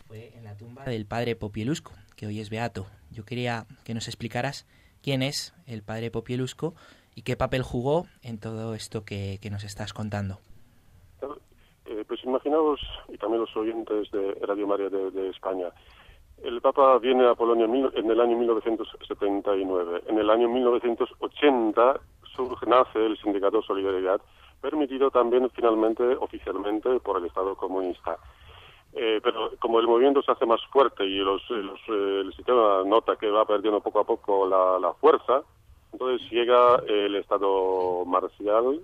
fue 0.06 0.32
en 0.36 0.44
la 0.44 0.56
tumba 0.56 0.84
del 0.84 1.06
padre 1.06 1.36
Popielusco, 1.36 1.92
que 2.16 2.26
hoy 2.26 2.40
es 2.40 2.50
beato. 2.50 2.86
Yo 3.10 3.24
quería 3.24 3.66
que 3.84 3.94
nos 3.94 4.08
explicaras 4.08 4.66
quién 5.02 5.22
es 5.22 5.54
el 5.66 5.82
padre 5.82 6.10
Popielusco 6.10 6.74
y 7.14 7.22
qué 7.22 7.36
papel 7.36 7.62
jugó 7.62 8.06
en 8.22 8.38
todo 8.38 8.74
esto 8.74 9.04
que, 9.04 9.38
que 9.40 9.50
nos 9.50 9.64
estás 9.64 9.92
contando. 9.92 10.38
Eh, 11.86 12.04
pues 12.08 12.24
imaginaos, 12.24 12.80
y 13.08 13.18
también 13.18 13.42
los 13.42 13.56
oyentes 13.56 14.10
de 14.10 14.34
Radio 14.46 14.66
María 14.66 14.88
de, 14.88 15.10
de 15.10 15.28
España, 15.28 15.68
el 16.42 16.60
Papa 16.60 16.98
viene 16.98 17.26
a 17.26 17.34
Polonia 17.34 17.64
en 17.66 18.10
el 18.10 18.20
año 18.20 18.36
1979. 18.36 20.02
En 20.08 20.18
el 20.18 20.28
año 20.30 20.48
1980 20.48 22.00
surge, 22.34 22.66
nace 22.66 23.04
el 23.04 23.16
sindicato 23.18 23.62
Solidaridad, 23.62 24.20
permitido 24.60 25.10
también 25.10 25.48
finalmente 25.50 26.02
oficialmente 26.16 27.00
por 27.00 27.18
el 27.18 27.26
Estado 27.26 27.54
comunista. 27.56 28.18
Eh, 28.96 29.20
pero 29.22 29.50
como 29.58 29.80
el 29.80 29.88
movimiento 29.88 30.22
se 30.22 30.30
hace 30.30 30.46
más 30.46 30.60
fuerte 30.70 31.04
y 31.04 31.18
los, 31.18 31.42
los, 31.50 31.80
eh, 31.88 32.20
el 32.24 32.32
sistema 32.34 32.82
nota 32.86 33.16
que 33.16 33.28
va 33.28 33.44
perdiendo 33.44 33.80
poco 33.80 34.00
a 34.00 34.04
poco 34.04 34.46
la, 34.46 34.78
la 34.78 34.94
fuerza, 34.94 35.42
entonces 35.92 36.30
llega 36.30 36.76
el 36.86 37.16
Estado 37.16 38.04
marcial 38.04 38.80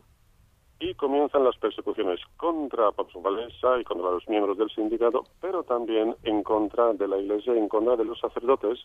y 0.81 0.95
comienzan 0.95 1.45
las 1.45 1.57
persecuciones 1.59 2.21
contra 2.37 2.91
Pablo 2.91 3.21
Valenza 3.21 3.79
y 3.79 3.85
contra 3.85 4.11
los 4.11 4.27
miembros 4.29 4.57
del 4.57 4.71
sindicato, 4.71 5.25
pero 5.41 5.63
también 5.63 6.17
en 6.25 6.43
contra 6.43 6.95
de 6.95 7.07
la 7.07 7.19
Iglesia, 7.19 7.53
en 7.53 7.69
contra 7.69 7.97
de 7.97 8.07
los 8.07 8.19
sacerdotes 8.19 8.81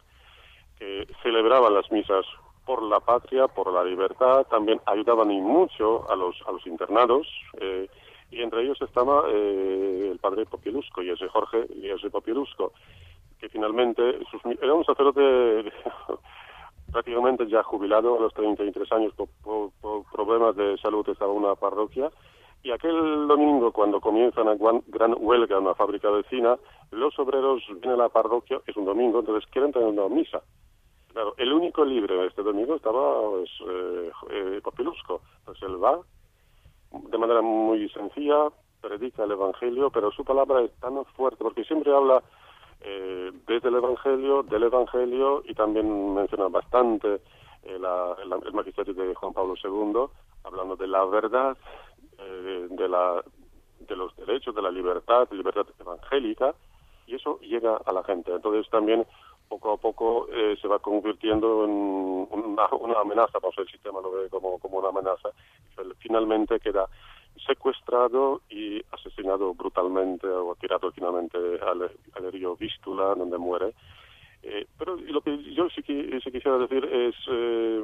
que 0.77 1.07
celebraban 1.23 1.73
las 1.73 1.89
misas 1.91 2.25
por 2.65 2.83
la 2.83 2.99
patria, 2.99 3.47
por 3.47 3.71
la 3.71 3.83
libertad, 3.83 4.45
también 4.47 4.81
ayudaban 4.85 5.31
y 5.31 5.39
mucho 5.39 6.09
a 6.11 6.15
los, 6.15 6.35
a 6.45 6.51
los 6.51 6.67
internados, 6.67 7.27
eh, 7.61 7.87
y 8.31 8.41
entre 8.41 8.63
ellos 8.63 8.81
estaba 8.81 9.23
eh, 9.29 10.09
el 10.11 10.19
padre 10.19 10.45
Popielusco, 10.45 11.01
y 11.01 11.09
ese 11.09 11.27
Jorge 11.27 11.65
y 11.75 11.89
ese 11.89 12.09
Popielusco, 12.09 12.73
que 13.39 13.49
finalmente 13.49 14.19
sus, 14.31 14.41
era 14.61 14.73
un 14.73 14.85
sacerdote 14.85 15.71
prácticamente 16.91 17.47
ya 17.47 17.63
jubilado 17.63 18.17
a 18.17 18.21
los 18.21 18.33
33 18.33 18.91
años 18.93 19.13
por, 19.15 19.27
por, 19.43 19.71
por 19.81 20.03
problemas 20.11 20.55
de 20.55 20.77
salud 20.77 21.07
estaba 21.09 21.31
en 21.31 21.39
una 21.39 21.55
parroquia, 21.55 22.11
y 22.65 22.71
aquel 22.71 23.27
domingo, 23.27 23.71
cuando 23.71 24.01
comienza 24.01 24.41
una 24.41 24.55
gran 24.87 25.15
huelga 25.19 25.55
en 25.55 25.65
una 25.65 25.75
fábrica 25.75 26.09
vecina, 26.09 26.57
los 26.89 27.17
obreros 27.19 27.61
vienen 27.79 27.99
a 27.99 28.03
la 28.05 28.09
parroquia, 28.09 28.59
es 28.65 28.75
un 28.75 28.85
domingo, 28.85 29.19
entonces 29.19 29.47
quieren 29.51 29.71
tener 29.71 29.87
una 29.87 30.07
misa. 30.09 30.41
Claro, 31.13 31.35
el 31.37 31.53
único 31.53 31.85
libre 31.85 32.25
este 32.25 32.41
domingo 32.41 32.75
estaba 32.75 33.21
pues, 33.29 33.49
eh, 33.69 34.11
eh. 34.31 34.61
Entonces 34.63 35.63
él 35.63 35.81
va 35.81 35.99
de 37.09 37.17
manera 37.17 37.41
muy 37.41 37.89
sencilla, 37.89 38.49
predica 38.81 39.23
el 39.23 39.31
Evangelio, 39.31 39.89
pero 39.89 40.11
su 40.11 40.23
palabra 40.23 40.61
es 40.61 40.71
tan 40.79 41.03
fuerte, 41.05 41.43
porque 41.43 41.63
siempre 41.63 41.93
habla 41.93 42.23
eh, 42.81 43.31
desde 43.47 43.69
el 43.69 43.75
Evangelio, 43.75 44.43
del 44.43 44.63
Evangelio, 44.63 45.43
y 45.45 45.53
también 45.53 46.13
menciona 46.13 46.47
bastante 46.47 47.21
eh, 47.63 47.79
la, 47.79 48.15
la, 48.25 48.37
el 48.45 48.53
magisterio 48.53 48.93
de 48.93 49.15
Juan 49.15 49.33
Pablo 49.33 49.55
II, 49.63 50.05
hablando 50.43 50.75
de 50.75 50.87
la 50.87 51.03
verdad, 51.05 51.57
eh, 52.19 52.67
de, 52.69 52.87
la, 52.87 53.23
de 53.79 53.95
los 53.95 54.15
derechos, 54.15 54.53
de 54.53 54.61
la 54.61 54.71
libertad, 54.71 55.27
libertad 55.31 55.65
evangélica, 55.79 56.53
y 57.07 57.15
eso 57.15 57.39
llega 57.39 57.77
a 57.85 57.91
la 57.91 58.03
gente. 58.03 58.33
Entonces 58.33 58.69
también 58.69 59.05
poco 59.47 59.73
a 59.73 59.77
poco 59.77 60.27
eh, 60.31 60.57
se 60.61 60.67
va 60.67 60.79
convirtiendo 60.79 61.65
en 61.65 61.71
una, 61.71 62.67
una 62.79 62.99
amenaza, 62.99 63.39
vamos, 63.41 63.57
el 63.57 63.67
sistema 63.67 64.01
lo 64.01 64.11
ve 64.11 64.29
como, 64.29 64.59
como 64.59 64.79
una 64.79 64.89
amenaza, 64.89 65.29
finalmente 65.99 66.59
queda 66.59 66.87
secuestrado 67.45 68.41
y 68.49 68.81
asesinado 68.91 69.53
brutalmente 69.53 70.27
o 70.27 70.55
tirado 70.55 70.91
finalmente 70.91 71.37
al, 71.37 71.91
al 72.13 72.31
río 72.31 72.55
Vístula, 72.55 73.13
donde 73.15 73.37
muere. 73.37 73.73
Eh, 74.43 74.67
pero 74.77 74.95
lo 74.95 75.21
que 75.21 75.37
yo 75.53 75.67
sí, 75.69 75.81
sí 75.83 76.31
quisiera 76.31 76.57
decir 76.59 76.85
es, 76.85 77.15
eh, 77.27 77.81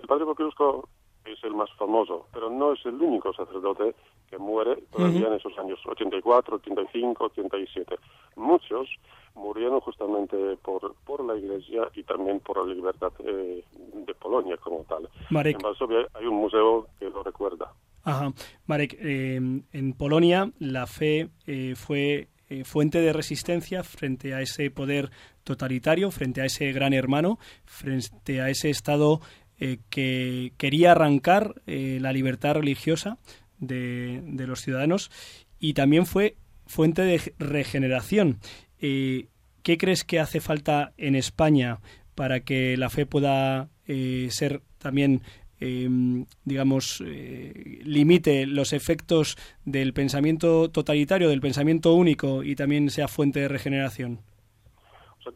el 0.00 0.06
padre 0.06 0.26
Popirusco 0.26 0.88
es 1.24 1.42
el 1.44 1.54
más 1.54 1.70
famoso, 1.78 2.26
pero 2.32 2.50
no 2.50 2.72
es 2.72 2.84
el 2.84 2.94
único 3.00 3.32
sacerdote 3.32 3.94
que 4.28 4.38
muere 4.38 4.76
todavía 4.92 5.20
uh 5.20 5.24
-huh. 5.24 5.26
en 5.28 5.32
esos 5.34 5.58
años 5.58 5.78
84, 5.86 6.56
85, 6.56 7.24
87. 7.24 7.96
Muchos 8.36 8.88
murieron 9.34 9.80
justamente 9.80 10.36
por, 10.62 10.94
por 11.04 11.24
la 11.24 11.36
Iglesia 11.36 11.88
y 11.94 12.02
también 12.02 12.40
por 12.40 12.66
la 12.66 12.74
libertad 12.74 13.12
eh, 13.24 13.64
de 14.06 14.14
Polonia 14.14 14.56
como 14.58 14.84
tal. 14.84 15.08
Marek. 15.30 15.56
En 15.56 15.62
Varsovia 15.62 16.06
hay 16.14 16.26
un 16.26 16.36
museo 16.36 16.86
que 16.98 17.10
lo 17.10 17.22
recuerda. 17.22 17.72
Ajá. 18.04 18.32
Marek, 18.66 18.96
eh, 19.00 19.36
en 19.72 19.92
Polonia 19.94 20.50
la 20.58 20.86
fe 20.86 21.30
eh, 21.46 21.74
fue 21.76 22.28
eh, 22.52 22.64
fuente 22.64 23.00
de 23.00 23.14
resistencia 23.14 23.82
frente 23.82 24.34
a 24.34 24.42
ese 24.42 24.70
poder 24.70 25.10
totalitario, 25.42 26.10
frente 26.10 26.42
a 26.42 26.44
ese 26.44 26.70
gran 26.72 26.92
hermano, 26.92 27.38
frente 27.64 28.42
a 28.42 28.50
ese 28.50 28.68
Estado 28.68 29.20
eh, 29.58 29.78
que 29.88 30.52
quería 30.58 30.92
arrancar 30.92 31.62
eh, 31.66 31.96
la 31.98 32.12
libertad 32.12 32.56
religiosa 32.56 33.16
de, 33.58 34.20
de, 34.22 34.46
los 34.46 34.60
ciudadanos 34.60 35.10
y 35.58 35.72
también 35.72 36.04
fue 36.04 36.36
fuente 36.66 37.00
de 37.00 37.32
regeneración. 37.38 38.38
Eh, 38.82 39.28
¿Qué 39.62 39.78
crees 39.78 40.04
que 40.04 40.20
hace 40.20 40.40
falta 40.40 40.92
en 40.98 41.14
España 41.14 41.78
para 42.14 42.40
que 42.40 42.76
la 42.76 42.90
fe 42.90 43.06
pueda 43.06 43.68
ser 43.86 44.60
también 44.78 45.22
em, 45.60 46.26
digamos, 46.44 47.00
limite 47.00 48.46
los 48.46 48.72
efectos 48.72 49.36
del 49.64 49.92
pensamiento 49.92 50.68
totalitario, 50.70 51.28
del 51.28 51.40
pensamiento 51.40 51.94
único 51.94 52.42
y 52.42 52.56
también 52.56 52.90
sea 52.90 53.06
fuente 53.06 53.40
de 53.40 53.48
regeneración? 53.48 54.18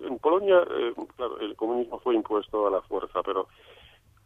en 0.00 0.18
Polonia, 0.18 0.64
claro, 1.16 1.38
el 1.38 1.54
comunismo 1.54 2.00
fue 2.00 2.16
impuesto 2.16 2.66
a 2.66 2.70
la 2.70 2.82
fuerza, 2.82 3.22
pero 3.22 3.46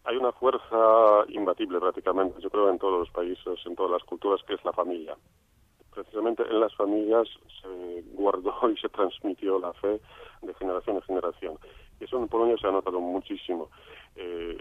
hay 0.04 0.16
una 0.16 0.33
fuerza 0.33 1.24
imbatible 1.28 1.78
prácticamente, 1.78 2.40
yo 2.40 2.50
creo, 2.50 2.70
en 2.70 2.78
todos 2.78 3.00
los 3.00 3.11
países, 3.11 3.59
en 3.66 3.76
todas 3.76 3.92
las 3.92 4.04
culturas, 4.04 4.40
que 4.46 4.54
es 4.54 4.64
la 4.64 4.72
familia 4.72 5.16
precisamente 5.94 6.42
en 6.42 6.61
las 6.61 6.74
familias 6.74 7.29
se 7.61 8.03
guardó 8.14 8.55
y 8.70 8.76
se 8.79 8.88
transmitió 8.88 9.59
la 9.59 9.72
fe 9.74 10.00
de 10.42 10.55
generación 10.55 10.96
en 10.96 11.03
generación. 11.03 11.59
Y 12.00 12.05
eso 12.05 12.18
en 12.18 12.29
Polonia 12.29 12.57
se 12.59 12.66
ha 12.66 12.72
notado 12.72 13.00
muchísimo. 13.00 13.68
Eh, 14.16 14.57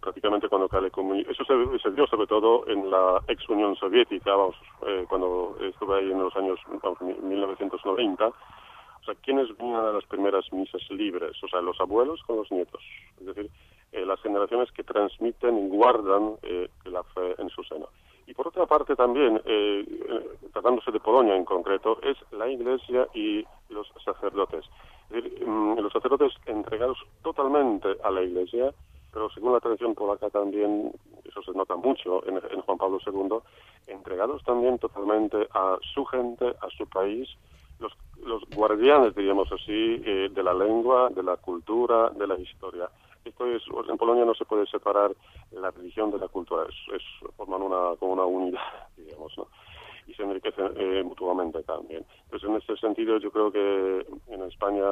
prácticamente 0.00 0.48
cuando 0.48 0.68
cae 0.68 0.86
eso 0.86 1.44
se, 1.44 1.90
dio 1.92 2.06
sobre 2.06 2.26
todo 2.26 2.66
en 2.68 2.90
la 2.90 3.22
ex 3.28 3.48
Unión 3.48 3.76
Soviética, 3.76 4.34
vamos, 4.34 4.56
eh, 4.86 5.04
cuando 5.08 5.56
estuve 5.60 5.98
ahí 5.98 6.10
en 6.10 6.18
los 6.18 6.34
años 6.36 6.58
1990. 7.22 8.26
O 8.26 9.04
sea, 9.04 9.14
¿quiénes 9.22 9.54
venían 9.58 9.84
a 9.84 9.92
las 9.92 10.04
primeras 10.06 10.50
misas 10.52 10.80
libres? 10.90 11.36
O 11.42 11.48
sea, 11.48 11.60
los 11.60 11.78
abuelos 11.80 12.22
con 12.26 12.36
los 12.36 12.50
nietos. 12.50 12.82
Es 13.20 13.26
decir, 13.26 13.50
eh, 13.92 14.06
las 14.06 14.20
generaciones 14.22 14.72
que 14.72 14.82
transmiten 14.82 15.66
y 15.66 15.68
guardan 15.68 16.36
la 16.84 17.02
fe 17.02 17.34
en 17.38 17.50
su 17.50 17.62
seno. 17.64 17.88
Y 18.26 18.34
por 18.34 18.48
otra 18.48 18.66
parte 18.66 18.96
también, 18.96 19.40
eh, 19.44 19.84
tratándose 20.52 20.90
de 20.90 21.00
Polonia 21.00 21.36
en 21.36 21.44
concreto, 21.44 21.98
es 22.02 22.16
la 22.32 22.48
Iglesia 22.48 23.06
y 23.14 23.44
los 23.68 23.86
sacerdotes. 24.04 24.64
Es 25.10 25.22
decir, 25.22 25.46
mm, 25.46 25.78
los 25.78 25.92
sacerdotes 25.92 26.32
entregados 26.46 26.98
totalmente 27.22 27.88
a 28.02 28.10
la 28.10 28.22
Iglesia, 28.22 28.72
pero 29.12 29.30
según 29.30 29.52
la 29.52 29.60
tradición 29.60 29.94
polaca 29.94 30.30
también, 30.30 30.90
eso 31.24 31.42
se 31.42 31.52
nota 31.52 31.76
mucho 31.76 32.26
en, 32.26 32.40
Juan 32.62 32.78
Pablo 32.78 32.98
II, 33.06 33.38
entregados 33.86 34.42
también 34.44 34.78
totalmente 34.78 35.46
a 35.52 35.76
su 35.94 36.04
gente, 36.06 36.46
a 36.46 36.68
su 36.76 36.86
país, 36.88 37.28
los, 37.78 37.92
los 38.24 38.42
guardianes, 38.56 39.14
diríamos 39.14 39.52
así, 39.52 40.02
eh, 40.04 40.30
de 40.32 40.42
la 40.42 40.54
lengua, 40.54 41.10
de 41.10 41.22
la 41.22 41.36
cultura, 41.36 42.10
de 42.10 42.26
la 42.26 42.38
historia 42.38 42.88
esto 43.24 43.46
es, 43.46 43.62
en 43.88 43.96
Polonia 43.96 44.24
no 44.24 44.34
se 44.34 44.44
puede 44.44 44.66
separar 44.66 45.12
la 45.52 45.70
religión 45.70 46.10
de 46.10 46.18
la 46.18 46.28
cultura, 46.28 46.66
es, 46.68 47.02
forman 47.36 47.62
una, 47.62 47.96
como 47.98 48.12
una 48.12 48.24
unidad, 48.24 48.60
digamos, 48.96 49.32
¿no? 49.36 49.46
y 50.06 50.14
se 50.14 50.22
enriquecen 50.22 50.72
eh, 50.76 51.02
mutuamente 51.02 51.62
también. 51.62 52.04
Pues 52.28 52.42
en 52.44 52.56
este 52.56 52.76
sentido 52.76 53.18
yo 53.18 53.30
creo 53.30 53.50
que 53.50 54.06
en 54.28 54.42
España 54.42 54.84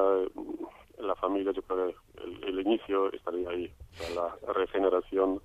la 0.99 1.15
familia 1.17 1.53
yo 1.53 1.63
creo 1.63 1.89
que 1.89 2.49
el, 2.49 2.61
inicio 2.61 3.13
estaría 3.13 3.51
ahí, 3.51 3.71
la 4.15 4.35
regeneración 4.53 5.41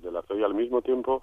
de 0.00 0.12
la 0.12 0.22
fe 0.22 0.38
y 0.38 0.42
al 0.42 0.54
mismo 0.54 0.80
tiempo 0.80 1.22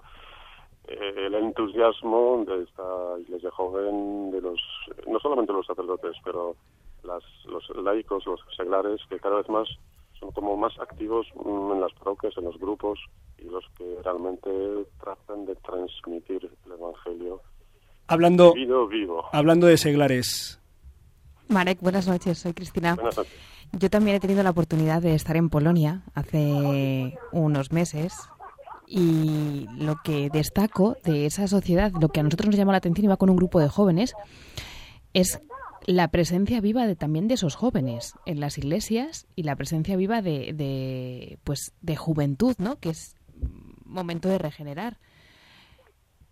eh, 0.86 1.14
el 1.16 1.34
entusiasmo 1.34 2.44
de 2.46 2.62
esta 2.64 3.18
iglesia 3.20 3.50
joven, 3.50 4.30
de 4.30 4.40
los 4.42 4.60
no 5.06 5.18
solamente 5.18 5.52
los 5.52 5.66
sacerdotes, 5.66 6.16
pero 6.24 6.54
las, 7.02 7.22
los 7.46 7.68
laicos, 7.82 8.26
los 8.26 8.40
seglares, 8.56 9.00
que 9.08 9.18
cada 9.18 9.36
vez 9.36 9.48
más 9.48 9.68
son 10.18 10.30
como 10.32 10.56
más 10.56 10.72
activos 10.78 11.26
mm, 11.34 11.72
en 11.72 11.80
las 11.80 11.92
parroquias, 11.94 12.36
en 12.36 12.44
los 12.44 12.58
grupos 12.58 12.98
y 13.38 13.44
los 13.44 13.64
que 13.76 13.96
realmente 14.04 14.50
tratan 15.00 15.46
de 15.46 15.54
transmitir 15.56 16.50
el 16.66 16.72
Evangelio 16.72 17.40
hablando, 18.08 18.54
vivo. 18.54 19.24
Hablando 19.32 19.66
de 19.66 19.76
seglares. 19.76 20.60
Marek, 21.48 21.78
buenas 21.80 22.08
noches, 22.08 22.38
soy 22.38 22.52
Cristina. 22.52 22.96
Yo 23.72 23.90
también 23.90 24.16
he 24.16 24.20
tenido 24.20 24.42
la 24.42 24.50
oportunidad 24.50 25.02
de 25.02 25.14
estar 25.14 25.36
en 25.36 25.50
Polonia 25.50 26.02
hace 26.14 27.14
unos 27.32 27.70
meses 27.70 28.14
y 28.86 29.66
lo 29.78 29.96
que 30.02 30.30
destaco 30.30 30.96
de 31.04 31.26
esa 31.26 31.46
sociedad, 31.46 31.92
lo 32.00 32.08
que 32.08 32.20
a 32.20 32.22
nosotros 32.22 32.46
nos 32.48 32.56
llama 32.56 32.72
la 32.72 32.78
atención, 32.78 33.04
iba 33.04 33.18
con 33.18 33.28
un 33.28 33.36
grupo 33.36 33.60
de 33.60 33.68
jóvenes, 33.68 34.14
es 35.12 35.40
la 35.88 36.08
presencia 36.08 36.60
viva 36.60 36.86
de, 36.86 36.96
también 36.96 37.28
de 37.28 37.34
esos 37.34 37.56
jóvenes 37.56 38.14
en 38.26 38.40
las 38.40 38.58
iglesias 38.58 39.26
y 39.34 39.44
la 39.44 39.56
presencia 39.56 39.96
viva 39.96 40.20
de, 40.20 40.52
de, 40.52 41.38
pues, 41.44 41.74
de 41.80 41.96
juventud, 41.96 42.54
¿no? 42.58 42.78
Que 42.78 42.90
es 42.90 43.16
momento 43.86 44.28
de 44.28 44.36
regenerar. 44.36 44.98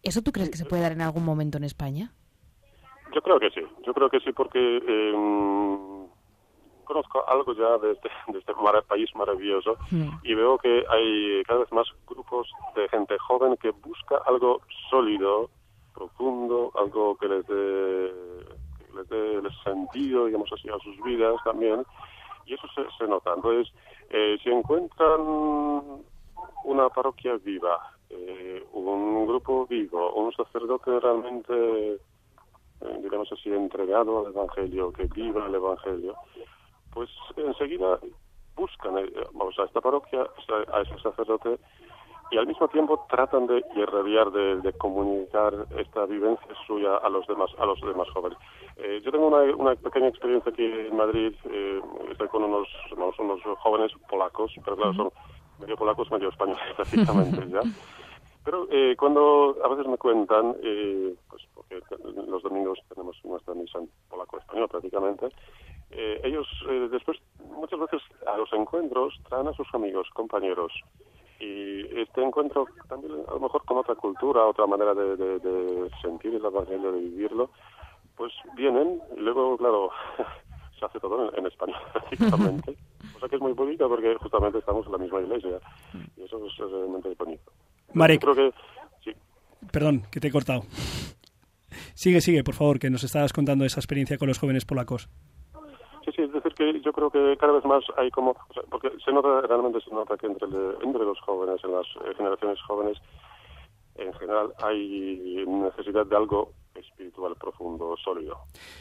¿Eso 0.03 0.21
tú 0.21 0.31
crees 0.31 0.51
que 0.51 0.59
se 0.59 0.66
puede 0.66 0.83
dar 0.83 0.92
en 0.92 1.01
algún 1.01 1.25
momento 1.25 1.57
en 1.57 1.64
España? 1.64 2.12
Yo 3.14 3.23
creo 3.23 3.40
que 3.40 3.49
sí, 3.49 3.62
yo 3.87 3.95
creo 3.95 4.11
que 4.11 4.21
sí 4.21 4.31
porque 4.33 4.59
em, 4.59 6.07
conozco 6.85 7.27
algo 7.27 7.55
ya 7.55 7.79
de 7.79 7.92
este, 7.92 8.11
de 8.33 8.38
este 8.38 8.53
país 8.87 9.09
maravilloso 9.14 9.79
hmm. 9.90 10.19
y 10.23 10.35
veo 10.35 10.59
que 10.59 10.85
hay 10.87 11.42
cada 11.45 11.61
vez 11.61 11.73
más 11.73 11.87
grupos 12.07 12.53
de 12.75 12.87
gente 12.90 13.16
joven 13.21 13.57
que 13.57 13.71
busca 13.71 14.19
algo 14.27 14.61
sólido, 14.90 15.49
profundo, 15.95 16.73
algo 16.75 17.16
que 17.16 17.27
les 17.27 17.47
dé 17.47 18.65
les 18.96 19.09
dé 19.09 19.40
sentido, 19.62 20.26
digamos 20.26 20.50
así, 20.52 20.68
a 20.68 20.78
sus 20.78 21.02
vidas 21.04 21.37
también, 21.44 21.85
y 22.46 22.54
eso 22.54 22.66
se, 22.74 22.82
se 22.98 23.06
nota. 23.09 23.32
Entonces, 23.35 23.72
eh, 24.11 24.38
si 24.42 24.50
encuentran 24.50 25.20
una 26.64 26.88
parroquia 26.88 27.37
viva, 27.37 27.92
eh, 28.11 28.64
un 28.72 29.26
grupo 29.26 29.66
vivo, 29.66 30.12
un 30.14 30.32
sacerdote 30.32 31.00
realmente, 31.00 31.94
eh, 31.94 32.98
digamos 33.02 33.30
así, 33.32 33.52
entregado 33.52 34.26
al 34.26 34.32
Evangelio, 34.32 34.92
que 34.92 35.04
viva 35.04 35.46
el 35.46 35.54
Evangelio, 35.54 36.14
pues 36.92 37.11
enseguida 37.37 37.98
buscan 38.54 38.94
vamos, 39.35 39.59
a 39.59 39.64
esta 39.64 39.80
parroquia, 39.80 40.26
a 40.72 40.80
ese 40.80 40.98
sacerdote, 41.00 41.59
y 42.31 42.39
al 42.39 42.47
mismo 42.47 42.69
tiempo 42.69 43.07
tratan 43.09 43.47
de 43.47 43.65
irradiar, 43.75 44.31
de, 44.31 44.73
comunicar 44.75 45.55
esta 45.79 46.07
vivencia 46.07 46.49
suya 46.67 46.97
a 46.97 47.09
los 47.09 47.27
demás, 47.27 47.51
a 47.59 47.67
los 47.67 47.81
demás 47.81 48.09
jóvenes. 48.11 48.39
Eh, 48.77 49.01
yo 49.05 49.12
tengo 49.12 49.29
una, 49.29 49.75
pequeña 49.77 50.09
experiencia 50.09 50.51
aquí 50.51 50.65
en 50.65 50.97
Madrid, 50.97 51.35
eh, 51.51 51.81
estoy 52.11 52.29
con 52.29 52.45
unos, 52.45 52.69
unos 53.19 53.41
jóvenes 53.59 53.93
polacos, 54.09 54.53
pero 54.65 54.77
claro, 54.77 54.95
son 54.95 55.11
medio 55.61 55.77
polacos, 55.77 56.11
medio 56.11 56.29
españoles 56.29 56.62
prácticamente, 56.77 57.49
¿ya? 57.49 57.61
Pero 58.45 58.69
eh, 58.71 58.95
cuando 58.97 59.57
a 59.65 59.69
veces 59.69 59.87
me 59.89 59.99
cuentan, 59.99 60.55
eh, 60.62 61.15
pues 61.29 61.43
porque 61.53 61.81
los 62.29 62.43
domingos 62.43 62.79
tenemos 62.89 63.17
nuestra 63.25 63.55
misa 63.55 63.81
en 63.81 63.89
polaco-español 64.09 64.69
prácticamente, 64.69 65.31
eh, 65.91 66.21
ellos 66.25 66.47
eh, 66.69 66.89
después 66.91 67.19
muchas 67.45 67.79
veces 67.79 68.03
a 68.27 68.37
los 68.37 68.53
encuentros 68.53 69.15
traen 69.29 69.49
a 69.49 69.53
sus 69.53 69.73
amigos, 69.73 70.09
compañeros, 70.15 70.73
y 71.40 72.01
este 72.01 72.22
encuentro 72.22 72.66
también 72.88 73.12
a 73.29 73.33
lo 73.33 73.40
mejor 73.40 73.64
con 73.64 73.79
otra 73.79 73.94
cultura, 73.94 74.46
otra 74.46 74.66
manera 74.66 74.94
de, 74.94 75.16
de, 75.16 75.90
sentir 76.01 76.35
el 76.35 76.44
evangelio, 76.44 76.92
de 76.92 77.01
vivirlo, 77.01 77.51
pues 78.16 78.33
vienen 78.57 79.01
y 79.16 79.20
luego, 79.20 79.57
claro, 79.57 79.90
se 80.79 80.85
hace 80.85 81.01
todo 81.01 81.35
en, 81.37 81.46
español 81.46 81.79
prácticamente. 81.92 82.77
o 83.16 83.18
sea 83.18 83.29
que 83.29 83.37
es 83.37 83.42
muy 83.42 83.53
bonito 83.53 83.88
porque 83.88 84.16
justamente 84.16 84.59
estamos 84.59 84.87
en 84.87 84.92
la 84.92 84.99
misma 84.99 85.20
iglesia 85.20 85.61
y 86.16 86.22
eso 86.22 86.44
es, 86.46 86.57
realmente 86.59 87.14
bonito. 87.18 87.53
Marek, 87.92 88.20
creo 88.20 88.35
que, 88.35 88.55
sí. 89.05 89.12
perdón, 89.72 90.03
que 90.11 90.20
te 90.20 90.29
he 90.29 90.33
cortado. 90.33 90.62
Sigue, 91.94 92.20
sigue, 92.20 92.44
por 92.44 92.55
favor, 92.55 92.79
que 92.79 92.90
nos 92.90 93.05
estabas 93.05 93.33
contando 93.33 93.64
esa 93.64 93.81
experiencia 93.81 94.18
con 94.18 94.29
los 94.29 94.38
jóvenes 94.38 94.64
polacos. 94.64 95.09
Sí, 96.05 96.12
sí, 96.14 96.22
es 96.22 96.33
decir, 96.33 96.46
que 96.57 96.81
yo 96.81 96.92
creo 96.92 97.11
que 97.11 97.37
cada 97.38 97.53
vez 97.53 97.64
más 97.64 97.85
hay 97.97 98.11
como, 98.11 98.35
porque 98.71 98.90
se 99.05 99.12
nota, 99.12 99.42
realmente 99.42 99.81
se 99.81 99.90
nota 99.90 100.16
que 100.16 100.27
entre, 100.27 100.49
entre 100.49 101.05
los 101.05 101.21
jóvenes, 101.21 101.62
en 101.62 101.73
las 101.73 101.87
eh, 101.87 102.14
generaciones 102.16 102.61
jóvenes, 102.62 102.99
en 103.95 104.12
general 104.14 104.53
hay 104.59 105.45
necesidad 105.47 106.07
de 106.07 106.16
algo 106.16 106.53
espiritual 106.75 107.35
profundo, 107.37 107.97
sólido. 108.03 108.38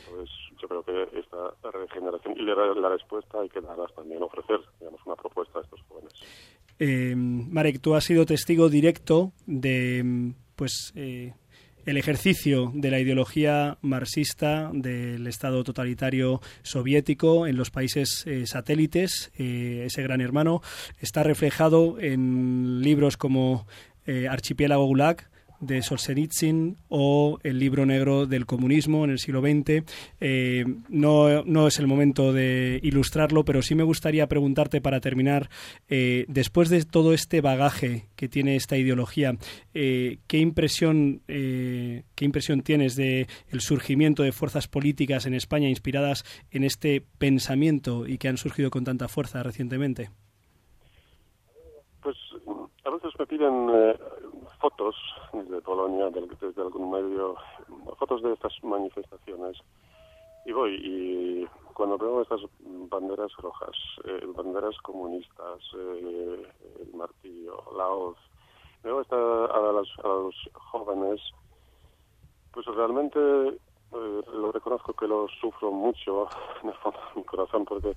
Entonces, 0.07 0.35
yo 0.61 0.67
creo 0.67 0.83
que 0.83 1.19
esta 1.19 1.53
regeneración 1.71 2.35
y 2.37 2.43
la, 2.43 2.89
respuesta 2.89 3.39
hay 3.39 3.49
que 3.49 3.61
darlas 3.61 3.93
también, 3.93 4.23
ofrecer, 4.23 4.59
digamos, 4.79 5.01
una 5.05 5.15
propuesta 5.15 5.59
a 5.59 5.61
estos 5.61 5.81
jóvenes. 5.87 6.13
Eh, 6.79 7.13
Marek, 7.15 7.81
tú 7.81 7.95
has 7.95 8.03
sido 8.03 8.25
testigo 8.25 8.69
directo 8.69 9.31
de, 9.45 10.33
pues, 10.55 10.91
eh, 10.95 11.33
el 11.85 11.97
ejercicio 11.97 12.71
de 12.73 12.89
la 12.91 12.99
ideología 12.99 13.77
marxista 13.81 14.71
del 14.73 15.27
Estado 15.27 15.63
totalitario 15.63 16.41
soviético 16.63 17.47
en 17.47 17.57
los 17.57 17.69
países 17.69 18.23
eh, 18.25 18.47
satélites, 18.47 19.31
eh, 19.37 19.83
ese 19.85 20.01
gran 20.01 20.21
hermano, 20.21 20.61
está 20.99 21.23
reflejado 21.23 21.99
en 21.99 22.81
libros 22.81 23.17
como 23.17 23.67
eh, 24.07 24.27
Archipiélago 24.27 24.85
Gulag, 24.85 25.27
de 25.59 25.81
Solzhenitsyn 25.81 26.77
o 26.89 27.39
el 27.43 27.59
libro 27.59 27.85
negro 27.85 28.25
del 28.25 28.45
comunismo 28.45 29.03
en 29.03 29.11
el 29.11 29.19
siglo 29.19 29.41
XX. 29.41 29.83
Eh, 30.19 30.65
no, 30.89 31.43
no, 31.43 31.67
es 31.67 31.79
el 31.79 31.87
momento 31.87 32.33
de 32.33 32.79
ilustrarlo, 32.83 33.45
pero 33.45 33.61
sí 33.61 33.75
me 33.75 33.83
gustaría 33.83 34.27
preguntarte 34.27 34.81
para 34.81 34.99
terminar, 34.99 35.49
eh, 35.89 36.25
después 36.27 36.69
de 36.69 36.83
todo 36.83 37.13
este 37.13 37.41
bagaje 37.41 38.05
que 38.15 38.29
tiene 38.29 38.55
esta 38.55 38.77
ideología, 38.77 39.37
eh, 39.73 40.19
¿qué, 40.27 40.39
impresión, 40.39 41.21
¿qué 41.27 42.03
impresión 42.25 42.61
tienes 42.61 42.95
de 42.95 43.27
el 43.49 43.61
surgimiento 43.61 44.23
de 44.23 44.31
fuerzas 44.31 44.67
políticas 44.67 45.25
en 45.25 45.33
España 45.33 45.69
inspiradas 45.69 46.23
en 46.51 46.63
este 46.63 47.03
pensamiento 47.17 48.07
y 48.07 48.17
que 48.17 48.27
han 48.27 48.37
surgido 48.37 48.69
con 48.69 48.83
tanta 48.83 49.07
fuerza 49.07 49.43
recientemente? 49.43 50.09
Pues 52.01 52.15
a 52.83 52.89
veces 52.91 53.11
me 53.17 53.25
piden 53.25 53.69
fotos 54.65 54.95
de 55.31 55.61
Polonia, 55.61 56.09
desde 56.09 56.61
algún 56.61 56.89
medio, 56.89 57.35
fotos 57.99 58.23
de 58.23 58.33
estas 58.33 58.51
manifestaciones. 58.63 59.57
Y 60.43 60.53
voy, 60.53 60.73
y 60.81 61.47
cuando 61.73 61.99
veo 61.99 62.23
estas 62.23 62.41
banderas 62.89 63.31
rojas, 63.37 63.75
eh, 64.05 64.25
banderas 64.35 64.75
comunistas, 64.81 65.59
eh, 65.77 66.47
el 66.81 66.93
martillo, 66.95 67.63
la 67.77 67.87
hoz, 67.89 68.17
veo 68.83 69.01
esta, 69.01 69.15
a, 69.15 69.71
los, 69.71 69.89
a 70.03 70.07
los 70.07 70.35
jóvenes, 70.53 71.21
pues 72.51 72.65
realmente 72.65 73.19
eh, 73.19 74.21
lo 74.33 74.51
reconozco 74.51 74.93
que 74.93 75.07
lo 75.07 75.27
sufro 75.39 75.69
mucho 75.69 76.27
en 76.63 76.69
el 76.69 76.75
fondo 76.75 76.97
de 76.97 77.21
mi 77.21 77.23
corazón 77.23 77.65
porque 77.65 77.95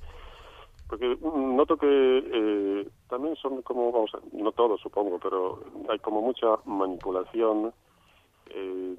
porque 0.88 1.18
noto 1.20 1.77
que 1.77 1.87
eh, 1.87 2.88
también 3.09 3.37
son 3.37 3.62
como, 3.62 3.92
vamos 3.92 4.11
no 4.33 4.53
todos 4.53 4.81
supongo, 4.81 5.18
pero 5.18 5.61
hay 5.88 5.98
como 5.98 6.22
mucha 6.22 6.46
manipulación, 6.64 7.72
eh, 8.51 8.96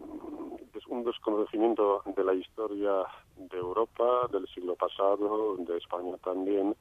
un 0.87 1.03
desconocimiento 1.03 2.03
de 2.15 2.23
la 2.23 2.33
historia 2.33 2.91
de 3.37 3.57
Europa, 3.57 4.27
del 4.31 4.47
siglo 4.47 4.75
pasado, 4.75 5.57
de 5.57 5.77
España 5.77 6.15
también, 6.23 6.75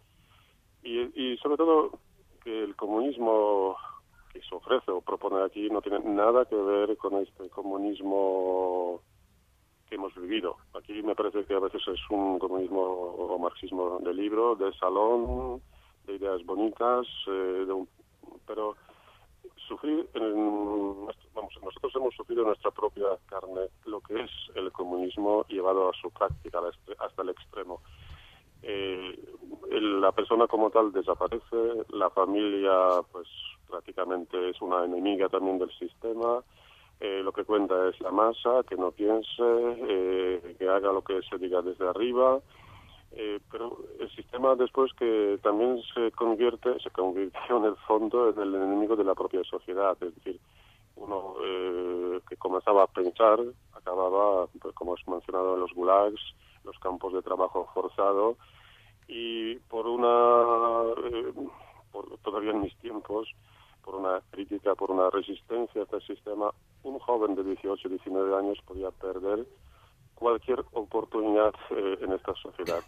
y, 0.83 1.01
y 1.33 1.37
sobre 1.39 1.57
todo 1.57 1.91
que 2.45 2.65
el 2.65 2.77
comunismo 2.77 3.77
que 4.33 4.41
se 4.43 4.55
ofrece 4.55 4.91
o 4.91 5.01
propone 5.01 5.43
aquí 5.43 5.69
no 5.71 5.81
tiene 5.81 6.01
nada 6.01 6.45
que 6.45 6.57
ver 6.57 6.97
con 6.97 7.15
este 7.15 7.49
comunismo 7.49 9.01
que 9.89 9.97
hemos 9.97 10.15
vivido. 10.15 10.57
Aquí 10.75 11.03
me 11.03 11.15
parece 11.15 11.45
que 11.45 11.55
a 11.55 11.61
veces 11.61 11.83
es 11.87 12.01
un 12.11 12.39
comunismo 12.39 12.81
o 12.81 13.39
marxismo 13.39 13.99
de 14.01 14.15
libro, 14.15 14.55
de 14.55 14.73
salón, 14.75 15.61
de 16.07 16.15
ideas 16.15 16.45
bonitas, 16.45 17.07
eh, 17.27 17.65
de 17.67 17.87
pero 18.47 18.75
sufrir, 19.69 20.09
vamos, 21.35 21.53
nosotros 21.63 21.93
hemos 21.97 22.15
sufrido 22.15 22.43
en 22.43 22.49
nuestra 22.49 22.71
propia 22.71 23.07
carne 23.27 23.69
lo 23.85 24.01
que 24.01 24.23
es 24.23 24.31
el 24.55 24.73
comunismo 24.73 25.45
llevado 25.49 25.91
a 25.91 25.93
su 25.93 26.11
práctica 26.11 26.61
hasta 26.99 27.23
el 27.23 27.29
extremo. 27.29 27.81
Eh, 28.63 29.19
la 29.71 30.13
persona 30.13 30.47
como 30.47 30.71
tal 30.71 30.93
desaparece, 30.93 31.85
la 31.91 32.11
familia 32.11 33.03
pues 33.13 33.29
prácticamente 33.69 34.51
es 34.51 34.61
una 34.61 34.85
enemiga 34.85 35.29
también 35.29 35.59
del 35.59 35.71
sistema, 35.79 36.43
eh, 37.01 37.21
lo 37.23 37.33
que 37.33 37.45
cuenta 37.45 37.89
es 37.89 38.01
la 38.01 38.11
masa, 38.11 38.65
que 38.69 38.77
no 38.77 38.91
piense, 38.91 39.29
eh, 39.39 40.57
que 40.59 40.69
haga 40.69 40.93
lo 40.93 41.03
que 41.03 41.21
se 41.23 41.39
diga 41.39 41.63
desde 41.63 41.89
arriba, 41.89 42.41
eh, 43.13 43.39
pero 43.53 43.79
el 44.01 44.11
sistema 44.17 44.57
después 44.57 44.93
que 44.95 45.39
también 45.41 45.81
se 45.95 46.11
convierte, 46.11 46.79
se 46.81 46.91
convirtió 46.91 47.59
en 47.59 47.67
el 47.67 47.77
fondo 47.87 48.31
en 48.31 48.41
el 48.41 48.55
enemigo 48.55 48.97
de 48.97 49.05
la 49.05 49.15
propia 49.15 49.45
sociedad, 49.45 49.97
es 50.01 50.15
decir, 50.17 50.41
uno 50.97 51.35
que 52.29 52.37
comenzaba 52.37 52.83
a 52.83 52.87
pensar 52.89 53.39
acababa, 53.73 54.49
pues, 54.61 54.75
como 54.75 54.97
es 54.97 55.07
mencionado 55.07 55.55
en 55.55 55.61
los 55.61 55.73
gulags, 55.73 56.21
los 56.65 56.77
campos 56.81 57.13
de 57.13 57.23
trabajo 57.23 57.69
forzado, 57.73 58.37
y 59.07 59.55
por 59.71 59.87
una, 59.87 60.93
por, 61.93 62.19
todavía 62.19 62.51
en 62.51 62.63
mis 62.63 62.77
tiempos, 62.79 63.29
por 63.85 63.95
una 63.95 64.21
crítica, 64.33 64.75
por 64.75 64.91
una 64.91 65.09
resistencia 65.11 65.83
a 65.83 65.85
este 65.85 66.01
sistema, 66.01 66.51
un 66.83 66.99
joven 66.99 67.35
de 67.35 67.45
18, 67.45 67.89
19 67.89 68.37
años 68.37 68.59
podía 68.67 68.91
perder 68.91 69.47
cualquier 70.15 70.65
oportunidad 70.73 71.55
eh, 71.71 71.99
en 72.01 72.13
esta 72.13 72.35
sociedad. 72.35 72.83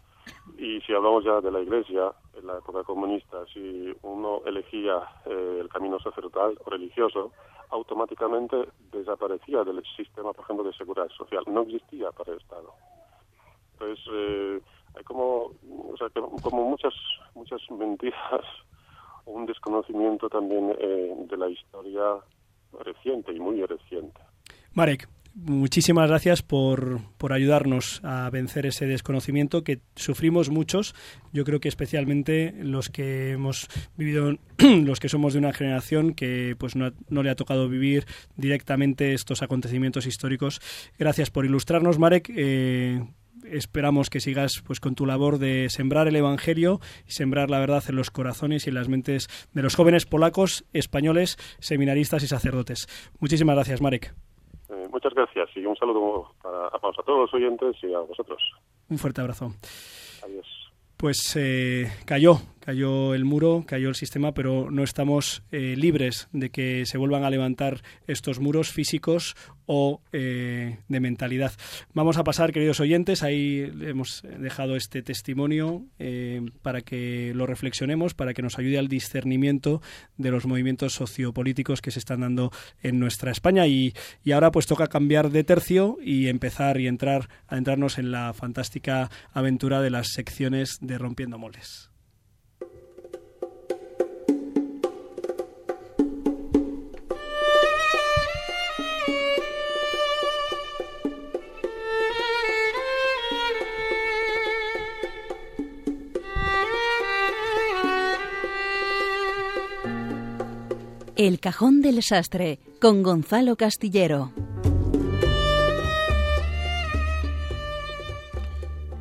Y 0.59 0.81
si 0.83 0.93
hablamos 0.93 1.25
ya 1.25 1.41
de 1.41 1.51
la 1.51 1.61
Iglesia, 1.61 2.13
en 2.35 2.47
la 2.47 2.59
época 2.59 2.83
comunista, 2.83 3.45
si 3.53 3.93
uno 4.03 4.43
elegía 4.45 5.01
eh, 5.27 5.59
el 5.61 5.69
camino 5.69 5.99
sacerdotal 6.01 6.59
o 6.65 6.71
religioso, 6.71 7.33
automáticamente 7.71 8.69
desaparecía 8.91 9.63
del 9.65 9.83
sistema, 9.97 10.33
por 10.33 10.45
ejemplo, 10.45 10.65
de 10.65 10.73
seguridad 10.73 11.09
social. 11.17 11.45
No 11.47 11.63
existía 11.63 12.11
para 12.11 12.33
el 12.33 12.39
Estado. 12.39 12.75
Entonces, 13.75 14.05
eh, 14.13 14.61
hay 14.97 15.05
como, 15.05 15.53
o 15.93 15.97
sea, 15.97 16.09
como 16.11 16.65
muchas, 16.69 16.95
muchas 17.35 17.61
mentiras 17.71 18.45
un 19.27 19.47
desconocimiento 19.47 20.29
también 20.29 20.75
eh, 20.79 21.15
de 21.17 21.37
la 21.37 21.49
historia 21.49 22.17
reciente 22.85 23.33
y 23.33 23.41
muy 23.41 23.65
reciente. 23.65 24.21
Marek, 24.73 25.09
muchísimas 25.35 26.09
gracias 26.09 26.43
por, 26.43 27.01
por, 27.17 27.33
ayudarnos 27.33 28.01
a 28.05 28.29
vencer 28.31 28.67
ese 28.67 28.87
desconocimiento 28.87 29.65
que 29.65 29.81
sufrimos 29.97 30.51
muchos. 30.51 30.95
Yo 31.33 31.45
creo 31.45 31.61
que 31.61 31.69
especialmente 31.69 32.55
los 32.61 32.89
que 32.89 33.33
hemos 33.33 33.69
vivido, 33.97 34.37
los 34.59 35.01
que 35.01 35.09
somos 35.09 35.33
de 35.33 35.39
una 35.39 35.53
generación 35.53 36.15
que 36.15 36.57
pues 36.59 36.77
no, 36.77 36.93
no, 37.09 37.23
le 37.23 37.31
ha 37.31 37.37
tocado 37.37 37.69
vivir 37.69 38.07
directamente 38.37 39.15
estos 39.15 39.43
acontecimientos 39.43 40.07
históricos. 40.07 40.61
Gracias 40.99 41.31
por 41.31 41.45
ilustrarnos, 41.45 41.99
Marek. 41.99 42.33
Eh, 42.35 43.03
esperamos 43.51 44.11
que 44.11 44.21
sigas 44.21 44.63
pues 44.65 44.81
con 44.81 44.95
tu 44.95 45.07
labor 45.07 45.39
de 45.39 45.69
sembrar 45.71 46.09
el 46.09 46.17
evangelio 46.17 46.81
y 47.07 47.13
sembrar 47.13 47.51
la 47.51 47.59
verdad 47.59 47.85
en 47.89 47.97
los 47.97 48.11
corazones 48.11 48.67
y 48.67 48.71
en 48.71 48.75
las 48.75 48.89
mentes 48.89 49.29
de 49.53 49.63
los 49.63 49.75
jóvenes 49.75 50.07
polacos, 50.07 50.65
españoles, 50.73 51.39
seminaristas 51.59 52.23
y 52.23 52.29
sacerdotes. 52.29 52.89
Muchísimas 53.19 53.57
gracias, 53.57 53.81
Marek. 53.81 54.15
Muchas 55.03 55.15
gracias 55.15 55.49
y 55.57 55.65
un 55.65 55.75
saludo 55.77 56.35
para, 56.43 56.69
para 56.69 56.93
todos 57.03 57.21
los 57.21 57.33
oyentes 57.33 57.75
y 57.83 57.95
a 57.95 58.01
vosotros. 58.01 58.39
Un 58.91 58.99
fuerte 58.99 59.23
abrazo. 59.23 59.55
Adiós. 60.23 60.47
Pues 60.99 61.35
eh, 61.37 61.91
cayó, 62.05 62.35
cayó 62.61 63.15
el 63.15 63.25
muro, 63.25 63.65
cayó 63.67 63.89
el 63.89 63.95
sistema, 63.95 64.33
pero 64.33 64.71
no 64.71 64.85
estamos 64.85 65.43
eh, 65.51 65.75
libres 65.77 66.29
de 66.33 66.51
que 66.51 66.87
se 66.87 66.99
vuelvan 66.99 67.25
a 67.25 67.31
levantar 67.31 67.83
estos 68.07 68.39
muros 68.39 68.71
físicos 68.71 69.35
o 69.67 70.01
eh, 70.13 70.79
de 70.89 71.01
mentalidad. 71.01 71.53
Vamos 71.95 72.17
a 72.17 72.25
pasar, 72.25 72.53
queridos 72.53 72.81
oyentes, 72.81 73.23
ahí 73.23 73.71
hemos 73.83 74.23
dejado 74.23 74.77
este 74.77 75.03
testimonio 75.03 75.85
eh, 75.99 76.43
para 76.63 76.81
que 76.81 77.33
lo 77.35 77.47
reflexionemos, 77.47 78.15
para 78.15 78.35
que 78.35 78.43
nos 78.43 78.59
ayude 78.59 78.79
al 78.79 78.89
discernimiento 78.89 79.81
de 80.17 80.31
los 80.31 80.45
movimientos 80.45 80.95
sociopolíticos 80.95 81.81
que 81.81 81.93
se 81.93 82.01
están 82.01 82.21
dando 82.21 82.51
en 82.83 82.99
nuestra 82.99 83.31
España. 83.31 83.67
Y, 83.67 83.95
y 84.25 84.33
ahora 84.33 84.51
pues 84.51 84.67
toca 84.67 84.89
cambiar 84.89 85.31
de 85.31 85.45
tercio 85.45 85.99
y 86.03 86.27
empezar 86.27 86.81
y 86.81 86.89
entrar 86.89 87.29
a 87.47 87.57
entrarnos 87.57 87.99
en 87.99 88.11
la 88.11 88.33
fantástica 88.33 89.09
aventura 89.33 89.81
de 89.81 89.91
las 89.91 90.09
secciones 90.09 90.79
de 90.81 90.99
Rompiendo 90.99 91.39
Moles. 91.39 91.90
El 111.23 111.39
Cajón 111.39 111.83
del 111.83 112.03
Sastre 112.03 112.61
con 112.81 113.03
Gonzalo 113.03 113.57
Castillero. 113.57 114.33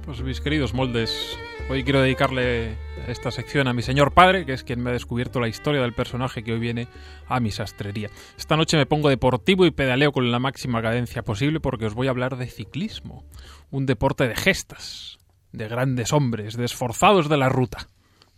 Pues 0.06 0.22
mis 0.22 0.42
queridos 0.42 0.74
moldes, 0.74 1.40
hoy 1.70 1.86
quiero 1.86 2.02
dedicarle 2.02 2.76
esta 3.08 3.32
sección 3.32 3.70
a 3.70 3.74
mi 3.74 3.84
señor 3.84 4.14
padre, 4.14 4.46
que 4.46 4.52
es 4.52 4.66
quien 4.66 4.84
me 4.84 4.90
ha 4.90 4.94
descubierto 4.94 5.40
la 5.40 5.48
historia 5.48 5.80
del 5.80 5.94
personaje 5.94 6.44
que 6.44 6.52
hoy 6.52 6.60
viene 6.60 6.90
a 7.26 7.40
mi 7.40 7.52
sastrería. 7.52 8.10
Esta 8.38 8.58
noche 8.58 8.76
me 8.76 8.86
pongo 8.86 9.08
deportivo 9.08 9.66
y 9.66 9.72
pedaleo 9.72 10.12
con 10.12 10.30
la 10.30 10.40
máxima 10.40 10.82
cadencia 10.82 11.24
posible 11.24 11.62
porque 11.62 11.86
os 11.86 11.94
voy 11.94 12.08
a 12.08 12.10
hablar 12.10 12.36
de 12.36 12.48
ciclismo, 12.48 13.24
un 13.72 13.86
deporte 13.86 14.28
de 14.28 14.36
gestas, 14.36 15.20
de 15.54 15.70
grandes 15.70 16.12
hombres, 16.12 16.58
de 16.58 16.66
esforzados 16.66 17.30
de 17.30 17.38
la 17.38 17.48
ruta 17.48 17.88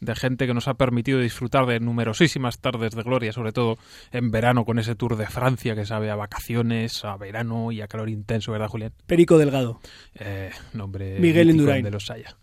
de 0.01 0.15
gente 0.15 0.47
que 0.47 0.53
nos 0.53 0.67
ha 0.67 0.73
permitido 0.73 1.19
disfrutar 1.19 1.65
de 1.67 1.79
numerosísimas 1.79 2.59
tardes 2.59 2.93
de 2.95 3.03
gloria, 3.03 3.31
sobre 3.31 3.53
todo 3.53 3.77
en 4.11 4.31
verano 4.31 4.65
con 4.65 4.79
ese 4.79 4.95
tour 4.95 5.15
de 5.15 5.27
Francia 5.27 5.75
que 5.75 5.85
sabe 5.85 6.09
a 6.09 6.15
vacaciones, 6.15 7.05
a 7.05 7.15
verano 7.15 7.71
y 7.71 7.81
a 7.81 7.87
calor 7.87 8.09
intenso, 8.09 8.51
¿verdad, 8.51 8.67
Julián? 8.67 8.91
Perico 9.05 9.37
Delgado. 9.37 9.79
Eh, 10.15 10.51
nombre 10.73 11.19
Miguel 11.19 11.51
Indurain. 11.51 11.83
de 11.83 11.91
los 11.91 12.05
Saya. 12.07 12.35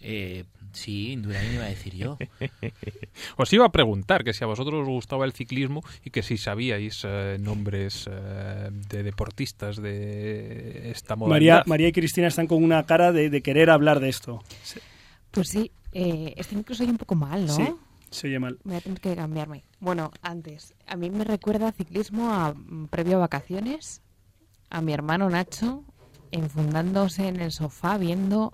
Eh, 0.00 0.44
sí, 0.72 1.12
Indurain 1.12 1.52
iba 1.52 1.64
a 1.64 1.68
decir 1.68 1.94
yo. 1.94 2.16
os 3.36 3.52
iba 3.52 3.66
a 3.66 3.70
preguntar 3.70 4.24
que 4.24 4.32
si 4.32 4.42
a 4.42 4.46
vosotros 4.46 4.82
os 4.82 4.88
gustaba 4.88 5.26
el 5.26 5.32
ciclismo 5.32 5.82
y 6.04 6.10
que 6.10 6.22
si 6.22 6.38
sabíais 6.38 7.02
eh, 7.04 7.36
nombres 7.38 8.08
eh, 8.10 8.70
de 8.88 9.02
deportistas 9.02 9.76
de 9.76 10.90
esta 10.90 11.16
modalidad. 11.16 11.58
María, 11.58 11.64
María 11.66 11.88
y 11.88 11.92
Cristina 11.92 12.28
están 12.28 12.46
con 12.46 12.64
una 12.64 12.84
cara 12.84 13.12
de, 13.12 13.28
de 13.28 13.42
querer 13.42 13.68
hablar 13.68 14.00
de 14.00 14.08
esto. 14.08 14.42
Pues 15.32 15.48
sí, 15.48 15.72
eh, 15.92 16.34
este 16.36 16.54
incluso 16.54 16.82
hay 16.84 16.90
un 16.90 16.98
poco 16.98 17.14
mal, 17.16 17.46
¿no? 17.46 17.52
Sí, 17.54 17.66
se 18.10 18.28
oye 18.28 18.38
mal. 18.38 18.58
Voy 18.64 18.76
a 18.76 18.80
tener 18.80 19.00
que 19.00 19.16
cambiarme. 19.16 19.64
Bueno, 19.80 20.10
antes, 20.22 20.74
a 20.86 20.94
mí 20.96 21.10
me 21.10 21.24
recuerda 21.24 21.72
ciclismo 21.72 22.32
a, 22.32 22.52
mm, 22.54 22.86
previo 22.88 23.16
a 23.16 23.20
vacaciones, 23.20 24.00
a 24.70 24.80
mi 24.80 24.92
hermano 24.92 25.28
Nacho 25.28 25.84
enfundándose 26.30 27.28
en 27.28 27.40
el 27.40 27.52
sofá 27.52 27.98
viendo 27.98 28.52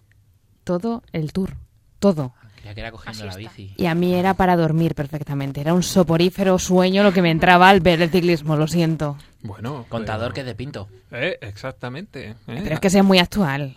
todo 0.64 1.02
el 1.12 1.32
tour. 1.32 1.54
Todo. 1.98 2.32
Creía 2.56 2.74
que 2.74 2.80
era 2.80 2.90
cogiendo 2.92 3.24
la 3.24 3.36
bici. 3.36 3.72
Y 3.76 3.86
a 3.86 3.94
mí 3.94 4.14
era 4.14 4.34
para 4.34 4.56
dormir 4.56 4.94
perfectamente. 4.94 5.60
Era 5.60 5.74
un 5.74 5.82
soporífero 5.82 6.58
sueño 6.58 7.02
lo 7.02 7.12
que 7.12 7.22
me 7.22 7.30
entraba 7.30 7.68
al 7.68 7.80
ver 7.80 8.02
el 8.02 8.10
ciclismo, 8.10 8.56
lo 8.56 8.66
siento. 8.68 9.16
Bueno, 9.42 9.86
Contador 9.88 10.32
pero- 10.32 10.34
que 10.34 10.44
de 10.44 10.54
pinto. 10.54 10.88
Eh, 11.10 11.38
exactamente. 11.40 12.30
eh. 12.30 12.34
Pero 12.46 12.74
es 12.74 12.80
que 12.80 12.90
sea 12.90 13.02
muy 13.02 13.18
actual. 13.18 13.76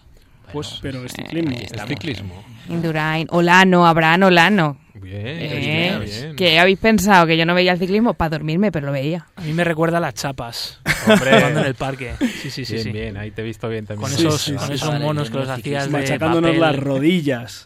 Pues 0.53 0.79
Pero 0.81 1.03
es 1.05 1.13
ciclismo. 1.13 1.51
el 1.57 1.87
ciclismo. 1.87 2.43
Indurain, 2.69 3.27
Olano, 3.31 3.85
Abraham 3.87 4.23
Olano. 4.23 4.77
Bien, 4.93 5.25
Eh, 5.25 5.57
bien, 5.59 6.03
bien. 6.03 6.35
¿Qué 6.35 6.59
habéis 6.59 6.77
pensado? 6.77 7.25
Que 7.25 7.35
yo 7.37 7.45
no 7.45 7.55
veía 7.55 7.73
el 7.73 7.79
ciclismo 7.79 8.13
para 8.13 8.29
dormirme, 8.29 8.71
pero 8.71 8.85
lo 8.85 8.91
veía. 8.91 9.25
A 9.35 9.41
mí 9.41 9.51
me 9.53 9.63
recuerda 9.63 9.97
a 9.97 9.99
las 10.01 10.13
chapas. 10.13 10.79
Hombre. 11.07 11.31
Jugando 11.37 11.59
en 11.61 11.65
el 11.65 11.75
parque. 11.75 12.13
Sí, 12.19 12.51
sí, 12.51 12.65
sí. 12.65 12.73
bien, 12.73 12.83
sí. 12.83 12.91
bien, 12.91 13.17
ahí 13.17 13.31
te 13.31 13.41
he 13.41 13.45
visto 13.45 13.67
bien 13.67 13.85
también. 13.85 14.09
Con 14.09 14.19
esos, 14.19 14.41
sí, 14.41 14.53
con 14.53 14.67
sí, 14.67 14.73
esos 14.73 14.93
sí. 14.93 14.99
monos 15.01 15.29
que 15.31 15.37
los 15.37 15.49
hacías 15.49 15.85
de 15.85 15.91
Machacándonos 15.91 16.49
papel. 16.51 16.61
las 16.61 16.75
rodillas. 16.77 17.65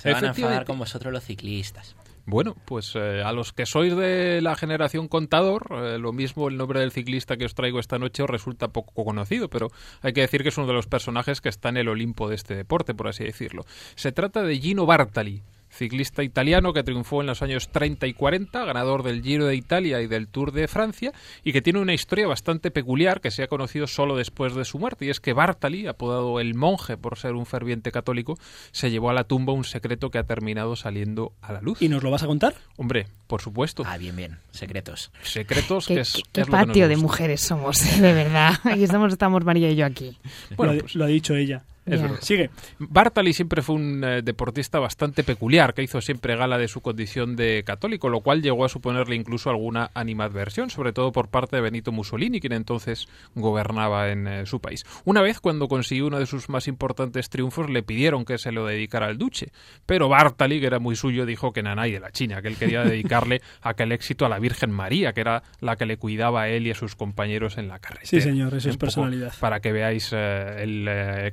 Se 0.00 0.12
van 0.12 0.24
a 0.24 0.28
enfadar 0.28 0.64
con 0.64 0.78
vosotros 0.78 1.12
los 1.12 1.24
ciclistas. 1.24 1.96
Bueno, 2.28 2.56
pues 2.64 2.96
eh, 2.96 3.22
a 3.22 3.30
los 3.30 3.52
que 3.52 3.66
sois 3.66 3.94
de 3.94 4.40
la 4.40 4.56
generación 4.56 5.06
contador, 5.06 5.68
eh, 5.70 5.96
lo 5.98 6.12
mismo 6.12 6.48
el 6.48 6.56
nombre 6.56 6.80
del 6.80 6.90
ciclista 6.90 7.36
que 7.36 7.44
os 7.44 7.54
traigo 7.54 7.78
esta 7.78 8.00
noche 8.00 8.24
os 8.24 8.28
resulta 8.28 8.66
poco 8.66 9.04
conocido, 9.04 9.48
pero 9.48 9.68
hay 10.02 10.12
que 10.12 10.22
decir 10.22 10.42
que 10.42 10.48
es 10.48 10.58
uno 10.58 10.66
de 10.66 10.72
los 10.72 10.88
personajes 10.88 11.40
que 11.40 11.48
está 11.48 11.68
en 11.68 11.76
el 11.76 11.88
Olimpo 11.88 12.28
de 12.28 12.34
este 12.34 12.56
deporte, 12.56 12.94
por 12.94 13.06
así 13.06 13.22
decirlo. 13.22 13.64
Se 13.94 14.10
trata 14.10 14.42
de 14.42 14.58
Gino 14.58 14.86
Bartali, 14.86 15.42
ciclista 15.76 16.22
italiano 16.22 16.72
que 16.72 16.82
triunfó 16.82 17.20
en 17.20 17.26
los 17.26 17.42
años 17.42 17.68
30 17.68 18.06
y 18.06 18.14
40, 18.14 18.64
ganador 18.64 19.02
del 19.02 19.22
Giro 19.22 19.46
de 19.46 19.54
Italia 19.56 20.00
y 20.00 20.06
del 20.06 20.28
Tour 20.28 20.52
de 20.52 20.68
Francia, 20.68 21.12
y 21.44 21.52
que 21.52 21.62
tiene 21.62 21.78
una 21.80 21.94
historia 21.94 22.26
bastante 22.26 22.70
peculiar 22.70 23.20
que 23.20 23.30
se 23.30 23.42
ha 23.42 23.46
conocido 23.48 23.86
solo 23.86 24.16
después 24.16 24.54
de 24.54 24.64
su 24.64 24.78
muerte, 24.78 25.06
y 25.06 25.10
es 25.10 25.20
que 25.20 25.32
Bartali, 25.32 25.86
apodado 25.86 26.40
el 26.40 26.54
monje 26.54 26.96
por 26.96 27.18
ser 27.18 27.34
un 27.34 27.46
ferviente 27.46 27.92
católico, 27.92 28.38
se 28.72 28.90
llevó 28.90 29.10
a 29.10 29.14
la 29.14 29.24
tumba 29.24 29.52
un 29.52 29.64
secreto 29.64 30.10
que 30.10 30.18
ha 30.18 30.24
terminado 30.24 30.76
saliendo 30.76 31.32
a 31.42 31.52
la 31.52 31.60
luz. 31.60 31.80
¿Y 31.82 31.88
nos 31.88 32.02
lo 32.02 32.10
vas 32.10 32.22
a 32.22 32.26
contar? 32.26 32.54
Hombre, 32.76 33.06
por 33.26 33.42
supuesto. 33.42 33.82
Ah, 33.86 33.98
bien, 33.98 34.16
bien. 34.16 34.38
Secretos. 34.52 35.10
Secretos 35.22 35.86
¿Qué, 35.86 35.94
que 35.96 36.00
es, 36.00 36.12
qué- 36.14 36.20
es 36.20 36.24
qué 36.32 36.40
lo 36.40 36.46
que 36.46 36.52
nos 36.52 36.66
patio 36.68 36.88
de 36.88 36.94
gusta. 36.94 37.06
mujeres 37.06 37.40
somos, 37.42 37.78
de 38.00 38.12
verdad. 38.12 38.54
Aquí 38.64 38.84
estamos, 38.84 39.12
estamos 39.12 39.44
María 39.44 39.70
y 39.70 39.76
yo 39.76 39.84
aquí. 39.86 40.16
Bueno, 40.56 40.72
lo, 40.72 40.78
ha- 40.78 40.82
pues- 40.82 40.94
lo 40.94 41.04
ha 41.04 41.08
dicho 41.08 41.34
ella. 41.36 41.62
Es 41.86 42.02
verdad. 42.02 42.18
Sigue. 42.20 42.50
Bartali 42.78 43.32
siempre 43.32 43.62
fue 43.62 43.76
un 43.76 44.02
eh, 44.04 44.22
deportista 44.22 44.80
bastante 44.80 45.22
peculiar, 45.22 45.72
que 45.72 45.82
hizo 45.82 46.00
siempre 46.00 46.36
gala 46.36 46.58
de 46.58 46.66
su 46.66 46.80
condición 46.80 47.36
de 47.36 47.62
católico, 47.64 48.08
lo 48.08 48.20
cual 48.20 48.42
llegó 48.42 48.64
a 48.64 48.68
suponerle 48.68 49.14
incluso 49.14 49.50
alguna 49.50 49.90
animadversión, 49.94 50.68
sobre 50.68 50.92
todo 50.92 51.12
por 51.12 51.28
parte 51.28 51.56
de 51.56 51.62
Benito 51.62 51.92
Mussolini, 51.92 52.40
quien 52.40 52.54
entonces 52.54 53.08
gobernaba 53.34 54.10
en 54.10 54.26
eh, 54.26 54.46
su 54.46 54.60
país. 54.60 54.84
Una 55.04 55.22
vez, 55.22 55.40
cuando 55.40 55.68
consiguió 55.68 56.08
uno 56.08 56.18
de 56.18 56.26
sus 56.26 56.48
más 56.48 56.66
importantes 56.66 57.30
triunfos, 57.30 57.70
le 57.70 57.82
pidieron 57.82 58.24
que 58.24 58.38
se 58.38 58.50
lo 58.50 58.66
dedicara 58.66 59.06
al 59.06 59.16
duce, 59.16 59.52
pero 59.86 60.08
Bartali, 60.08 60.60
que 60.60 60.66
era 60.66 60.80
muy 60.80 60.96
suyo, 60.96 61.24
dijo 61.24 61.52
que 61.52 61.62
nanay 61.62 61.92
de 61.92 62.00
la 62.00 62.10
China, 62.10 62.42
que 62.42 62.48
él 62.48 62.56
quería 62.56 62.82
dedicarle 62.82 63.42
aquel 63.62 63.92
éxito 63.92 64.26
a 64.26 64.28
la 64.28 64.40
Virgen 64.40 64.72
María, 64.72 65.12
que 65.12 65.20
era 65.20 65.44
la 65.60 65.76
que 65.76 65.86
le 65.86 65.98
cuidaba 65.98 66.42
a 66.42 66.48
él 66.48 66.66
y 66.66 66.72
a 66.72 66.74
sus 66.74 66.96
compañeros 66.96 67.58
en 67.58 67.68
la 67.68 67.78
carretera. 67.78 68.06
Sí, 68.08 68.20
señor, 68.20 68.54
eso 68.54 68.70
es 68.70 68.76
personalidad. 68.76 69.32
Para 69.38 69.60
que 69.60 69.72
veáis 69.72 70.10
eh, 70.12 70.62
el 70.62 70.86
eh, 70.88 71.32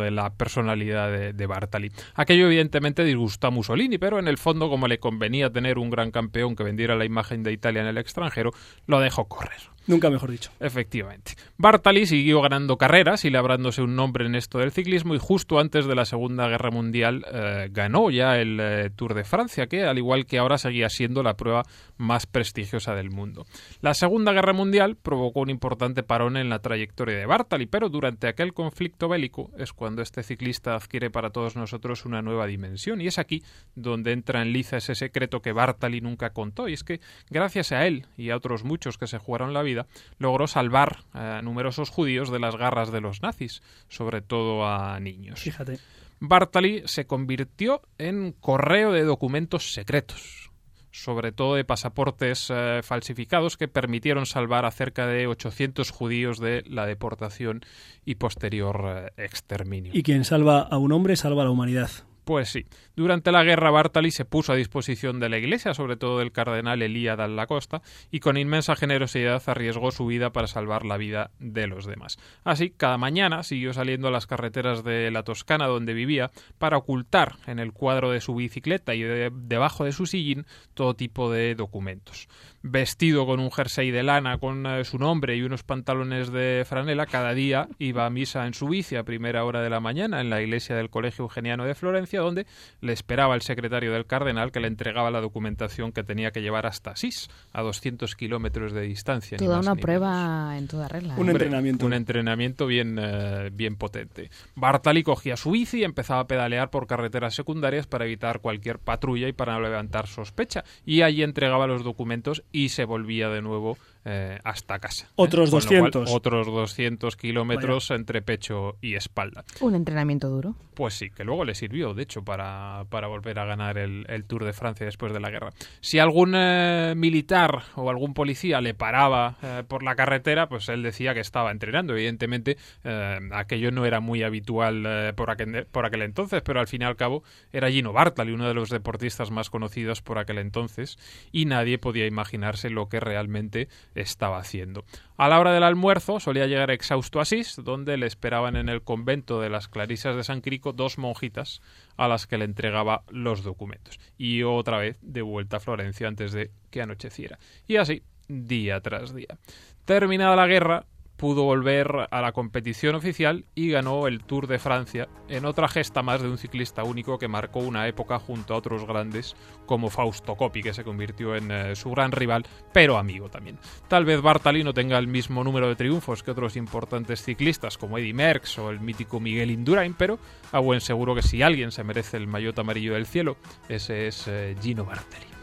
de 0.00 0.10
la 0.10 0.30
personalidad 0.34 1.10
de, 1.10 1.32
de 1.32 1.46
Bartali. 1.46 1.90
Aquello 2.14 2.46
evidentemente 2.46 3.04
disgustó 3.04 3.48
a 3.48 3.50
Mussolini, 3.50 3.98
pero 3.98 4.18
en 4.18 4.28
el 4.28 4.38
fondo, 4.38 4.68
como 4.68 4.88
le 4.88 4.98
convenía 4.98 5.50
tener 5.50 5.78
un 5.78 5.90
gran 5.90 6.10
campeón 6.10 6.56
que 6.56 6.64
vendiera 6.64 6.96
la 6.96 7.04
imagen 7.04 7.42
de 7.42 7.52
Italia 7.52 7.82
en 7.82 7.88
el 7.88 7.98
extranjero, 7.98 8.52
lo 8.86 9.00
dejó 9.00 9.28
correr. 9.28 9.73
Nunca 9.86 10.08
mejor 10.08 10.30
dicho. 10.30 10.50
Efectivamente. 10.60 11.32
Bartali 11.58 12.06
siguió 12.06 12.40
ganando 12.40 12.78
carreras 12.78 13.24
y 13.26 13.30
labrándose 13.30 13.82
un 13.82 13.94
nombre 13.94 14.24
en 14.24 14.34
esto 14.34 14.58
del 14.58 14.72
ciclismo 14.72 15.14
y 15.14 15.18
justo 15.18 15.58
antes 15.58 15.86
de 15.86 15.94
la 15.94 16.06
Segunda 16.06 16.48
Guerra 16.48 16.70
Mundial 16.70 17.24
eh, 17.30 17.68
ganó 17.70 18.10
ya 18.10 18.38
el 18.38 18.58
eh, 18.60 18.90
Tour 18.96 19.12
de 19.12 19.24
Francia, 19.24 19.66
que 19.66 19.84
al 19.84 19.98
igual 19.98 20.24
que 20.24 20.38
ahora 20.38 20.56
seguía 20.56 20.88
siendo 20.88 21.22
la 21.22 21.36
prueba 21.36 21.64
más 21.98 22.26
prestigiosa 22.26 22.94
del 22.94 23.10
mundo. 23.10 23.44
La 23.82 23.92
Segunda 23.92 24.32
Guerra 24.32 24.54
Mundial 24.54 24.96
provocó 24.96 25.40
un 25.40 25.50
importante 25.50 26.02
parón 26.02 26.38
en 26.38 26.48
la 26.48 26.60
trayectoria 26.60 27.18
de 27.18 27.26
Bartali, 27.26 27.66
pero 27.66 27.90
durante 27.90 28.26
aquel 28.26 28.54
conflicto 28.54 29.08
bélico 29.08 29.50
es 29.58 29.72
cuando 29.72 30.00
este 30.00 30.22
ciclista 30.22 30.74
adquiere 30.74 31.10
para 31.10 31.30
todos 31.30 31.56
nosotros 31.56 32.06
una 32.06 32.22
nueva 32.22 32.46
dimensión 32.46 33.02
y 33.02 33.06
es 33.06 33.18
aquí 33.18 33.42
donde 33.74 34.12
entra 34.12 34.40
en 34.40 34.52
liza 34.52 34.78
ese 34.78 34.94
secreto 34.94 35.42
que 35.42 35.52
Bartali 35.52 36.00
nunca 36.00 36.30
contó 36.30 36.68
y 36.68 36.72
es 36.72 36.84
que 36.84 37.00
gracias 37.28 37.72
a 37.72 37.86
él 37.86 38.06
y 38.16 38.30
a 38.30 38.36
otros 38.36 38.64
muchos 38.64 38.96
que 38.96 39.06
se 39.06 39.18
jugaron 39.18 39.52
la 39.52 39.62
vida 39.62 39.73
logró 40.18 40.46
salvar 40.46 41.04
a 41.12 41.42
numerosos 41.42 41.90
judíos 41.90 42.30
de 42.30 42.38
las 42.38 42.56
garras 42.56 42.92
de 42.92 43.00
los 43.00 43.22
nazis, 43.22 43.62
sobre 43.88 44.22
todo 44.22 44.66
a 44.66 44.98
niños. 45.00 45.40
Fíjate. 45.40 45.78
Bartali 46.20 46.82
se 46.86 47.06
convirtió 47.06 47.82
en 47.98 48.32
correo 48.32 48.92
de 48.92 49.04
documentos 49.04 49.72
secretos, 49.72 50.50
sobre 50.90 51.32
todo 51.32 51.56
de 51.56 51.64
pasaportes 51.64 52.50
eh, 52.50 52.80
falsificados 52.82 53.56
que 53.56 53.68
permitieron 53.68 54.26
salvar 54.26 54.64
a 54.64 54.70
cerca 54.70 55.06
de 55.06 55.26
800 55.26 55.90
judíos 55.90 56.38
de 56.38 56.62
la 56.66 56.86
deportación 56.86 57.62
y 58.04 58.14
posterior 58.14 59.10
eh, 59.16 59.24
exterminio. 59.24 59.92
Y 59.94 60.02
quien 60.02 60.24
salva 60.24 60.62
a 60.62 60.78
un 60.78 60.92
hombre 60.92 61.16
salva 61.16 61.42
a 61.42 61.46
la 61.46 61.50
humanidad. 61.50 61.90
Pues 62.24 62.48
sí. 62.48 62.64
Durante 62.96 63.32
la 63.32 63.44
guerra 63.44 63.70
Bartali 63.70 64.10
se 64.10 64.24
puso 64.24 64.52
a 64.52 64.56
disposición 64.56 65.20
de 65.20 65.28
la 65.28 65.36
Iglesia, 65.38 65.74
sobre 65.74 65.96
todo 65.96 66.18
del 66.18 66.32
cardenal 66.32 66.80
Elía 66.80 67.16
Dalla 67.16 67.46
Costa, 67.46 67.82
y 68.10 68.20
con 68.20 68.36
inmensa 68.36 68.76
generosidad 68.76 69.42
arriesgó 69.46 69.90
su 69.90 70.06
vida 70.06 70.30
para 70.30 70.46
salvar 70.46 70.84
la 70.86 70.96
vida 70.96 71.30
de 71.38 71.66
los 71.66 71.84
demás. 71.86 72.16
Así, 72.44 72.70
cada 72.70 72.96
mañana 72.96 73.42
siguió 73.42 73.72
saliendo 73.74 74.08
a 74.08 74.10
las 74.10 74.26
carreteras 74.26 74.84
de 74.84 75.10
la 75.10 75.22
Toscana 75.22 75.66
donde 75.66 75.92
vivía 75.92 76.30
para 76.58 76.78
ocultar 76.78 77.36
en 77.46 77.58
el 77.58 77.72
cuadro 77.72 78.10
de 78.10 78.20
su 78.20 78.34
bicicleta 78.34 78.94
y 78.94 79.02
de- 79.02 79.30
debajo 79.34 79.84
de 79.84 79.92
su 79.92 80.06
sillín 80.06 80.46
todo 80.72 80.94
tipo 80.94 81.30
de 81.30 81.54
documentos. 81.54 82.28
Vestido 82.62 83.26
con 83.26 83.40
un 83.40 83.50
jersey 83.50 83.90
de 83.90 84.02
lana 84.02 84.38
con 84.38 84.64
eh, 84.66 84.84
su 84.84 84.98
nombre 84.98 85.36
y 85.36 85.42
unos 85.42 85.62
pantalones 85.64 86.32
de 86.32 86.64
franela, 86.66 87.04
cada 87.04 87.34
día 87.34 87.68
iba 87.78 88.06
a 88.06 88.10
misa 88.10 88.46
en 88.46 88.54
su 88.54 88.68
bici 88.68 88.96
a 88.96 89.02
primera 89.04 89.44
hora 89.44 89.60
de 89.60 89.68
la 89.68 89.80
mañana 89.80 90.22
en 90.22 90.30
la 90.30 90.40
iglesia 90.40 90.74
del 90.74 90.88
Colegio 90.88 91.24
Eugeniano 91.24 91.66
de 91.66 91.74
Florencia, 91.74 92.13
donde 92.20 92.46
le 92.80 92.92
esperaba 92.92 93.34
el 93.34 93.42
secretario 93.42 93.92
del 93.92 94.06
cardenal 94.06 94.52
que 94.52 94.60
le 94.60 94.68
entregaba 94.68 95.10
la 95.10 95.20
documentación 95.20 95.92
que 95.92 96.02
tenía 96.02 96.30
que 96.30 96.42
llevar 96.42 96.66
hasta 96.66 96.92
Asís, 96.92 97.28
a 97.52 97.62
200 97.62 98.14
kilómetros 98.14 98.72
de 98.72 98.82
distancia. 98.82 99.38
Toda 99.38 99.60
una 99.60 99.74
menos. 99.74 99.82
prueba 99.82 100.58
en 100.58 100.68
toda 100.68 100.88
regla. 100.88 101.14
Un 101.16 101.28
¿eh? 101.28 101.32
Entrenamiento. 101.32 101.86
Un 101.86 101.92
entrenamiento 101.92 102.66
bien, 102.66 102.98
eh, 103.00 103.50
bien 103.52 103.76
potente. 103.76 104.30
Bartali 104.54 105.02
cogía 105.02 105.36
su 105.36 105.50
bici 105.50 105.80
y 105.80 105.84
empezaba 105.84 106.20
a 106.20 106.26
pedalear 106.26 106.70
por 106.70 106.86
carreteras 106.86 107.34
secundarias 107.34 107.86
para 107.86 108.04
evitar 108.04 108.40
cualquier 108.40 108.78
patrulla 108.78 109.28
y 109.28 109.32
para 109.32 109.54
no 109.54 109.60
levantar 109.60 110.06
sospecha. 110.06 110.64
Y 110.84 111.02
allí 111.02 111.22
entregaba 111.22 111.66
los 111.66 111.84
documentos 111.84 112.42
y 112.52 112.70
se 112.70 112.84
volvía 112.84 113.28
de 113.28 113.42
nuevo 113.42 113.76
eh, 114.04 114.38
hasta 114.44 114.78
casa. 114.78 115.06
¿eh? 115.06 115.12
Otros 115.16 115.50
cual, 115.50 115.62
200. 115.62 116.10
otros 116.12 116.46
200 116.46 117.16
kilómetros 117.16 117.90
entre 117.90 118.22
pecho 118.22 118.76
y 118.80 118.94
espalda. 118.94 119.44
Un 119.60 119.74
entrenamiento 119.74 120.28
duro. 120.28 120.54
Pues 120.74 120.94
sí, 120.94 121.10
que 121.10 121.24
luego 121.24 121.44
le 121.44 121.54
sirvió, 121.54 121.94
de 121.94 122.02
hecho, 122.02 122.24
para, 122.24 122.84
para 122.90 123.06
volver 123.06 123.38
a 123.38 123.44
ganar 123.44 123.78
el, 123.78 124.06
el 124.08 124.24
Tour 124.24 124.44
de 124.44 124.52
Francia 124.52 124.84
después 124.86 125.12
de 125.12 125.20
la 125.20 125.30
guerra. 125.30 125.52
Si 125.80 125.98
algún 125.98 126.34
eh, 126.34 126.94
militar 126.96 127.62
o 127.76 127.90
algún 127.90 128.14
policía 128.14 128.60
le 128.60 128.74
paraba 128.74 129.36
eh, 129.42 129.62
por 129.66 129.82
la 129.82 129.94
carretera, 129.94 130.48
pues 130.48 130.68
él 130.68 130.82
decía 130.82 131.14
que 131.14 131.20
estaba 131.20 131.50
entrenando. 131.50 131.94
Evidentemente, 131.94 132.56
eh, 132.82 133.18
aquello 133.32 133.70
no 133.70 133.86
era 133.86 134.00
muy 134.00 134.22
habitual 134.22 134.84
eh, 134.86 135.12
por, 135.14 135.30
aquel, 135.30 135.66
por 135.66 135.86
aquel 135.86 136.02
entonces, 136.02 136.42
pero 136.42 136.60
al 136.60 136.66
fin 136.66 136.82
y 136.82 136.84
al 136.84 136.96
cabo 136.96 137.22
era 137.52 137.70
Gino 137.70 137.92
Bartali, 137.92 138.32
uno 138.32 138.48
de 138.48 138.54
los 138.54 138.70
deportistas 138.70 139.30
más 139.30 139.50
conocidos 139.50 140.02
por 140.02 140.18
aquel 140.18 140.38
entonces, 140.38 140.98
y 141.32 141.46
nadie 141.46 141.78
podía 141.78 142.06
imaginarse 142.06 142.70
lo 142.70 142.88
que 142.88 143.00
realmente 143.00 143.68
estaba 143.94 144.38
haciendo. 144.38 144.84
A 145.16 145.28
la 145.28 145.38
hora 145.38 145.52
del 145.52 145.62
almuerzo 145.62 146.20
solía 146.20 146.46
llegar 146.46 146.70
exhausto 146.70 147.18
a 147.18 147.22
Asís, 147.22 147.56
donde 147.62 147.96
le 147.96 148.06
esperaban 148.06 148.56
en 148.56 148.68
el 148.68 148.82
convento 148.82 149.40
de 149.40 149.50
las 149.50 149.68
Clarisas 149.68 150.16
de 150.16 150.24
San 150.24 150.40
Crico 150.40 150.72
dos 150.72 150.98
monjitas 150.98 151.62
a 151.96 152.08
las 152.08 152.26
que 152.26 152.38
le 152.38 152.44
entregaba 152.44 153.04
los 153.08 153.42
documentos. 153.42 154.00
Y 154.18 154.42
otra 154.42 154.78
vez 154.78 154.98
de 155.02 155.22
vuelta 155.22 155.58
a 155.58 155.60
Florencia 155.60 156.08
antes 156.08 156.32
de 156.32 156.50
que 156.70 156.82
anocheciera. 156.82 157.38
Y 157.66 157.76
así, 157.76 158.02
día 158.28 158.80
tras 158.80 159.14
día. 159.14 159.38
Terminada 159.84 160.36
la 160.36 160.46
guerra, 160.46 160.86
pudo 161.16 161.44
volver 161.44 162.08
a 162.10 162.20
la 162.20 162.32
competición 162.32 162.94
oficial 162.94 163.44
y 163.54 163.70
ganó 163.70 164.06
el 164.06 164.24
Tour 164.24 164.46
de 164.46 164.58
Francia 164.58 165.08
en 165.28 165.44
otra 165.44 165.68
gesta 165.68 166.02
más 166.02 166.22
de 166.22 166.28
un 166.28 166.38
ciclista 166.38 166.84
único 166.84 167.18
que 167.18 167.28
marcó 167.28 167.60
una 167.60 167.86
época 167.88 168.18
junto 168.18 168.54
a 168.54 168.56
otros 168.56 168.86
grandes 168.86 169.36
como 169.66 169.90
Fausto 169.90 170.34
Coppi, 170.34 170.62
que 170.62 170.74
se 170.74 170.84
convirtió 170.84 171.36
en 171.36 171.50
eh, 171.50 171.76
su 171.76 171.90
gran 171.90 172.12
rival, 172.12 172.46
pero 172.72 172.98
amigo 172.98 173.28
también. 173.28 173.58
Tal 173.88 174.04
vez 174.04 174.20
Bartali 174.20 174.64
no 174.64 174.74
tenga 174.74 174.98
el 174.98 175.08
mismo 175.08 175.44
número 175.44 175.68
de 175.68 175.76
triunfos 175.76 176.22
que 176.22 176.30
otros 176.30 176.56
importantes 176.56 177.22
ciclistas 177.22 177.78
como 177.78 177.98
Eddy 177.98 178.12
Merckx 178.12 178.58
o 178.58 178.70
el 178.70 178.80
mítico 178.80 179.20
Miguel 179.20 179.50
Indurain, 179.50 179.94
pero 179.94 180.18
a 180.52 180.58
buen 180.58 180.80
seguro 180.80 181.14
que 181.14 181.22
si 181.22 181.42
alguien 181.42 181.72
se 181.72 181.84
merece 181.84 182.16
el 182.16 182.26
maillot 182.26 182.58
amarillo 182.58 182.94
del 182.94 183.06
cielo, 183.06 183.36
ese 183.68 184.08
es 184.08 184.26
eh, 184.28 184.56
Gino 184.60 184.84
Bartali. 184.84 185.33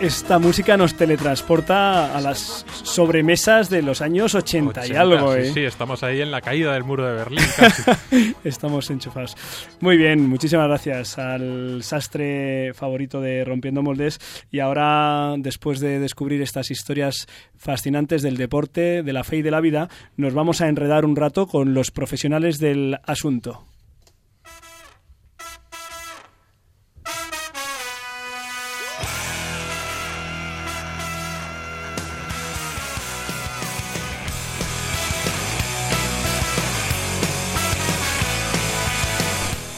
Esta 0.00 0.38
música 0.38 0.76
nos 0.76 0.94
teletransporta 0.94 2.14
a 2.14 2.20
las 2.20 2.66
sobremesas 2.82 3.70
de 3.70 3.80
los 3.80 4.02
años 4.02 4.34
80, 4.34 4.88
y 4.88 4.92
algo, 4.92 5.32
sí, 5.32 5.38
¿eh? 5.38 5.50
Sí, 5.54 5.60
estamos 5.60 6.02
ahí 6.02 6.20
en 6.20 6.30
la 6.30 6.42
caída 6.42 6.74
del 6.74 6.84
muro 6.84 7.06
de 7.06 7.14
Berlín. 7.14 7.44
estamos 8.44 8.90
enchufados. 8.90 9.34
Muy 9.80 9.96
bien, 9.96 10.28
muchísimas 10.28 10.68
gracias 10.68 11.18
al 11.18 11.82
sastre 11.82 12.74
favorito 12.74 13.22
de 13.22 13.42
Rompiendo 13.44 13.82
Moldes. 13.82 14.20
Y 14.50 14.60
ahora, 14.60 15.34
después 15.38 15.80
de 15.80 15.98
descubrir 15.98 16.42
estas 16.42 16.70
historias 16.70 17.26
fascinantes 17.56 18.20
del 18.20 18.36
deporte, 18.36 19.02
de 19.02 19.12
la 19.14 19.24
fe 19.24 19.38
y 19.38 19.42
de 19.42 19.50
la 19.50 19.62
vida, 19.62 19.88
nos 20.16 20.34
vamos 20.34 20.60
a 20.60 20.68
enredar 20.68 21.06
un 21.06 21.16
rato 21.16 21.46
con 21.46 21.72
los 21.72 21.90
profesionales 21.90 22.58
del 22.58 22.98
asunto. 23.06 23.64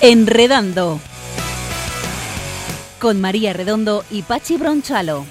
Enredando. 0.00 1.00
Con 3.00 3.20
María 3.20 3.52
Redondo 3.52 4.04
y 4.10 4.22
Pachi 4.22 4.56
Bronchalo. 4.56 5.26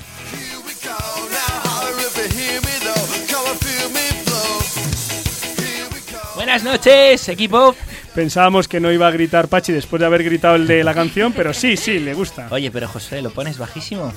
Buenas 6.35 6.63
noches, 6.63 7.29
equipo. 7.29 7.75
Pensábamos 8.13 8.67
que 8.67 8.79
no 8.81 8.91
iba 8.91 9.07
a 9.07 9.11
gritar 9.11 9.47
Pachi 9.47 9.71
después 9.71 10.01
de 10.01 10.05
haber 10.05 10.23
gritado 10.23 10.55
el 10.55 10.67
de 10.67 10.83
la 10.83 10.93
canción, 10.93 11.31
pero 11.31 11.53
sí, 11.53 11.77
sí, 11.77 11.99
le 11.99 12.13
gusta. 12.13 12.47
Oye, 12.51 12.69
pero 12.69 12.89
José, 12.89 13.21
¿lo 13.21 13.29
pones 13.29 13.57
bajísimo? 13.57 14.11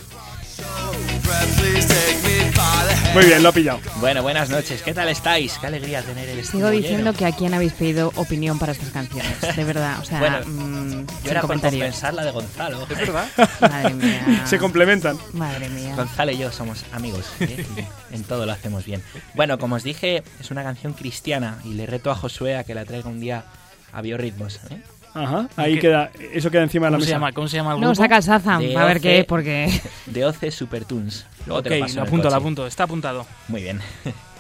Muy 3.15 3.27
bien, 3.27 3.43
lo 3.43 3.49
ha 3.49 3.53
pillado. 3.53 3.81
Bueno, 3.97 4.23
buenas 4.23 4.51
noches. 4.51 4.83
¿Qué 4.83 4.95
tal 4.95 5.09
estáis? 5.09 5.59
Qué 5.59 5.67
alegría 5.67 6.01
tener 6.03 6.29
el 6.29 6.39
estudio 6.39 6.67
Sigo 6.67 6.71
diciendo 6.71 7.11
lleno. 7.11 7.19
que 7.19 7.27
a 7.27 7.33
quién 7.33 7.53
habéis 7.55 7.73
pedido 7.73 8.13
opinión 8.15 8.59
para 8.61 8.71
estas 8.71 8.91
canciones. 8.91 9.41
De 9.57 9.65
verdad, 9.65 9.99
o 10.01 10.05
sea, 10.05 10.21
Bueno, 10.21 10.39
mm, 10.47 11.07
Yo 11.25 11.31
era 11.33 11.41
por 11.41 11.51
compensar 11.61 12.15
la 12.15 12.25
de 12.25 12.31
Gonzalo. 12.31 12.87
¿Es 12.89 12.99
verdad? 12.99 13.27
Madre 13.61 13.95
mía. 13.95 14.47
Se 14.47 14.59
complementan. 14.59 15.19
Madre 15.33 15.69
mía. 15.71 15.97
Gonzalo 15.97 16.31
y 16.31 16.39
yo 16.39 16.53
somos 16.53 16.85
amigos. 16.93 17.27
¿eh? 17.41 17.67
en 18.13 18.23
todo 18.23 18.47
lo 18.47 18.53
hacemos 18.53 18.85
bien. 18.85 19.03
Bueno, 19.35 19.59
como 19.59 19.75
os 19.75 19.83
dije, 19.83 20.23
es 20.39 20.51
una 20.53 20.63
canción 20.63 20.93
cristiana 20.93 21.59
y 21.65 21.75
le 21.75 21.87
reto 21.87 22.13
a 22.13 22.15
Josué 22.15 22.57
a 22.57 22.63
que 22.65 22.77
la 22.77 22.85
traiga 22.85 23.09
un 23.11 23.19
día 23.19 23.45
a 23.93 24.03
biorritmos. 24.03 24.61
¿eh? 24.71 24.81
Ajá, 25.15 25.49
ahí 25.57 25.75
¿Qué? 25.75 25.81
queda, 25.81 26.11
eso 26.33 26.51
queda 26.51 26.63
encima 26.63 26.87
de 26.87 26.93
la 26.93 26.97
¿Cómo 26.97 27.05
se 27.05 27.07
mesa. 27.07 27.17
llama? 27.17 27.33
¿Cómo 27.33 27.49
se 27.49 27.57
llama 27.57 27.75
el 27.75 27.81
No, 27.81 27.95
saca 27.95 28.19
el 28.19 28.23
Shazam, 28.23 28.63
a 28.77 28.85
ver 28.85 29.01
qué 29.01 29.21
es, 29.21 29.25
porque... 29.27 29.69
De 30.07 30.25
Oce 30.25 30.51
Supertunes. 30.51 31.27
Luego 31.47 31.63
te 31.63 31.71
lo 31.71 31.81
paso 31.81 31.97
lo 31.97 32.03
apunto, 32.03 32.31
lo 32.31 32.37
apunto. 32.37 32.67
Está 32.67 32.85
apuntado. 32.85 33.27
Muy 33.49 33.63
bien. 33.63 33.81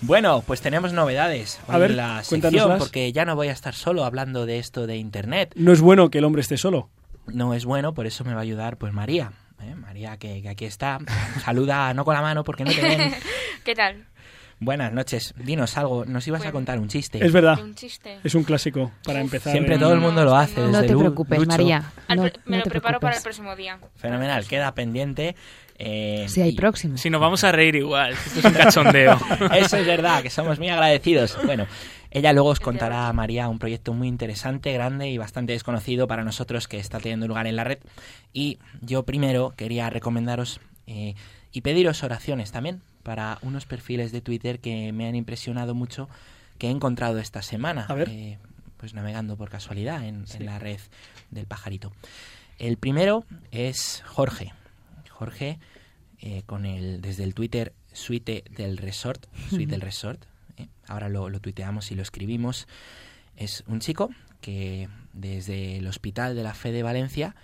Bueno, 0.00 0.44
pues 0.46 0.60
tenemos 0.60 0.92
novedades 0.92 1.60
hoy 1.66 1.76
A 1.76 1.78
ver, 1.78 1.92
en 1.92 1.96
la 1.96 2.22
sección 2.22 2.78
porque 2.78 3.10
ya 3.12 3.24
no 3.24 3.36
voy 3.36 3.48
a 3.48 3.52
estar 3.52 3.74
solo 3.74 4.04
hablando 4.04 4.44
de 4.44 4.58
esto 4.58 4.86
de 4.86 4.98
internet. 4.98 5.52
No 5.56 5.72
es 5.72 5.80
bueno 5.80 6.10
que 6.10 6.18
el 6.18 6.24
hombre 6.24 6.42
esté 6.42 6.58
solo. 6.58 6.90
No 7.26 7.54
es 7.54 7.64
bueno, 7.64 7.94
por 7.94 8.06
eso 8.06 8.22
me 8.22 8.34
va 8.34 8.40
a 8.40 8.42
ayudar 8.42 8.76
pues 8.76 8.92
María. 8.92 9.32
¿eh? 9.62 9.74
María 9.74 10.18
que, 10.18 10.42
que 10.42 10.48
aquí 10.50 10.66
está. 10.66 10.98
Saluda 11.42 11.94
no 11.94 12.04
con 12.04 12.12
la 12.12 12.20
mano 12.20 12.44
porque 12.44 12.64
no 12.64 12.72
te 12.72 12.82
ven. 12.82 13.14
¿Qué 13.64 13.74
tal? 13.74 14.04
Buenas 14.64 14.92
noches. 14.92 15.34
Dinos 15.36 15.76
algo. 15.76 16.04
Nos 16.06 16.26
ibas 16.26 16.44
a 16.46 16.50
contar 16.52 16.78
un 16.78 16.88
chiste. 16.88 17.24
Es 17.24 17.32
verdad, 17.32 17.58
Un 17.62 17.74
chiste. 17.74 18.18
es 18.24 18.34
un 18.34 18.44
clásico 18.44 18.92
para 19.04 19.20
empezar. 19.20 19.52
Siempre 19.52 19.78
todo 19.78 19.92
el 19.92 20.00
mundo 20.00 20.24
lo 20.24 20.34
hace. 20.34 20.60
No 20.60 20.66
desde 20.68 20.80
No 20.80 20.86
te 20.86 20.96
preocupes, 20.96 21.38
Lucho. 21.38 21.48
María. 21.50 21.92
No, 22.08 22.22
me 22.22 22.32
no 22.46 22.56
lo 22.58 22.62
te 22.62 22.70
preparo 22.70 22.98
para 23.00 23.16
el 23.16 23.22
próximo 23.22 23.54
día. 23.56 23.78
Fenomenal. 23.96 24.46
Queda 24.46 24.74
pendiente. 24.74 25.36
eh, 25.78 26.24
Si 26.28 26.40
hay 26.40 26.50
y- 26.50 26.56
próximo. 26.56 26.96
Si 26.96 27.10
nos 27.10 27.20
vamos 27.20 27.44
a 27.44 27.52
reír 27.52 27.76
igual. 27.76 28.12
Esto 28.12 28.38
es 28.38 28.44
un 28.46 28.52
cachondeo. 28.52 29.18
Eso 29.54 29.76
es 29.76 29.86
verdad, 29.86 30.22
que 30.22 30.30
somos 30.30 30.58
muy 30.58 30.68
agradecidos. 30.70 31.36
Bueno, 31.44 31.66
ella 32.10 32.32
luego 32.32 32.48
os 32.50 32.60
contará, 32.60 33.12
María, 33.12 33.48
un 33.48 33.58
proyecto 33.58 33.92
muy 33.92 34.08
interesante, 34.08 34.72
grande 34.72 35.10
y 35.10 35.18
bastante 35.18 35.52
desconocido 35.52 36.06
para 36.06 36.24
nosotros 36.24 36.68
que 36.68 36.78
está 36.78 37.00
teniendo 37.00 37.26
lugar 37.28 37.46
en 37.46 37.56
la 37.56 37.64
red. 37.64 37.80
Y 38.32 38.58
yo 38.80 39.02
primero 39.02 39.52
quería 39.56 39.90
recomendaros 39.90 40.60
eh, 40.86 41.14
y 41.52 41.60
pediros 41.60 42.02
oraciones 42.02 42.50
también 42.52 42.80
para 43.04 43.38
unos 43.42 43.66
perfiles 43.66 44.10
de 44.10 44.20
Twitter 44.20 44.58
que 44.58 44.92
me 44.92 45.06
han 45.06 45.14
impresionado 45.14 45.74
mucho 45.74 46.08
que 46.58 46.66
he 46.66 46.70
encontrado 46.70 47.18
esta 47.20 47.42
semana. 47.42 47.86
A 47.88 47.94
ver. 47.94 48.08
eh, 48.08 48.38
pues 48.76 48.92
navegando 48.92 49.36
por 49.36 49.48
casualidad 49.48 50.04
en, 50.04 50.24
en 50.34 50.46
la 50.46 50.58
red 50.58 50.80
del 51.30 51.46
pajarito. 51.46 51.92
El 52.58 52.76
primero 52.76 53.24
es 53.50 54.02
Jorge. 54.04 54.52
Jorge, 55.10 55.58
eh, 56.20 56.42
con 56.44 56.66
el, 56.66 57.00
desde 57.00 57.24
el 57.24 57.34
Twitter 57.34 57.72
Suite 57.92 58.44
del 58.50 58.76
Resort, 58.76 59.26
Suite 59.48 59.70
del 59.70 59.80
Resort, 59.80 60.24
eh, 60.56 60.68
ahora 60.86 61.08
lo, 61.08 61.30
lo 61.30 61.40
tuiteamos 61.40 61.90
y 61.92 61.94
lo 61.94 62.02
escribimos, 62.02 62.66
es 63.36 63.64
un 63.66 63.80
chico 63.80 64.10
que 64.40 64.88
desde 65.12 65.78
el 65.78 65.86
Hospital 65.86 66.34
de 66.34 66.42
la 66.42 66.54
Fe 66.54 66.72
de 66.72 66.82
Valencia 66.82 67.34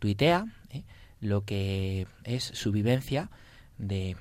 tuitea 0.00 0.46
eh, 0.70 0.82
lo 1.20 1.44
que 1.44 2.06
es 2.24 2.44
su 2.44 2.72
vivencia 2.72 3.30
de 3.78 4.16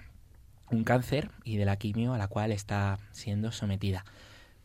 un 0.72 0.84
cáncer 0.84 1.32
y 1.44 1.58
de 1.58 1.66
la 1.66 1.78
quimio 1.78 2.14
a 2.14 2.18
la 2.18 2.28
cual 2.28 2.52
está 2.52 3.00
siendo 3.12 3.52
sometida. 3.52 4.06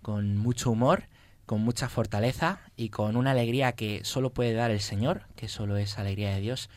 Con 0.02 0.36
mucho 0.36 0.70
humor, 0.70 1.04
con 1.46 1.60
mucha 1.60 1.88
fortaleza 1.88 2.60
y 2.76 2.88
con 2.88 3.16
una 3.16 3.32
alegría 3.32 3.72
que 3.72 4.04
solo 4.04 4.30
puede 4.30 4.54
dar 4.54 4.70
el 4.70 4.80
Señor, 4.80 5.22
que 5.36 5.48
solo 5.48 5.76
es 5.76 5.98
alegría 5.98 6.30
de 6.30 6.40
Dios, 6.40 6.70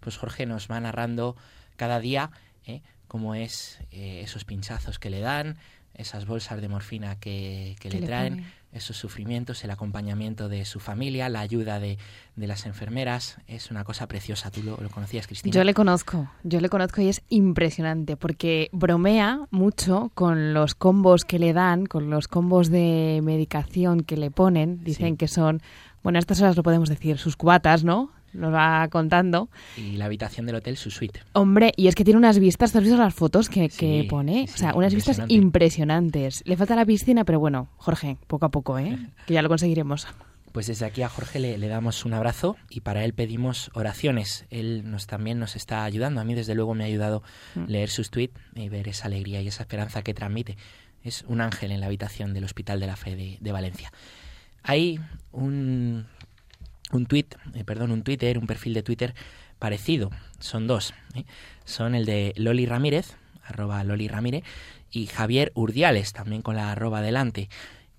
pues 0.00 0.16
Jorge 0.16 0.46
nos 0.46 0.70
va 0.70 0.80
narrando 0.80 1.36
cada 1.76 2.00
día 2.00 2.30
eh, 2.66 2.82
cómo 3.08 3.34
es 3.34 3.78
eh, 3.90 4.20
esos 4.22 4.44
pinchazos 4.44 4.98
que 4.98 5.10
le 5.10 5.20
dan, 5.20 5.56
esas 5.94 6.26
bolsas 6.26 6.60
de 6.60 6.68
morfina 6.68 7.18
que, 7.18 7.76
que 7.80 7.88
¿Qué 7.88 8.00
le 8.00 8.06
traen? 8.06 8.46
Esos 8.72 8.96
sufrimientos, 8.96 9.62
el 9.64 9.70
acompañamiento 9.70 10.48
de 10.48 10.64
su 10.64 10.80
familia, 10.80 11.28
la 11.28 11.40
ayuda 11.40 11.78
de, 11.78 11.98
de 12.36 12.46
las 12.46 12.64
enfermeras. 12.66 13.36
Es 13.46 13.70
una 13.70 13.84
cosa 13.84 14.06
preciosa. 14.08 14.50
¿Tú 14.50 14.62
lo, 14.62 14.78
lo 14.78 14.88
conocías, 14.88 15.26
Cristina? 15.26 15.52
Yo 15.54 15.62
le 15.64 15.74
conozco, 15.74 16.30
yo 16.42 16.60
le 16.60 16.68
conozco 16.70 17.00
y 17.02 17.08
es 17.08 17.22
impresionante 17.28 18.16
porque 18.16 18.70
bromea 18.72 19.46
mucho 19.50 20.10
con 20.14 20.54
los 20.54 20.74
combos 20.74 21.24
que 21.24 21.38
le 21.38 21.52
dan, 21.52 21.84
con 21.86 22.08
los 22.10 22.28
combos 22.28 22.70
de 22.70 23.20
medicación 23.22 24.00
que 24.02 24.16
le 24.16 24.30
ponen. 24.30 24.82
Dicen 24.82 25.12
Sí. 25.12 25.16
que 25.18 25.28
son, 25.28 25.60
bueno, 26.02 26.16
a 26.16 26.20
estas 26.20 26.40
horas 26.40 26.56
lo 26.56 26.62
podemos 26.62 26.88
decir, 26.88 27.18
sus 27.18 27.36
cubatas, 27.36 27.84
¿no? 27.84 28.10
Nos 28.32 28.52
va 28.52 28.88
contando. 28.88 29.48
Y 29.76 29.96
la 29.96 30.06
habitación 30.06 30.46
del 30.46 30.56
hotel, 30.56 30.76
su 30.76 30.90
suite. 30.90 31.20
Hombre, 31.32 31.72
y 31.76 31.88
es 31.88 31.94
que 31.94 32.04
tiene 32.04 32.18
unas 32.18 32.38
vistas, 32.38 32.72
¿te 32.72 32.78
has 32.78 32.84
visto 32.84 32.98
las 32.98 33.14
fotos 33.14 33.48
que, 33.48 33.68
Sí, 33.70 33.76
que 33.78 34.06
pone? 34.08 34.46
sí, 34.46 34.54
o 34.54 34.58
sea, 34.58 34.74
unas 34.74 34.94
vistas 34.94 35.18
impresionante. 35.28 35.34
impresionantes. 35.34 36.42
Le 36.46 36.56
falta 36.56 36.76
la 36.76 36.84
piscina, 36.86 37.24
pero 37.24 37.38
bueno, 37.40 37.68
Jorge, 37.76 38.16
poco 38.26 38.46
a 38.46 38.50
poco, 38.50 38.78
¿eh? 38.78 38.98
Que 39.26 39.34
ya 39.34 39.42
lo 39.42 39.48
conseguiremos. 39.48 40.06
Pues 40.52 40.66
desde 40.66 40.84
aquí 40.84 41.00
a 41.02 41.08
Jorge 41.08 41.38
le, 41.38 41.56
le 41.56 41.66
damos 41.68 42.04
un 42.04 42.12
abrazo 42.12 42.56
y 42.68 42.80
para 42.80 43.04
él 43.04 43.14
pedimos 43.14 43.70
oraciones. 43.72 44.44
Él 44.50 44.82
nos 44.90 45.06
también 45.06 45.38
nos 45.38 45.56
está 45.56 45.84
ayudando. 45.84 46.20
A 46.20 46.24
mí 46.24 46.34
desde 46.34 46.54
luego 46.54 46.74
me 46.74 46.84
ha 46.84 46.88
ayudado 46.88 47.22
Mm. 47.54 47.64
leer 47.68 47.88
sus 47.88 48.10
tweets 48.10 48.38
y 48.54 48.68
ver 48.68 48.86
esa 48.88 49.06
alegría 49.06 49.40
y 49.40 49.48
esa 49.48 49.62
esperanza 49.62 50.02
que 50.02 50.12
transmite. 50.14 50.56
Es 51.04 51.24
un 51.26 51.40
ángel 51.40 51.72
en 51.72 51.80
la 51.80 51.86
habitación 51.86 52.34
del 52.34 52.44
Hospital 52.44 52.80
de 52.80 52.86
la 52.86 52.96
Fe 52.96 53.16
de, 53.16 53.38
de 53.40 53.52
Valencia. 53.52 53.92
Hay 54.62 55.00
un, 55.32 56.06
un 56.92 57.06
tweet, 57.06 57.26
eh, 57.54 57.64
perdón, 57.64 57.90
un 57.90 58.02
Twitter, 58.02 58.38
un 58.38 58.46
perfil 58.46 58.74
de 58.74 58.82
Twitter 58.82 59.14
parecido. 59.58 60.10
Son 60.38 60.66
dos. 60.66 60.94
¿eh? 61.14 61.24
Son 61.64 61.94
el 61.94 62.04
de 62.04 62.32
Loli 62.36 62.66
Ramírez, 62.66 63.16
arroba 63.44 63.82
Loli 63.84 64.08
Ramírez, 64.08 64.44
y 64.90 65.06
Javier 65.06 65.52
Urdiales, 65.54 66.12
también 66.12 66.42
con 66.42 66.56
la 66.56 66.70
arroba 66.70 67.00
delante, 67.00 67.48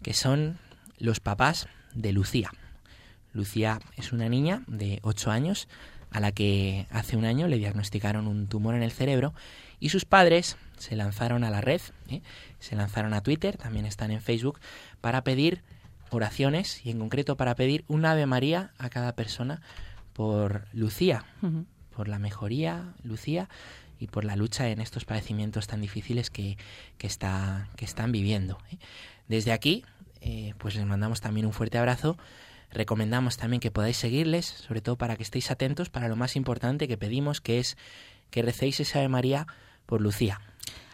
que 0.01 0.13
son 0.13 0.59
los 0.99 1.19
papás 1.19 1.67
de 1.93 2.13
Lucía. 2.13 2.51
Lucía 3.33 3.79
es 3.97 4.13
una 4.13 4.29
niña 4.29 4.63
de 4.67 4.99
8 5.01 5.31
años 5.31 5.67
a 6.11 6.19
la 6.19 6.31
que 6.31 6.85
hace 6.91 7.17
un 7.17 7.25
año 7.25 7.47
le 7.47 7.57
diagnosticaron 7.57 8.27
un 8.27 8.47
tumor 8.47 8.75
en 8.75 8.83
el 8.83 8.91
cerebro 8.91 9.33
y 9.79 9.89
sus 9.89 10.05
padres 10.05 10.57
se 10.77 10.95
lanzaron 10.95 11.43
a 11.43 11.49
la 11.49 11.59
red, 11.59 11.81
¿eh? 12.09 12.21
se 12.59 12.75
lanzaron 12.75 13.13
a 13.13 13.21
Twitter, 13.21 13.57
también 13.57 13.85
están 13.85 14.11
en 14.11 14.21
Facebook, 14.21 14.59
para 15.01 15.23
pedir 15.23 15.63
oraciones 16.13 16.85
y 16.85 16.91
en 16.91 16.99
concreto 16.99 17.37
para 17.37 17.55
pedir 17.55 17.83
un 17.87 18.05
Ave 18.05 18.25
María 18.25 18.71
a 18.77 18.89
cada 18.89 19.15
persona 19.15 19.61
por 20.13 20.67
Lucía, 20.73 21.25
por 21.95 22.07
la 22.07 22.19
mejoría, 22.19 22.93
Lucía, 23.03 23.49
y 23.99 24.07
por 24.07 24.25
la 24.25 24.35
lucha 24.35 24.69
en 24.69 24.81
estos 24.81 25.05
padecimientos 25.05 25.67
tan 25.67 25.81
difíciles 25.81 26.29
que, 26.29 26.57
que, 26.97 27.07
está, 27.07 27.69
que 27.77 27.85
están 27.85 28.11
viviendo. 28.11 28.57
¿eh? 28.71 28.77
Desde 29.27 29.53
aquí, 29.53 29.85
eh, 30.19 30.53
pues 30.57 30.75
les 30.75 30.85
mandamos 30.85 31.21
también 31.21 31.45
un 31.45 31.53
fuerte 31.53 31.77
abrazo. 31.77 32.17
Recomendamos 32.71 33.37
también 33.37 33.59
que 33.61 33.71
podáis 33.71 33.97
seguirles, 33.97 34.45
sobre 34.45 34.81
todo 34.81 34.97
para 34.97 35.15
que 35.15 35.23
estéis 35.23 35.51
atentos 35.51 35.89
para 35.89 36.09
lo 36.09 36.15
más 36.15 36.35
importante 36.35 36.87
que 36.87 36.97
pedimos, 36.97 37.39
que 37.39 37.59
es 37.59 37.77
que 38.29 38.41
recéis 38.41 38.79
esa 38.79 38.99
Ave 38.99 39.09
María 39.09 39.47
por 39.85 40.01
Lucía. 40.01 40.41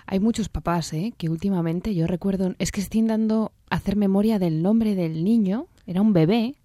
Hay 0.06 0.20
muchos 0.20 0.50
papás, 0.50 0.92
¿eh? 0.94 1.14
Que 1.18 1.30
últimamente 1.30 1.96
yo 1.96 2.06
recuerdo, 2.06 2.56
es 2.60 2.72
que 2.72 2.82
estoy 2.82 3.00
intentando 3.00 3.54
hacer 3.70 3.96
memoria 3.96 4.40
del 4.40 4.62
nombre 4.62 4.96
del 4.96 5.24
niño, 5.24 5.68
era 5.88 6.02
un 6.02 6.14
bebé 6.14 6.56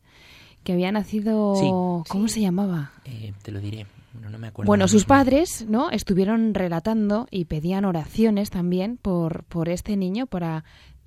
que 0.63 0.73
había 0.73 0.91
nacido, 0.93 1.55
Sí. 1.57 1.69
¿cómo 2.11 2.29
se 2.29 2.41
llamaba? 2.41 2.93
Eh, 3.05 3.33
te 3.43 3.53
lo 3.53 3.61
diré. 3.61 3.87
no 4.31 4.39
me 4.39 4.47
acuerdo. 4.49 4.69
Bueno, 4.69 4.87
sus 4.89 5.05
padres, 5.05 5.67
¿no? 5.69 5.91
Estuvieron 5.91 6.55
relatando 6.55 7.27
y 7.31 7.47
pedían 7.47 7.85
oraciones 7.85 8.49
también 8.51 8.97
por, 8.97 9.43
por 9.45 9.69
este 9.69 9.97
niño 9.97 10.27
para 10.27 10.65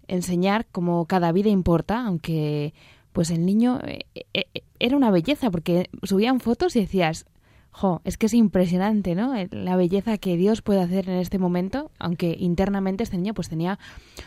enseñar 0.07 0.65
cómo 0.71 1.05
cada 1.05 1.31
vida 1.31 1.49
importa, 1.49 2.05
aunque 2.05 2.73
pues 3.13 3.31
el 3.31 3.45
niño 3.45 3.79
eh, 3.83 4.05
eh, 4.13 4.45
eh, 4.53 4.61
era 4.79 4.95
una 4.95 5.09
belleza 5.09 5.49
porque 5.49 5.89
subían 6.03 6.39
fotos 6.39 6.75
y 6.75 6.81
decías, 6.81 7.25
jo, 7.77 8.01
es 8.05 8.17
que 8.17 8.25
es 8.25 8.33
impresionante, 8.33 9.13
¿no? 9.13 9.33
La 9.51 9.75
belleza 9.75 10.17
que 10.17 10.35
Dios 10.35 10.63
puede 10.63 10.81
hacer 10.81 11.07
en 11.09 11.19
este 11.19 11.37
momento, 11.37 11.91
aunque 11.99 12.35
internamente 12.39 13.03
este 13.03 13.17
niño 13.17 13.35
pues 13.35 13.49
tenía 13.49 13.77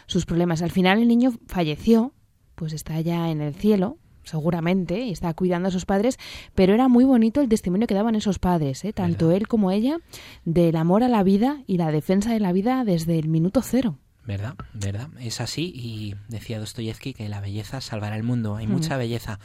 sus 0.06 0.24
problemas. 0.24 0.62
Al 0.62 0.70
final 0.70 1.00
el 1.00 1.08
niño 1.08 1.32
falleció, 1.48 2.12
pues 2.54 2.72
está 2.72 3.00
ya 3.00 3.28
en 3.28 3.40
el 3.40 3.52
cielo, 3.52 3.98
seguramente, 4.22 5.00
y 5.00 5.10
está 5.10 5.34
cuidando 5.34 5.66
a 5.66 5.72
sus 5.72 5.84
padres, 5.84 6.16
pero 6.54 6.74
era 6.74 6.86
muy 6.86 7.02
bonito 7.02 7.40
el 7.40 7.48
testimonio 7.48 7.88
que 7.88 7.94
daban 7.94 8.14
esos 8.14 8.38
padres, 8.38 8.84
¿eh? 8.84 8.92
tanto 8.92 9.32
él 9.32 9.48
como 9.48 9.72
ella, 9.72 9.98
del 10.44 10.76
amor 10.76 11.02
a 11.02 11.08
la 11.08 11.24
vida 11.24 11.64
y 11.66 11.76
la 11.76 11.90
defensa 11.90 12.32
de 12.32 12.38
la 12.38 12.52
vida 12.52 12.84
desde 12.84 13.18
el 13.18 13.28
minuto 13.28 13.62
cero. 13.62 13.98
¿Verdad? 14.24 14.54
¿Verdad? 14.74 15.08
Es 15.18 15.40
así 15.40 15.72
y 15.74 16.14
decía 16.28 16.60
Dostoyevsky 16.60 17.14
que 17.14 17.28
la 17.28 17.40
belleza 17.40 17.80
salvará 17.80 18.14
el 18.14 18.22
mundo. 18.22 18.54
Hay 18.54 18.68
mucha 18.68 18.96
belleza 18.96 19.40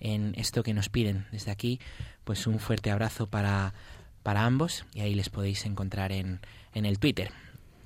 en 0.00 0.34
esto 0.36 0.62
que 0.62 0.74
nos 0.74 0.88
piden. 0.88 1.26
Desde 1.30 1.50
aquí, 1.50 1.80
pues 2.24 2.46
un 2.46 2.58
fuerte 2.58 2.90
abrazo 2.90 3.28
para, 3.28 3.74
para 4.22 4.44
ambos 4.44 4.84
y 4.94 5.00
ahí 5.00 5.14
les 5.14 5.28
podéis 5.28 5.64
encontrar 5.66 6.12
en, 6.12 6.40
en 6.74 6.86
el 6.86 6.98
Twitter. 6.98 7.30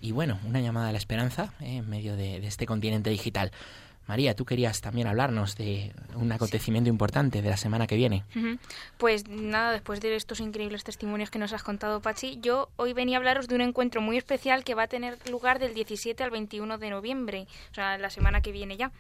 Y 0.01 0.13
bueno, 0.13 0.39
una 0.45 0.61
llamada 0.61 0.89
a 0.89 0.93
la 0.93 0.99
esperanza 0.99 1.55
¿eh? 1.61 1.77
en 1.77 1.89
medio 1.89 2.17
de 2.17 2.47
este 2.47 2.67
continente 2.67 3.11
digital. 3.11 3.53
María, 4.07 4.35
tú 4.35 4.45
querías 4.45 4.81
también 4.81 5.07
hablarnos 5.07 5.57
de 5.57 5.93
un 6.15 6.31
acontecimiento 6.31 6.91
importante 6.91 7.41
de 7.41 7.49
la 7.49 7.57
semana 7.57 7.87
que 7.87 7.97
viene. 7.97 8.25
Pues 8.99 9.29
nada, 9.29 9.73
después 9.73 10.01
de 10.01 10.15
estos 10.15 10.41
increíbles 10.41 10.85
testimonios 10.85 11.31
que 11.31 11.39
nos 11.39 11.53
has 11.53 11.63
contado, 11.63 12.01
Pachi, 12.01 12.39
yo 12.41 12.69
hoy 12.77 12.93
venía 12.93 13.17
a 13.17 13.19
hablaros 13.19 13.49
de 13.49 13.55
un 13.55 13.63
encuentro 13.63 14.01
muy 14.01 14.19
especial 14.19 14.63
que 14.63 14.75
va 14.75 14.85
a 14.85 14.89
tener 14.89 15.19
lugar 15.31 15.59
del 15.59 15.75
17 15.75 16.23
al 16.23 16.31
21 16.31 16.79
de 16.79 16.91
noviembre, 16.91 17.47
o 17.71 17.75
sea, 17.75 17.97
la 17.97 18.11
semana 18.11 18.43
que 18.43 18.53
viene 18.53 18.77
ya. 18.77 18.93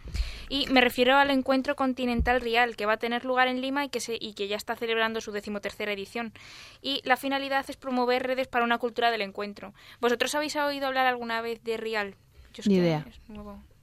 Y 0.49 0.67
me 0.69 0.81
refiero 0.81 1.17
al 1.17 1.31
encuentro 1.31 1.77
continental 1.77 2.41
real 2.41 2.77
que 2.77 2.87
va 2.87 2.95
a 2.95 2.99
tener 2.99 3.25
lugar 3.25 3.49
en 3.49 3.61
Lima 3.61 3.85
y 3.85 3.91
que, 3.91 4.01
se, 4.01 4.17
y 4.19 4.33
que 4.35 4.49
ya 4.49 4.57
está 4.57 4.75
celebrando 4.75 5.21
su 5.21 5.33
decimotercera 5.33 5.93
edición. 5.93 6.33
Y 6.81 7.03
la 7.05 7.17
finalidad 7.17 7.65
es 7.69 7.77
promover 7.77 8.27
redes 8.27 8.49
para 8.49 8.65
una 8.65 8.79
cultura 8.79 9.11
del 9.11 9.23
encuentro. 9.23 9.75
¿Vosotros 10.01 10.35
habéis 10.35 10.57
oído 10.57 10.87
hablar 10.87 11.07
alguna 11.07 11.43
vez 11.43 11.63
de 11.63 11.77
Real? 11.77 12.15
Ni 12.67 12.77
idea 12.77 13.05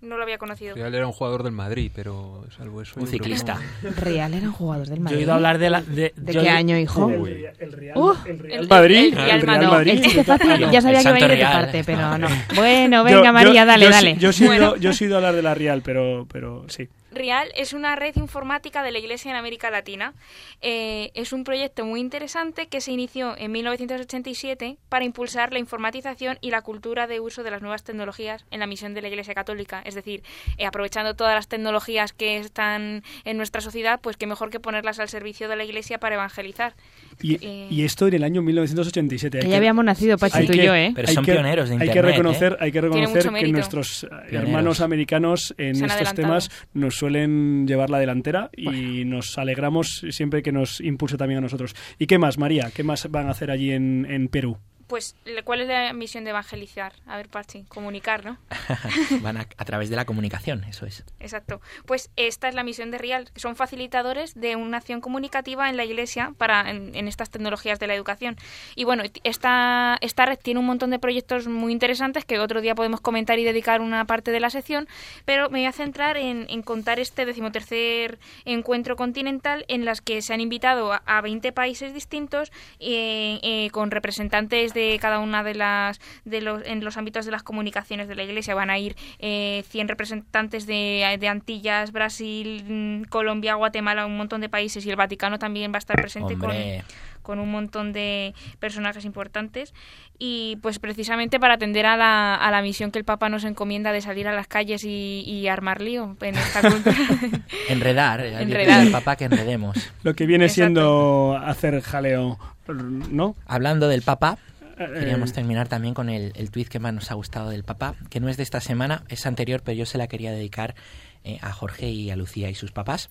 no 0.02 0.18
lo 0.18 0.24
había 0.24 0.38
conocido. 0.38 0.76
Real 0.76 0.94
era 0.94 1.06
un 1.06 1.14
jugador 1.14 1.44
del 1.44 1.52
Madrid, 1.52 1.92
pero 1.94 2.46
salvo 2.58 2.82
eso. 2.82 3.00
Un 3.00 3.08
ciclista. 3.08 3.60
Real 3.98 4.34
era 4.34 4.48
un 4.48 4.54
jugador 4.54 4.88
del 4.88 5.00
Madrid. 5.00 5.16
Yo 5.16 5.20
he 5.20 5.24
oído 5.24 5.34
hablar 5.34 5.58
de 5.58 5.70
la. 5.70 5.82
¿De, 5.82 6.14
qué 6.26 6.50
año, 6.50 6.78
hijo? 6.78 7.10
El, 7.10 7.52
el, 7.60 7.72
Real, 7.72 7.98
uh, 7.98 8.14
el 8.26 8.40
Real 8.40 8.68
Madrid. 8.68 9.14
El 9.14 9.42
Real, 9.42 9.68
Madrid. 9.68 10.02
El 10.04 10.26
fácil, 10.26 10.70
ya 10.72 10.82
sabía 10.82 11.04
que 11.04 11.10
iba 11.10 11.16
a 11.16 11.20
ir 11.20 11.38
de 11.38 11.46
parte, 11.46 11.84
pero 11.84 12.18
no. 12.18 12.28
Bueno, 12.56 13.04
venga, 13.04 13.32
María, 13.32 13.66
dale, 13.66 13.86
yo, 13.86 13.92
dale. 13.92 14.16
Yo, 14.18 14.30
he 14.30 14.80
yo 14.80 14.92
ido 15.00 15.16
a 15.16 15.18
hablar 15.18 15.36
de 15.36 15.42
la 15.42 15.54
Real, 15.54 15.82
pero, 15.84 16.28
pero 16.32 16.66
sí. 16.68 16.90
Real 17.12 17.50
es 17.56 17.74
una 17.74 17.96
red 17.96 18.16
informática 18.16 18.84
de 18.84 18.92
la 18.92 19.00
Iglesia 19.00 19.32
en 19.32 19.38
América 19.38 19.70
Latina. 19.70 20.14
Eh, 20.62 21.12
es 21.14 21.34
un 21.34 21.44
proyecto 21.44 21.86
muy 21.86 22.00
interesante 22.00 22.68
que 22.68 22.80
se 22.82 22.92
inició 22.92 23.36
en 23.38 23.52
1987 23.52 24.78
para 24.90 25.04
impulsar 25.06 25.52
la 25.52 25.60
informatización 25.60 26.38
y 26.42 26.52
la 26.52 26.62
cultura 26.62 27.08
de 27.08 27.20
uso 27.20 27.44
de 27.44 27.52
las 27.52 27.62
nuevas 27.62 27.84
tecnologías 27.84 28.46
en 28.52 28.60
la 28.62 28.68
misión 28.68 28.94
de 28.94 29.02
la 29.02 29.10
Iglesia 29.10 29.34
Católica. 29.34 29.82
Es 29.86 29.96
decir, 29.96 30.24
eh, 30.58 30.66
aprovechando 30.66 31.16
todas 31.16 31.36
las 31.36 31.48
tecnologías 31.48 32.14
que 32.14 32.38
están 32.38 33.04
en 33.26 33.38
nuestra 33.38 33.62
sociedad, 33.62 34.00
pues 34.02 34.16
qué 34.18 34.26
mejor 34.26 34.50
que 34.50 34.60
ponerlas 34.60 35.00
al 35.00 35.10
servicio 35.10 35.50
de 35.50 35.56
la 35.58 35.64
Iglesia 35.66 36.00
para 36.00 36.16
evangelizar. 36.16 36.76
Y, 37.22 37.36
Eh, 37.46 37.68
y 37.70 37.84
esto 37.84 38.08
en 38.08 38.14
el 38.16 38.24
año 38.24 38.42
1987. 38.42 39.38
Hay 39.38 39.42
Que 39.42 39.48
que- 39.48 39.52
ya 39.52 39.58
habíamos 39.58 39.84
nacido, 39.86 40.18
Pachi, 40.18 40.40
hay 40.40 40.46
tú 40.48 40.54
y 40.54 40.58
que- 40.60 40.66
yo, 40.66 40.76
¿eh? 40.76 40.92
Pero 40.96 41.08
hay 41.10 41.14
son 41.16 41.26
que- 41.26 41.34
pioneros 41.34 41.70
de 41.70 41.76
hay 41.76 41.82
Internet. 41.88 42.06
que 42.06 42.12
reconocer, 42.18 42.54
¿eh? 42.54 42.58
hay 42.60 42.72
que 42.72 42.82
reconocer 42.82 43.34
que 43.34 43.48
nuestros 43.52 44.08
hermanos 44.30 44.82
americanos 44.82 45.54
en 45.58 45.72
estos 45.76 45.92
adelantado. 45.92 46.16
temas 46.28 46.52
nos 46.74 47.01
suelen 47.02 47.66
llevar 47.66 47.90
la 47.90 47.98
delantera 47.98 48.52
y 48.56 49.06
nos 49.06 49.36
alegramos 49.40 50.06
siempre 50.12 50.44
que 50.44 50.52
nos 50.52 50.80
impulse 50.82 51.18
también 51.18 51.40
a 51.40 51.42
nosotros. 51.42 51.76
¿Y 51.98 52.06
qué 52.06 52.20
más, 52.20 52.38
María? 52.38 52.70
¿Qué 52.76 52.84
más 52.84 53.10
van 53.10 53.26
a 53.26 53.32
hacer 53.32 53.50
allí 53.50 53.72
en, 53.72 54.06
en 54.08 54.28
Perú? 54.28 54.60
Pues, 54.92 55.16
¿cuál 55.46 55.62
es 55.62 55.70
la 55.70 55.94
misión 55.94 56.26
de 56.26 56.32
evangelizar? 56.32 56.92
A 57.08 57.16
ver, 57.16 57.30
Pachi, 57.30 57.64
comunicar, 57.64 58.26
¿no? 58.26 58.38
Van 59.22 59.38
a, 59.38 59.48
a 59.56 59.64
través 59.64 59.90
de 59.90 59.96
la 59.96 60.04
comunicación, 60.04 60.66
eso 60.66 60.86
es. 60.86 61.06
Exacto. 61.22 61.62
Pues 61.86 62.10
esta 62.18 62.50
es 62.50 62.56
la 62.56 62.64
misión 62.64 62.92
de 62.92 62.98
Real, 62.98 63.32
que 63.34 63.40
son 63.40 63.56
facilitadores 63.56 64.34
de 64.36 64.58
una 64.58 64.80
acción 64.80 65.00
comunicativa 65.00 65.70
en 65.70 65.78
la 65.78 65.86
Iglesia 65.86 66.34
para 66.38 66.70
en, 66.70 66.94
en 66.94 67.08
estas 67.08 67.30
tecnologías 67.30 67.80
de 67.80 67.88
la 67.88 67.96
educación. 67.96 68.36
Y 68.76 68.84
bueno, 68.84 69.04
esta, 69.24 69.98
esta 70.02 70.26
red 70.26 70.38
tiene 70.38 70.60
un 70.60 70.66
montón 70.66 70.90
de 70.90 71.00
proyectos 71.00 71.48
muy 71.48 71.72
interesantes 71.72 72.26
que 72.26 72.40
otro 72.40 72.60
día 72.60 72.76
podemos 72.76 73.00
comentar 73.00 73.40
y 73.40 73.46
dedicar 73.46 73.80
una 73.80 74.04
parte 74.04 74.32
de 74.32 74.42
la 74.42 74.50
sección, 74.50 74.90
pero 75.24 75.50
me 75.50 75.60
voy 75.60 75.68
a 75.68 75.72
centrar 75.72 76.18
en, 76.18 76.48
en 76.50 76.64
contar 76.64 77.00
este 77.00 77.26
decimotercer 77.26 78.20
encuentro 78.44 78.98
continental 78.98 79.64
en 79.70 79.86
las 79.86 80.02
que 80.02 80.22
se 80.22 80.34
han 80.34 80.42
invitado 80.42 80.92
a, 80.92 81.02
a 81.06 81.22
20 81.22 81.54
países 81.54 81.94
distintos 81.94 82.52
eh, 82.82 83.40
eh, 83.42 83.70
con 83.72 83.90
representantes 83.90 84.74
de 84.74 84.81
cada 85.02 85.20
una 85.20 85.44
de 85.44 85.56
las 85.56 86.00
de 86.26 86.42
los 86.42 86.66
en 86.66 86.84
los 86.84 86.98
ámbitos 86.98 87.26
de 87.26 87.32
las 87.32 87.44
comunicaciones 87.44 88.08
de 88.08 88.16
la 88.16 88.24
Iglesia 88.24 88.56
van 88.56 88.70
a 88.70 88.78
ir 88.78 88.96
eh, 89.20 89.64
100 89.70 89.88
representantes 89.88 90.66
de, 90.66 91.18
de 91.20 91.28
Antillas, 91.28 91.92
Brasil, 91.92 92.64
mm, 92.68 93.04
Colombia, 93.10 93.56
Guatemala, 93.56 94.06
un 94.06 94.18
montón 94.18 94.42
de 94.42 94.50
países 94.50 94.86
y 94.86 94.90
el 94.90 94.96
Vaticano 94.96 95.40
también 95.40 95.72
va 95.72 95.78
a 95.78 95.80
estar 95.80 95.96
presente 96.02 96.38
con, 96.38 96.52
Hombre, 96.52 96.84
con 97.22 97.40
un 97.40 97.52
montón 97.52 97.94
de 97.94 98.34
personajes 98.60 99.06
importantes 99.06 99.74
y 100.18 100.58
pues 100.62 100.80
precisamente 100.80 101.40
para 101.40 101.56
atender 101.56 101.86
a 101.86 101.98
la, 101.98 102.36
a 102.36 102.52
la 102.52 102.62
misión 102.62 102.92
que 102.92 103.00
el 103.00 103.06
Papa 103.06 103.30
nos 103.30 103.44
encomienda 103.44 103.92
de 103.92 104.02
salir 104.02 104.28
a 104.28 104.34
las 104.34 104.48
calles 104.48 104.84
y, 104.84 105.24
y 105.26 105.48
armar 105.48 105.82
lío 105.82 106.16
en 106.22 106.36
esta 106.36 106.62
cultura. 106.62 106.96
enredar. 107.70 108.20
Enredar. 108.24 108.82
el 108.86 108.92
Papa 108.92 109.16
que 109.16 109.26
enredemos. 109.26 109.78
Lo 110.04 110.14
que 110.14 110.26
viene 110.26 110.46
Exacto. 110.46 110.62
siendo 110.62 111.42
hacer 111.44 111.82
jaleo, 111.82 112.38
¿no? 112.68 113.36
Hablando 113.48 113.88
del 113.88 114.02
Papa, 114.02 114.38
queríamos 114.78 115.34
terminar 115.34 115.68
también 115.68 115.94
con 115.94 116.10
el, 116.10 116.32
el 116.36 116.52
tuit 116.52 116.68
que 116.68 116.80
más 116.80 116.94
nos 116.94 117.12
ha 117.12 117.14
gustado 117.14 117.50
del 117.50 117.64
Papa, 117.64 117.96
que 118.10 118.20
no 118.20 118.30
es 118.30 118.38
de 118.38 118.44
esta 118.44 118.62
semana, 118.62 119.04
es 119.10 119.26
anterior, 119.26 119.62
pero 119.64 119.78
yo 119.78 119.86
se 119.86 119.98
la 119.98 120.08
quería 120.08 120.32
dedicar 120.32 120.76
eh, 121.24 121.38
a 121.42 121.52
Jorge 121.52 121.90
y 121.90 122.10
a 122.10 122.16
Lucía 122.16 122.50
y 122.50 122.56
sus 122.56 122.72
papás. 122.72 123.10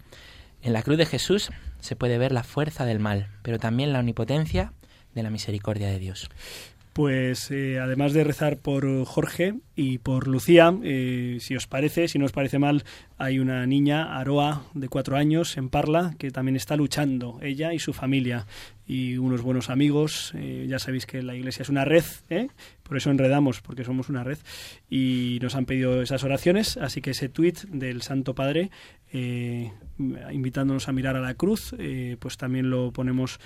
En 0.62 0.72
la 0.72 0.82
cruz 0.82 0.98
de 0.98 1.06
Jesús 1.06 1.50
se 1.78 1.96
puede 1.96 2.18
ver 2.18 2.32
la 2.32 2.42
fuerza 2.42 2.84
del 2.84 2.98
mal, 2.98 3.28
pero 3.42 3.58
también 3.58 3.92
la 3.92 4.00
omnipotencia 4.00 4.72
de 5.14 5.22
la 5.22 5.30
misericordia 5.30 5.88
de 5.88 5.98
Dios. 5.98 6.28
Pues 6.92 7.52
eh, 7.52 7.78
además 7.78 8.12
de 8.12 8.24
rezar 8.24 8.56
por 8.56 9.04
Jorge 9.04 9.54
y 9.76 9.98
por 9.98 10.26
Lucía, 10.26 10.74
eh, 10.82 11.38
si 11.40 11.54
os 11.54 11.68
parece, 11.68 12.08
si 12.08 12.18
no 12.18 12.24
os 12.24 12.32
parece 12.32 12.58
mal, 12.58 12.82
hay 13.16 13.38
una 13.38 13.64
niña, 13.64 14.18
Aroa, 14.18 14.64
de 14.74 14.88
cuatro 14.88 15.16
años, 15.16 15.56
en 15.56 15.68
Parla, 15.68 16.14
que 16.18 16.32
también 16.32 16.56
está 16.56 16.74
luchando, 16.74 17.38
ella 17.42 17.72
y 17.72 17.78
su 17.78 17.92
familia, 17.92 18.46
y 18.90 19.18
unos 19.18 19.42
buenos 19.42 19.70
amigos. 19.70 20.32
eh, 20.34 20.66
ya 20.68 20.80
sabéis 20.80 21.06
que 21.06 21.22
la 21.22 21.36
iglesia 21.36 21.62
es 21.62 21.68
una 21.68 21.84
red, 21.84 22.02
¿eh? 22.28 22.48
por 22.82 22.96
eso 22.96 23.10
enredamos, 23.12 23.60
porque 23.60 23.84
somos 23.84 24.08
una 24.08 24.24
red, 24.24 24.38
y 24.88 25.38
nos 25.40 25.54
han 25.54 25.64
pedido 25.64 26.02
esas 26.02 26.24
oraciones, 26.24 26.76
así 26.76 27.00
que 27.00 27.12
ese 27.12 27.28
tuit 27.28 27.60
del 27.68 28.02
Santo 28.02 28.34
Padre, 28.34 28.72
eh, 29.12 29.70
invitándonos 30.32 30.88
a 30.88 30.92
mirar 30.92 31.14
a 31.14 31.20
la 31.20 31.34
cruz, 31.34 31.72
eh, 31.78 32.16
pues 32.18 32.36
también 32.36 32.70
lo 32.70 32.92
ponemos 32.92 33.38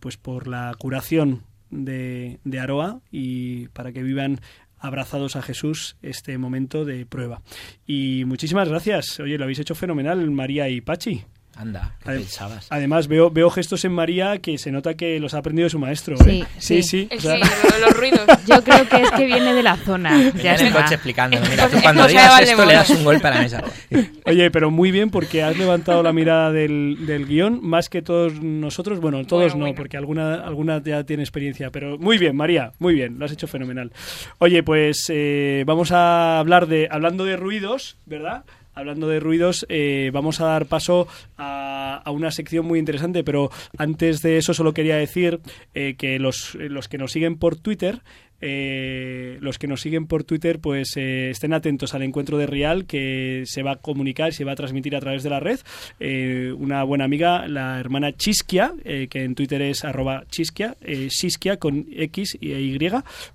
pues 0.00 0.16
por 0.18 0.48
la 0.48 0.74
curación 0.76 1.44
de, 1.70 2.40
de 2.44 2.58
Aroa 2.58 3.00
y 3.10 3.68
para 3.68 3.92
que 3.92 4.02
vivan 4.02 4.40
abrazados 4.78 5.36
a 5.36 5.40
Jesús 5.40 5.96
este 6.02 6.36
momento 6.36 6.84
de 6.84 7.06
prueba. 7.06 7.40
Y 7.86 8.24
muchísimas 8.26 8.68
gracias. 8.68 9.20
Oye, 9.20 9.38
lo 9.38 9.44
habéis 9.44 9.60
hecho 9.60 9.74
fenomenal, 9.74 10.30
María 10.30 10.68
y 10.68 10.82
Pachi. 10.82 11.24
Anda, 11.54 11.92
¿qué 12.02 12.08
Ade- 12.10 12.18
pensabas? 12.20 12.66
Además, 12.70 13.08
veo, 13.08 13.30
veo 13.30 13.50
gestos 13.50 13.84
en 13.84 13.92
María 13.92 14.38
que 14.38 14.56
se 14.56 14.72
nota 14.72 14.94
que 14.94 15.20
los 15.20 15.34
ha 15.34 15.38
aprendido 15.38 15.66
de 15.66 15.70
su 15.70 15.78
maestro. 15.78 16.16
Sí, 16.16 16.40
¿eh? 16.40 16.46
sí. 16.58 16.82
sí. 16.82 16.82
sí, 16.82 17.08
El 17.10 17.18
o 17.18 17.20
sea, 17.20 17.34
que- 17.34 17.40
lo- 17.80 17.86
los 17.86 17.96
ruidos. 17.96 18.20
Yo 18.46 18.64
creo 18.64 18.88
que 18.88 19.02
es 19.02 19.10
que 19.10 19.26
viene 19.26 19.52
de 19.52 19.62
la 19.62 19.76
zona. 19.76 20.32
Ya 20.42 20.54
en 20.54 20.66
el 20.68 20.72
coche 20.72 20.94
explicando. 20.94 21.38
Mira, 21.50 21.68
tú 21.68 21.76
cuando 21.82 22.06
digas 22.06 22.40
esto 22.40 22.64
le 22.64 22.72
das 22.74 22.90
un 22.90 23.04
golpe 23.04 23.26
a 23.26 23.30
la 23.32 23.40
mesa. 23.42 23.62
Oye, 24.26 24.50
pero 24.50 24.70
muy 24.70 24.90
bien 24.90 25.10
porque 25.10 25.42
has 25.42 25.56
levantado 25.58 26.02
la 26.02 26.12
mirada 26.12 26.50
del, 26.52 27.04
del 27.06 27.26
guion 27.26 27.60
más 27.62 27.88
que 27.90 28.00
todos 28.02 28.40
nosotros. 28.42 28.98
Bueno, 29.00 29.24
todos 29.26 29.42
Bueno, 29.52 29.56
no, 29.56 29.64
bueno. 29.64 29.76
porque 29.76 29.96
alguna, 29.98 30.34
alguna 30.36 30.82
ya 30.82 31.04
tiene 31.04 31.22
experiencia. 31.22 31.70
Pero 31.70 31.98
muy 31.98 32.16
bien, 32.16 32.34
María, 32.34 32.72
muy 32.78 32.94
bien, 32.94 33.18
lo 33.18 33.26
has 33.26 33.32
hecho 33.32 33.46
fenomenal. 33.46 33.92
Oye, 34.38 34.62
pues 34.62 35.04
eh, 35.10 35.64
vamos 35.66 35.92
a 35.92 36.38
hablar 36.38 36.66
de, 36.66 36.88
hablando 36.90 37.24
de 37.26 37.36
ruidos, 37.36 37.98
¿verdad? 38.06 38.44
Hablando 38.74 39.08
de 39.08 39.20
ruidos, 39.20 39.66
eh, 39.68 40.10
vamos 40.12 40.40
a 40.40 40.46
dar 40.46 40.66
paso 40.66 41.06
a, 41.36 42.02
una 42.10 42.30
sección 42.30 42.66
muy 42.66 42.78
interesante, 42.78 43.22
pero 43.22 43.50
antes 43.76 44.22
de 44.22 44.38
eso 44.38 44.54
solo 44.54 44.72
quería 44.72 44.96
decir 44.96 45.40
eh, 45.74 45.94
que 45.96 46.18
los, 46.18 46.54
los 46.54 46.88
que 46.88 46.98
nos 46.98 47.12
siguen 47.12 47.38
por 47.38 47.56
Twitter 47.56 48.02
eh, 48.42 49.38
los 49.40 49.58
que 49.58 49.68
nos 49.68 49.80
siguen 49.80 50.06
por 50.06 50.24
Twitter, 50.24 50.58
pues 50.58 50.96
eh, 50.96 51.30
estén 51.30 51.52
atentos 51.54 51.94
al 51.94 52.02
encuentro 52.02 52.36
de 52.38 52.46
Real 52.46 52.86
que 52.86 53.44
se 53.46 53.62
va 53.62 53.72
a 53.72 53.76
comunicar 53.76 54.30
y 54.30 54.32
se 54.32 54.44
va 54.44 54.52
a 54.52 54.56
transmitir 54.56 54.96
a 54.96 55.00
través 55.00 55.22
de 55.22 55.30
la 55.30 55.38
red. 55.40 55.60
Eh, 56.00 56.52
una 56.58 56.82
buena 56.82 57.04
amiga, 57.04 57.46
la 57.46 57.78
hermana 57.78 58.12
Chisquia, 58.12 58.74
que 58.82 59.22
en 59.22 59.34
Twitter 59.36 59.62
es 59.62 59.84
arroba 59.84 60.24
Chisquia, 60.28 60.76
Chisquia 61.08 61.56
con 61.58 61.86
X 61.90 62.36
y 62.40 62.52
Y, 62.52 62.90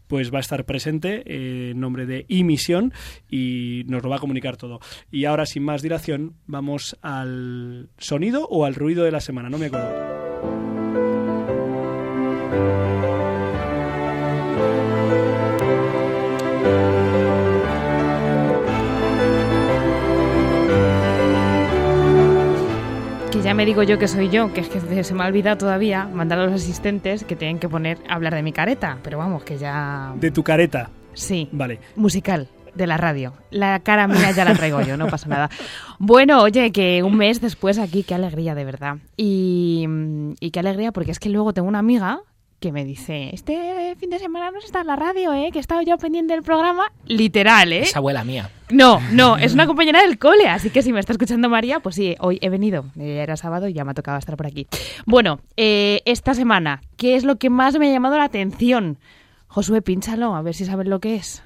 pues 0.08 0.32
va 0.34 0.40
a 0.40 0.42
estar 0.42 0.66
presente 0.66 1.24
en 1.70 1.80
nombre 1.80 2.06
de 2.06 2.26
Imisión 2.28 2.92
y 3.30 3.84
nos 3.88 4.04
lo 4.04 4.10
va 4.10 4.18
a 4.18 4.20
comunicar 4.20 4.58
todo. 4.58 4.82
Y 5.10 5.24
ahora, 5.26 5.46
sin 5.46 5.64
más 5.64 5.82
dilación, 5.82 6.34
vamos 6.46 6.98
al 7.02 7.90
sonido 7.98 8.46
o 8.50 8.66
al 8.66 8.76
ruido 8.76 9.06
de 9.06 9.12
la 9.12 9.22
semana, 9.22 9.50
no 9.50 9.58
me 9.58 9.68
acuerdo. 9.68 10.28
Ya 23.48 23.54
me 23.54 23.66
digo 23.66 23.82
yo 23.82 23.98
que 23.98 24.10
soy 24.10 24.28
yo, 24.28 24.52
que 24.52 24.60
es 24.60 24.68
que 24.68 25.04
se 25.06 25.14
me 25.14 25.24
ha 25.24 25.28
olvidado 25.28 25.58
todavía 25.58 26.04
mandar 26.04 26.38
a 26.38 26.48
los 26.48 26.56
asistentes 26.56 27.24
que 27.24 27.38
tienen 27.38 27.60
que 27.60 27.70
poner 27.70 27.98
a 28.10 28.16
hablar 28.16 28.36
de 28.36 28.44
mi 28.44 28.52
careta, 28.52 28.98
pero 29.04 29.20
vamos, 29.20 29.46
que 29.46 29.58
ya... 29.58 30.14
¿De 30.18 30.32
tu 30.32 30.44
careta? 30.44 30.90
Sí. 31.14 31.48
Vale. 31.54 31.80
Musical 31.96 32.50
de 32.76 32.88
la 32.88 32.98
radio. 32.98 33.32
La 33.50 33.80
cara 33.80 34.06
mía 34.10 34.32
ya 34.32 34.44
la 34.44 34.54
traigo 34.54 34.82
yo, 34.82 34.98
no 34.98 35.08
pasa 35.08 35.30
nada. 35.30 35.50
Bueno, 35.98 36.42
oye, 36.42 36.74
que 36.74 37.04
un 37.04 37.16
mes 37.16 37.40
después 37.40 37.80
aquí, 37.80 38.04
qué 38.04 38.16
alegría 38.16 38.54
de 38.54 38.66
verdad. 38.66 38.98
Y, 39.16 39.88
y 40.42 40.52
qué 40.52 40.60
alegría 40.60 40.92
porque 40.92 41.12
es 41.12 41.20
que 41.20 41.30
luego 41.30 41.54
tengo 41.54 41.70
una 41.70 41.80
amiga 41.80 42.20
que 42.60 42.72
me 42.72 42.86
dice, 42.86 43.30
este 43.34 43.96
fin 44.00 44.10
de 44.10 44.20
semana 44.20 44.50
no 44.52 44.58
está 44.60 44.82
en 44.82 44.88
la 44.88 44.96
radio, 44.96 45.32
¿eh? 45.34 45.50
Que 45.52 45.60
he 45.60 45.62
estado 45.62 45.82
yo 45.84 45.98
pendiente 45.98 46.34
del 46.34 46.44
programa. 46.44 46.92
Literal, 47.06 47.72
¿eh? 47.72 47.82
Es 47.82 47.96
abuela 47.96 48.24
mía. 48.24 48.50
No, 48.70 49.00
no, 49.12 49.38
es 49.38 49.54
una 49.54 49.68
compañera 49.68 50.02
del 50.02 50.18
cole, 50.18 50.48
así 50.50 50.70
que 50.70 50.82
si 50.82 50.92
me 50.92 51.00
está 51.00 51.14
escuchando 51.14 51.50
María, 51.50 51.80
pues 51.80 51.96
sí, 51.96 52.16
hoy 52.20 52.40
he 52.42 52.50
venido. 52.50 52.86
Era 53.00 53.38
sábado 53.38 53.68
y 53.68 53.74
ya 53.74 53.86
me 53.86 53.92
ha 53.92 53.94
tocado 53.94 54.18
estar 54.18 54.36
por 54.36 54.48
aquí. 54.48 54.68
Bueno, 55.06 55.40
eh, 55.56 56.02
esta 56.06 56.34
semana, 56.34 56.82
¿qué 56.98 57.16
es 57.16 57.24
lo 57.24 57.38
que 57.38 57.50
más 57.50 57.78
me 57.78 57.90
ha 57.90 57.94
llamado 57.94 58.18
la 58.18 58.26
atención? 58.26 58.98
Josué, 59.48 59.82
pínchalo, 59.82 60.36
a 60.36 60.42
ver 60.42 60.54
si 60.56 60.66
sabes 60.66 60.88
lo 60.88 61.00
que 61.00 61.16
es. 61.16 61.44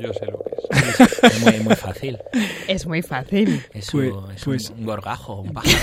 Yo 0.00 0.12
sé 0.12 0.26
lo 0.26 0.38
que 0.42 0.50
es. 0.56 1.40
muy, 1.40 1.60
muy 1.60 1.76
fácil. 1.76 2.18
Es 2.66 2.86
muy 2.86 3.02
fácil. 3.02 3.62
Es, 3.72 3.90
pues, 3.90 4.12
un, 4.12 4.34
pues 4.44 4.72
gorgajo, 4.78 5.40
un 5.42 5.52
pájaro, 5.52 5.76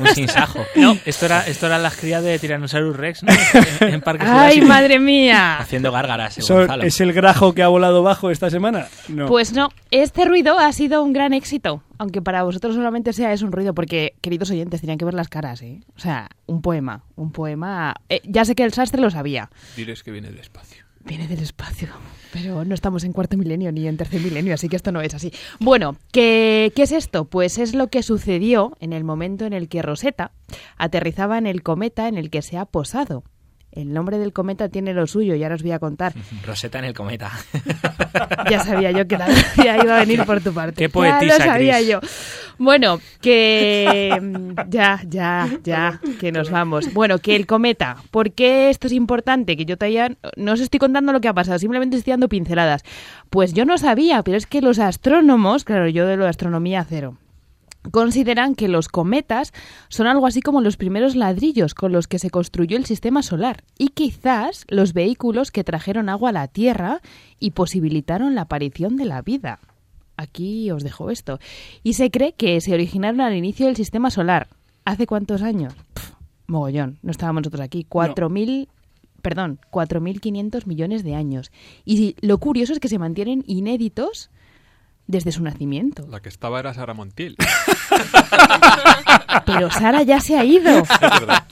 un 0.00 0.06
sinsajo. 0.08 0.60
No, 0.76 0.96
esto 1.04 1.26
era, 1.26 1.46
esto 1.46 1.66
era 1.66 1.78
las 1.78 1.96
crías 1.96 2.22
de 2.22 2.38
Tyrannosaurus 2.38 2.96
Rex, 2.96 3.22
¿no? 3.22 3.32
En, 3.80 4.02
¡Ay, 4.20 4.60
madre 4.60 4.98
mía! 4.98 5.58
Haciendo 5.58 5.90
gárgaras. 5.92 6.38
¿Es 6.38 7.00
el 7.00 7.12
grajo 7.12 7.54
que 7.54 7.62
ha 7.62 7.68
volado 7.68 8.02
bajo 8.02 8.30
esta 8.30 8.50
semana? 8.50 8.86
No. 9.08 9.26
Pues 9.26 9.52
no, 9.52 9.70
este 9.90 10.24
ruido 10.24 10.58
ha 10.58 10.72
sido 10.72 11.02
un 11.02 11.12
gran 11.12 11.32
éxito. 11.32 11.82
Aunque 11.98 12.20
para 12.20 12.42
vosotros 12.42 12.74
solamente 12.74 13.12
sea 13.12 13.32
es 13.32 13.42
un 13.42 13.52
ruido, 13.52 13.74
porque, 13.74 14.14
queridos 14.20 14.50
oyentes, 14.50 14.80
tenían 14.80 14.98
que 14.98 15.06
ver 15.06 15.14
las 15.14 15.28
caras, 15.28 15.62
¿eh? 15.62 15.80
O 15.96 15.98
sea, 15.98 16.28
un 16.46 16.60
poema, 16.60 17.04
un 17.16 17.32
poema... 17.32 17.94
Eh, 18.08 18.20
ya 18.24 18.44
sé 18.44 18.54
que 18.54 18.64
el 18.64 18.72
sastre 18.72 19.00
lo 19.00 19.10
sabía. 19.10 19.48
Diréis 19.76 20.02
que 20.02 20.10
viene 20.10 20.28
del 20.28 20.38
espacio. 20.38 20.85
Viene 21.06 21.28
del 21.28 21.40
espacio. 21.40 21.88
Pero 22.32 22.64
no 22.64 22.74
estamos 22.74 23.04
en 23.04 23.12
cuarto 23.12 23.36
milenio 23.36 23.70
ni 23.70 23.86
en 23.86 23.96
tercer 23.96 24.20
milenio, 24.20 24.54
así 24.54 24.68
que 24.68 24.76
esto 24.76 24.90
no 24.90 25.00
es 25.00 25.14
así. 25.14 25.32
Bueno, 25.60 25.96
¿qué, 26.12 26.72
¿qué, 26.74 26.82
es 26.82 26.92
esto? 26.92 27.26
Pues 27.26 27.58
es 27.58 27.74
lo 27.74 27.88
que 27.88 28.02
sucedió 28.02 28.76
en 28.80 28.92
el 28.92 29.04
momento 29.04 29.44
en 29.44 29.52
el 29.52 29.68
que 29.68 29.82
Rosetta 29.82 30.32
aterrizaba 30.76 31.38
en 31.38 31.46
el 31.46 31.62
cometa 31.62 32.08
en 32.08 32.18
el 32.18 32.28
que 32.28 32.42
se 32.42 32.58
ha 32.58 32.66
posado. 32.66 33.22
El 33.76 33.92
nombre 33.92 34.16
del 34.16 34.32
cometa 34.32 34.70
tiene 34.70 34.94
lo 34.94 35.06
suyo, 35.06 35.34
ya 35.34 35.52
os 35.52 35.62
voy 35.62 35.72
a 35.72 35.78
contar. 35.78 36.14
Rosetta 36.46 36.78
en 36.78 36.86
el 36.86 36.94
cometa. 36.94 37.30
ya 38.50 38.64
sabía 38.64 38.90
yo 38.90 39.06
que 39.06 39.18
la 39.18 39.28
ya 39.62 39.76
iba 39.76 39.96
a 39.96 40.00
venir 40.00 40.24
por 40.24 40.40
tu 40.40 40.52
parte. 40.52 40.76
Qué 40.76 40.88
poetisa, 40.88 41.38
ya 41.38 41.44
lo 41.44 41.52
sabía 41.52 41.82
yo. 41.82 42.00
Bueno, 42.56 43.00
que 43.20 44.18
ya, 44.68 45.02
ya, 45.06 45.46
ya, 45.62 46.00
que 46.18 46.32
nos 46.32 46.50
vamos. 46.50 46.90
Bueno, 46.94 47.18
que 47.18 47.36
el 47.36 47.46
cometa. 47.46 47.98
¿Por 48.10 48.32
qué 48.32 48.70
esto 48.70 48.86
es 48.86 48.94
importante? 48.94 49.58
Que 49.58 49.66
yo 49.66 49.76
todavía 49.76 50.16
no 50.36 50.52
os 50.52 50.60
estoy 50.60 50.80
contando 50.80 51.12
lo 51.12 51.20
que 51.20 51.28
ha 51.28 51.34
pasado, 51.34 51.58
simplemente 51.58 51.98
estoy 51.98 52.12
dando 52.12 52.30
pinceladas. 52.30 52.82
Pues 53.28 53.52
yo 53.52 53.66
no 53.66 53.76
sabía, 53.76 54.22
pero 54.22 54.38
es 54.38 54.46
que 54.46 54.62
los 54.62 54.78
astrónomos, 54.78 55.64
claro, 55.64 55.86
yo 55.88 56.06
de 56.06 56.16
lo 56.16 56.24
de 56.24 56.30
astronomía 56.30 56.86
cero 56.88 57.18
consideran 57.90 58.54
que 58.54 58.68
los 58.68 58.88
cometas 58.88 59.52
son 59.88 60.06
algo 60.06 60.26
así 60.26 60.40
como 60.40 60.60
los 60.60 60.76
primeros 60.76 61.16
ladrillos 61.16 61.74
con 61.74 61.92
los 61.92 62.08
que 62.08 62.18
se 62.18 62.30
construyó 62.30 62.76
el 62.76 62.86
sistema 62.86 63.22
solar 63.22 63.64
y 63.78 63.88
quizás 63.88 64.64
los 64.68 64.92
vehículos 64.92 65.50
que 65.50 65.64
trajeron 65.64 66.08
agua 66.08 66.30
a 66.30 66.32
la 66.32 66.48
Tierra 66.48 67.00
y 67.38 67.52
posibilitaron 67.52 68.34
la 68.34 68.42
aparición 68.42 68.96
de 68.96 69.04
la 69.04 69.22
vida. 69.22 69.60
Aquí 70.16 70.70
os 70.70 70.82
dejo 70.82 71.10
esto. 71.10 71.38
Y 71.82 71.94
se 71.94 72.10
cree 72.10 72.32
que 72.32 72.60
se 72.60 72.72
originaron 72.72 73.20
al 73.20 73.34
inicio 73.34 73.66
del 73.66 73.76
sistema 73.76 74.10
solar. 74.10 74.48
¿Hace 74.84 75.06
cuántos 75.06 75.42
años? 75.42 75.74
mogollón, 76.46 76.98
no 77.02 77.10
estábamos 77.10 77.42
nosotros 77.42 77.62
aquí. 77.62 77.84
Cuatro 77.88 78.30
mil 78.30 78.68
perdón, 79.26 79.58
4.500 79.72 80.66
millones 80.66 81.02
de 81.02 81.16
años. 81.16 81.50
Y 81.84 82.14
lo 82.20 82.38
curioso 82.38 82.72
es 82.72 82.78
que 82.78 82.86
se 82.86 83.00
mantienen 83.00 83.42
inéditos 83.48 84.30
desde 85.06 85.32
su 85.32 85.42
nacimiento. 85.42 86.06
La 86.10 86.20
que 86.20 86.28
estaba 86.28 86.60
era 86.60 86.74
Sara 86.74 86.94
Montiel. 86.94 87.36
Pero 89.46 89.70
Sara 89.70 90.02
ya 90.02 90.20
se 90.20 90.38
ha 90.38 90.44
ido. 90.44 90.82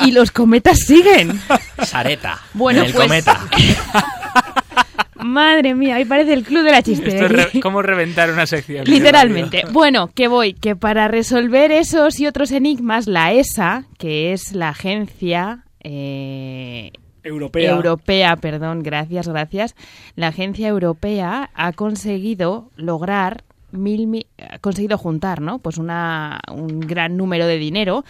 Y 0.05 0.13
los 0.13 0.31
cometas 0.33 0.81
siguen. 0.81 1.41
Sareta. 1.83 2.39
Bueno, 2.53 2.83
el 2.83 2.93
pues... 2.93 3.07
cometa. 3.07 3.41
Madre 5.15 5.75
mía, 5.75 5.97
ahí 5.97 6.05
parece 6.05 6.35
el 6.35 6.45
club 6.45 6.63
de 6.63 6.71
la 6.71 6.83
chiste. 6.83 7.09
Esto 7.09 7.25
es 7.25 7.63
como 7.63 7.81
reventar 7.81 8.31
una 8.31 8.47
sección. 8.47 8.85
Literalmente. 8.85 9.63
Bueno, 9.71 10.11
que 10.15 10.29
voy, 10.29 10.53
que 10.53 10.77
para 10.77 11.09
resolver 11.09 11.73
esos 11.73 12.21
y 12.21 12.27
otros 12.27 12.51
enigmas, 12.51 13.07
la 13.07 13.33
ESA, 13.33 13.87
que 13.97 14.35
es 14.35 14.53
la 14.53 14.69
agencia 14.71 15.65
eh, 15.83 16.93
Europea. 17.25 17.71
Europea, 17.73 18.37
perdón, 18.37 18.83
gracias, 18.83 19.27
gracias. 19.27 19.75
La 20.15 20.29
agencia 20.29 20.69
europea 20.69 21.51
ha 21.55 21.73
conseguido 21.73 22.71
lograr 22.77 23.45
mil, 23.73 24.27
ha 24.39 24.59
conseguido 24.59 24.99
juntar, 24.99 25.41
¿no? 25.41 25.59
Pues 25.59 25.79
una, 25.79 26.41
un 26.53 26.81
gran 26.81 27.17
número 27.17 27.47
de 27.47 27.59
dinero 27.59 28.05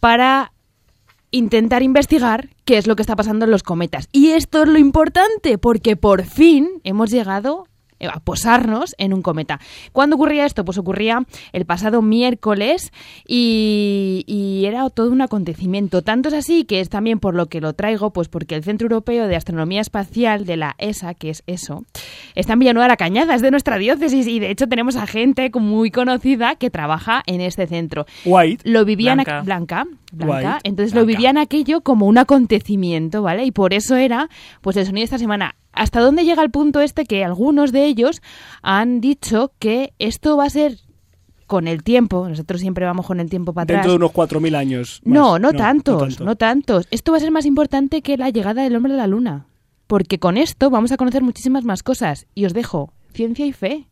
para 0.00 0.52
intentar 1.30 1.82
investigar 1.82 2.48
qué 2.64 2.78
es 2.78 2.86
lo 2.86 2.96
que 2.96 3.02
está 3.02 3.16
pasando 3.16 3.44
en 3.44 3.50
los 3.50 3.62
cometas. 3.62 4.08
Y 4.12 4.30
esto 4.30 4.62
es 4.62 4.68
lo 4.68 4.78
importante, 4.78 5.58
porque 5.58 5.96
por 5.96 6.24
fin 6.24 6.80
hemos 6.84 7.10
llegado 7.10 7.66
a 8.00 8.20
posarnos 8.20 8.94
en 8.98 9.12
un 9.12 9.22
cometa. 9.22 9.60
¿Cuándo 9.92 10.16
ocurría 10.16 10.46
esto? 10.46 10.64
Pues 10.64 10.78
ocurría 10.78 11.24
el 11.52 11.64
pasado 11.64 12.02
miércoles 12.02 12.92
y, 13.26 14.64
era 14.66 14.88
todo 14.90 15.10
un 15.10 15.20
acontecimiento. 15.20 16.02
Tanto 16.02 16.28
es 16.28 16.34
así 16.34 16.64
que 16.64 16.80
es 16.80 16.88
también 16.88 17.20
por 17.20 17.34
lo 17.34 17.46
que 17.46 17.60
lo 17.60 17.72
traigo, 17.74 18.12
pues 18.12 18.28
porque 18.28 18.54
el 18.54 18.64
Centro 18.64 18.86
Europeo 18.86 19.28
de 19.28 19.36
Astronomía 19.36 19.80
Espacial 19.80 20.44
de 20.44 20.56
la 20.56 20.74
ESA, 20.78 21.14
que 21.14 21.30
es 21.30 21.44
eso, 21.46 21.84
está 22.34 22.54
en 22.54 22.58
Villanueva 22.58 22.86
de 22.86 22.88
la 22.88 22.96
Cañada, 22.96 23.34
es 23.34 23.42
de 23.42 23.50
nuestra 23.50 23.78
diócesis 23.78 24.26
y 24.26 24.40
de 24.40 24.50
hecho 24.50 24.66
tenemos 24.68 24.96
a 24.96 25.06
gente 25.06 25.50
muy 25.54 25.90
conocida 25.90 26.56
que 26.56 26.70
trabaja 26.70 27.22
en 27.26 27.40
este 27.40 27.66
centro. 27.66 28.06
White. 28.24 28.68
Lo 28.68 28.84
vivían 28.84 29.22
blanca. 29.44 29.86
blanca, 30.12 30.58
entonces 30.64 30.94
lo 30.94 31.06
vivían 31.06 31.38
aquello 31.38 31.80
como 31.80 32.06
un 32.06 32.18
acontecimiento, 32.18 33.22
¿vale? 33.22 33.44
Y 33.44 33.52
por 33.52 33.74
eso 33.74 33.96
era, 33.96 34.28
pues 34.60 34.76
el 34.76 34.86
sonido 34.86 35.02
de 35.02 35.04
esta 35.04 35.18
semana 35.18 35.54
¿Hasta 35.76 36.00
dónde 36.00 36.24
llega 36.24 36.42
el 36.42 36.50
punto 36.50 36.80
este 36.80 37.04
que 37.04 37.24
algunos 37.24 37.70
de 37.70 37.86
ellos 37.86 38.22
han 38.62 39.00
dicho 39.00 39.52
que 39.58 39.92
esto 39.98 40.36
va 40.36 40.44
a 40.44 40.50
ser 40.50 40.78
con 41.46 41.68
el 41.68 41.82
tiempo, 41.84 42.28
nosotros 42.28 42.60
siempre 42.60 42.84
vamos 42.84 43.06
con 43.06 43.20
el 43.20 43.30
tiempo 43.30 43.52
para 43.52 43.64
atrás. 43.64 43.76
Dentro 43.78 43.92
de 43.92 43.96
unos 43.96 44.12
4.000 44.12 44.56
años. 44.56 45.00
No, 45.04 45.38
no, 45.38 45.52
tantos, 45.52 46.20
no, 46.20 46.36
tantos. 46.36 46.88
Esto 46.90 47.12
va 47.12 47.18
a 47.18 47.20
ser 47.20 47.30
más 47.30 47.46
importante 47.46 48.02
que 48.02 48.16
la 48.16 48.30
llegada 48.30 48.62
del 48.62 48.74
hombre 48.74 48.94
a 48.94 48.96
la 48.96 49.06
luna. 49.06 49.46
Porque 49.86 50.18
con 50.18 50.36
esto 50.36 50.70
vamos 50.70 50.90
a 50.90 50.96
conocer 50.96 51.22
muchísimas 51.22 51.64
más 51.64 51.84
cosas. 51.84 52.26
Y 52.34 52.46
os 52.46 52.52
dejo 52.52 52.92
ciencia 53.12 53.46
y 53.46 53.52
fe. 53.52 53.86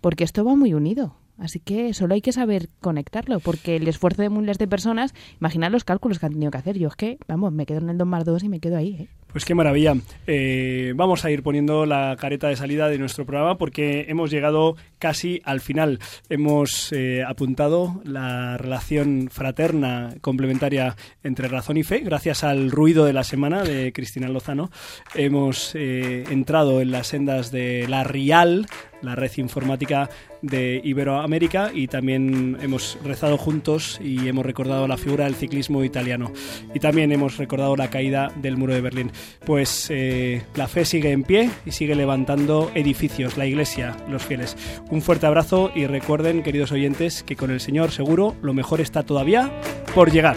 Porque 0.00 0.22
esto 0.22 0.44
va 0.44 0.54
muy 0.54 0.72
unido. 0.72 1.16
Así 1.38 1.58
que 1.58 1.92
solo 1.94 2.14
hay 2.14 2.20
que 2.20 2.32
saber 2.32 2.68
conectarlo, 2.80 3.40
porque 3.40 3.76
el 3.76 3.88
esfuerzo 3.88 4.20
de 4.20 4.28
miles 4.28 4.58
de 4.58 4.68
personas, 4.68 5.14
imaginad 5.40 5.72
los 5.72 5.84
cálculos 5.84 6.18
que 6.18 6.26
han 6.26 6.32
tenido 6.32 6.50
que 6.50 6.58
hacer. 6.58 6.78
Yo 6.78 6.88
es 6.88 6.96
que, 6.96 7.18
vamos, 7.26 7.52
me 7.52 7.64
quedo 7.64 7.78
en 7.78 7.88
el 7.88 7.98
2 7.98 8.06
más 8.06 8.24
2 8.24 8.44
y 8.44 8.48
me 8.50 8.60
quedo 8.60 8.76
ahí. 8.76 8.90
¿eh? 8.90 9.08
Pues 9.32 9.44
qué 9.44 9.54
maravilla. 9.54 9.94
Eh, 10.26 10.92
vamos 10.96 11.24
a 11.24 11.30
ir 11.30 11.42
poniendo 11.42 11.86
la 11.86 12.16
careta 12.18 12.48
de 12.48 12.56
salida 12.56 12.88
de 12.88 12.98
nuestro 12.98 13.24
programa 13.24 13.58
porque 13.58 14.06
hemos 14.08 14.30
llegado 14.30 14.76
casi 14.98 15.40
al 15.44 15.60
final. 15.60 16.00
Hemos 16.28 16.92
eh, 16.92 17.22
apuntado 17.26 18.00
la 18.04 18.56
relación 18.58 19.28
fraterna 19.30 20.14
complementaria 20.20 20.96
entre 21.22 21.48
razón 21.48 21.76
y 21.76 21.84
fe. 21.84 22.00
Gracias 22.00 22.42
al 22.42 22.70
ruido 22.70 23.04
de 23.04 23.12
la 23.12 23.22
semana 23.22 23.62
de 23.62 23.92
Cristina 23.92 24.28
Lozano, 24.28 24.70
hemos 25.14 25.74
eh, 25.74 26.24
entrado 26.30 26.80
en 26.80 26.90
las 26.90 27.06
sendas 27.08 27.52
de 27.52 27.86
la 27.88 28.04
Rial 28.04 28.66
la 29.02 29.14
red 29.14 29.30
informática 29.36 30.08
de 30.42 30.80
Iberoamérica 30.82 31.70
y 31.74 31.86
también 31.86 32.56
hemos 32.60 32.98
rezado 33.04 33.36
juntos 33.36 33.98
y 34.02 34.28
hemos 34.28 34.44
recordado 34.44 34.88
la 34.88 34.96
figura 34.96 35.24
del 35.24 35.34
ciclismo 35.34 35.84
italiano 35.84 36.32
y 36.74 36.80
también 36.80 37.12
hemos 37.12 37.36
recordado 37.36 37.76
la 37.76 37.90
caída 37.90 38.32
del 38.36 38.56
muro 38.56 38.74
de 38.74 38.80
Berlín. 38.80 39.12
Pues 39.44 39.88
eh, 39.90 40.42
la 40.54 40.68
fe 40.68 40.84
sigue 40.84 41.12
en 41.12 41.24
pie 41.24 41.50
y 41.66 41.72
sigue 41.72 41.94
levantando 41.94 42.70
edificios, 42.74 43.36
la 43.36 43.46
iglesia, 43.46 43.96
los 44.08 44.24
fieles. 44.24 44.56
Un 44.90 45.02
fuerte 45.02 45.26
abrazo 45.26 45.70
y 45.74 45.86
recuerden, 45.86 46.42
queridos 46.42 46.72
oyentes, 46.72 47.22
que 47.22 47.36
con 47.36 47.50
el 47.50 47.60
Señor 47.60 47.90
seguro 47.90 48.36
lo 48.42 48.54
mejor 48.54 48.80
está 48.80 49.02
todavía 49.02 49.50
por 49.94 50.10
llegar. 50.10 50.36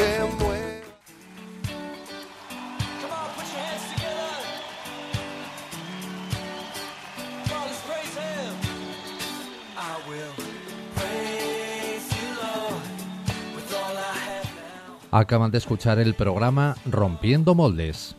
Acaban 15.11 15.51
de 15.51 15.57
escuchar 15.57 15.99
el 15.99 16.13
programa 16.13 16.77
Rompiendo 16.85 17.53
Moldes, 17.53 18.15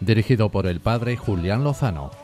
dirigido 0.00 0.50
por 0.50 0.66
el 0.66 0.80
padre 0.80 1.18
Julián 1.18 1.62
Lozano. 1.64 2.23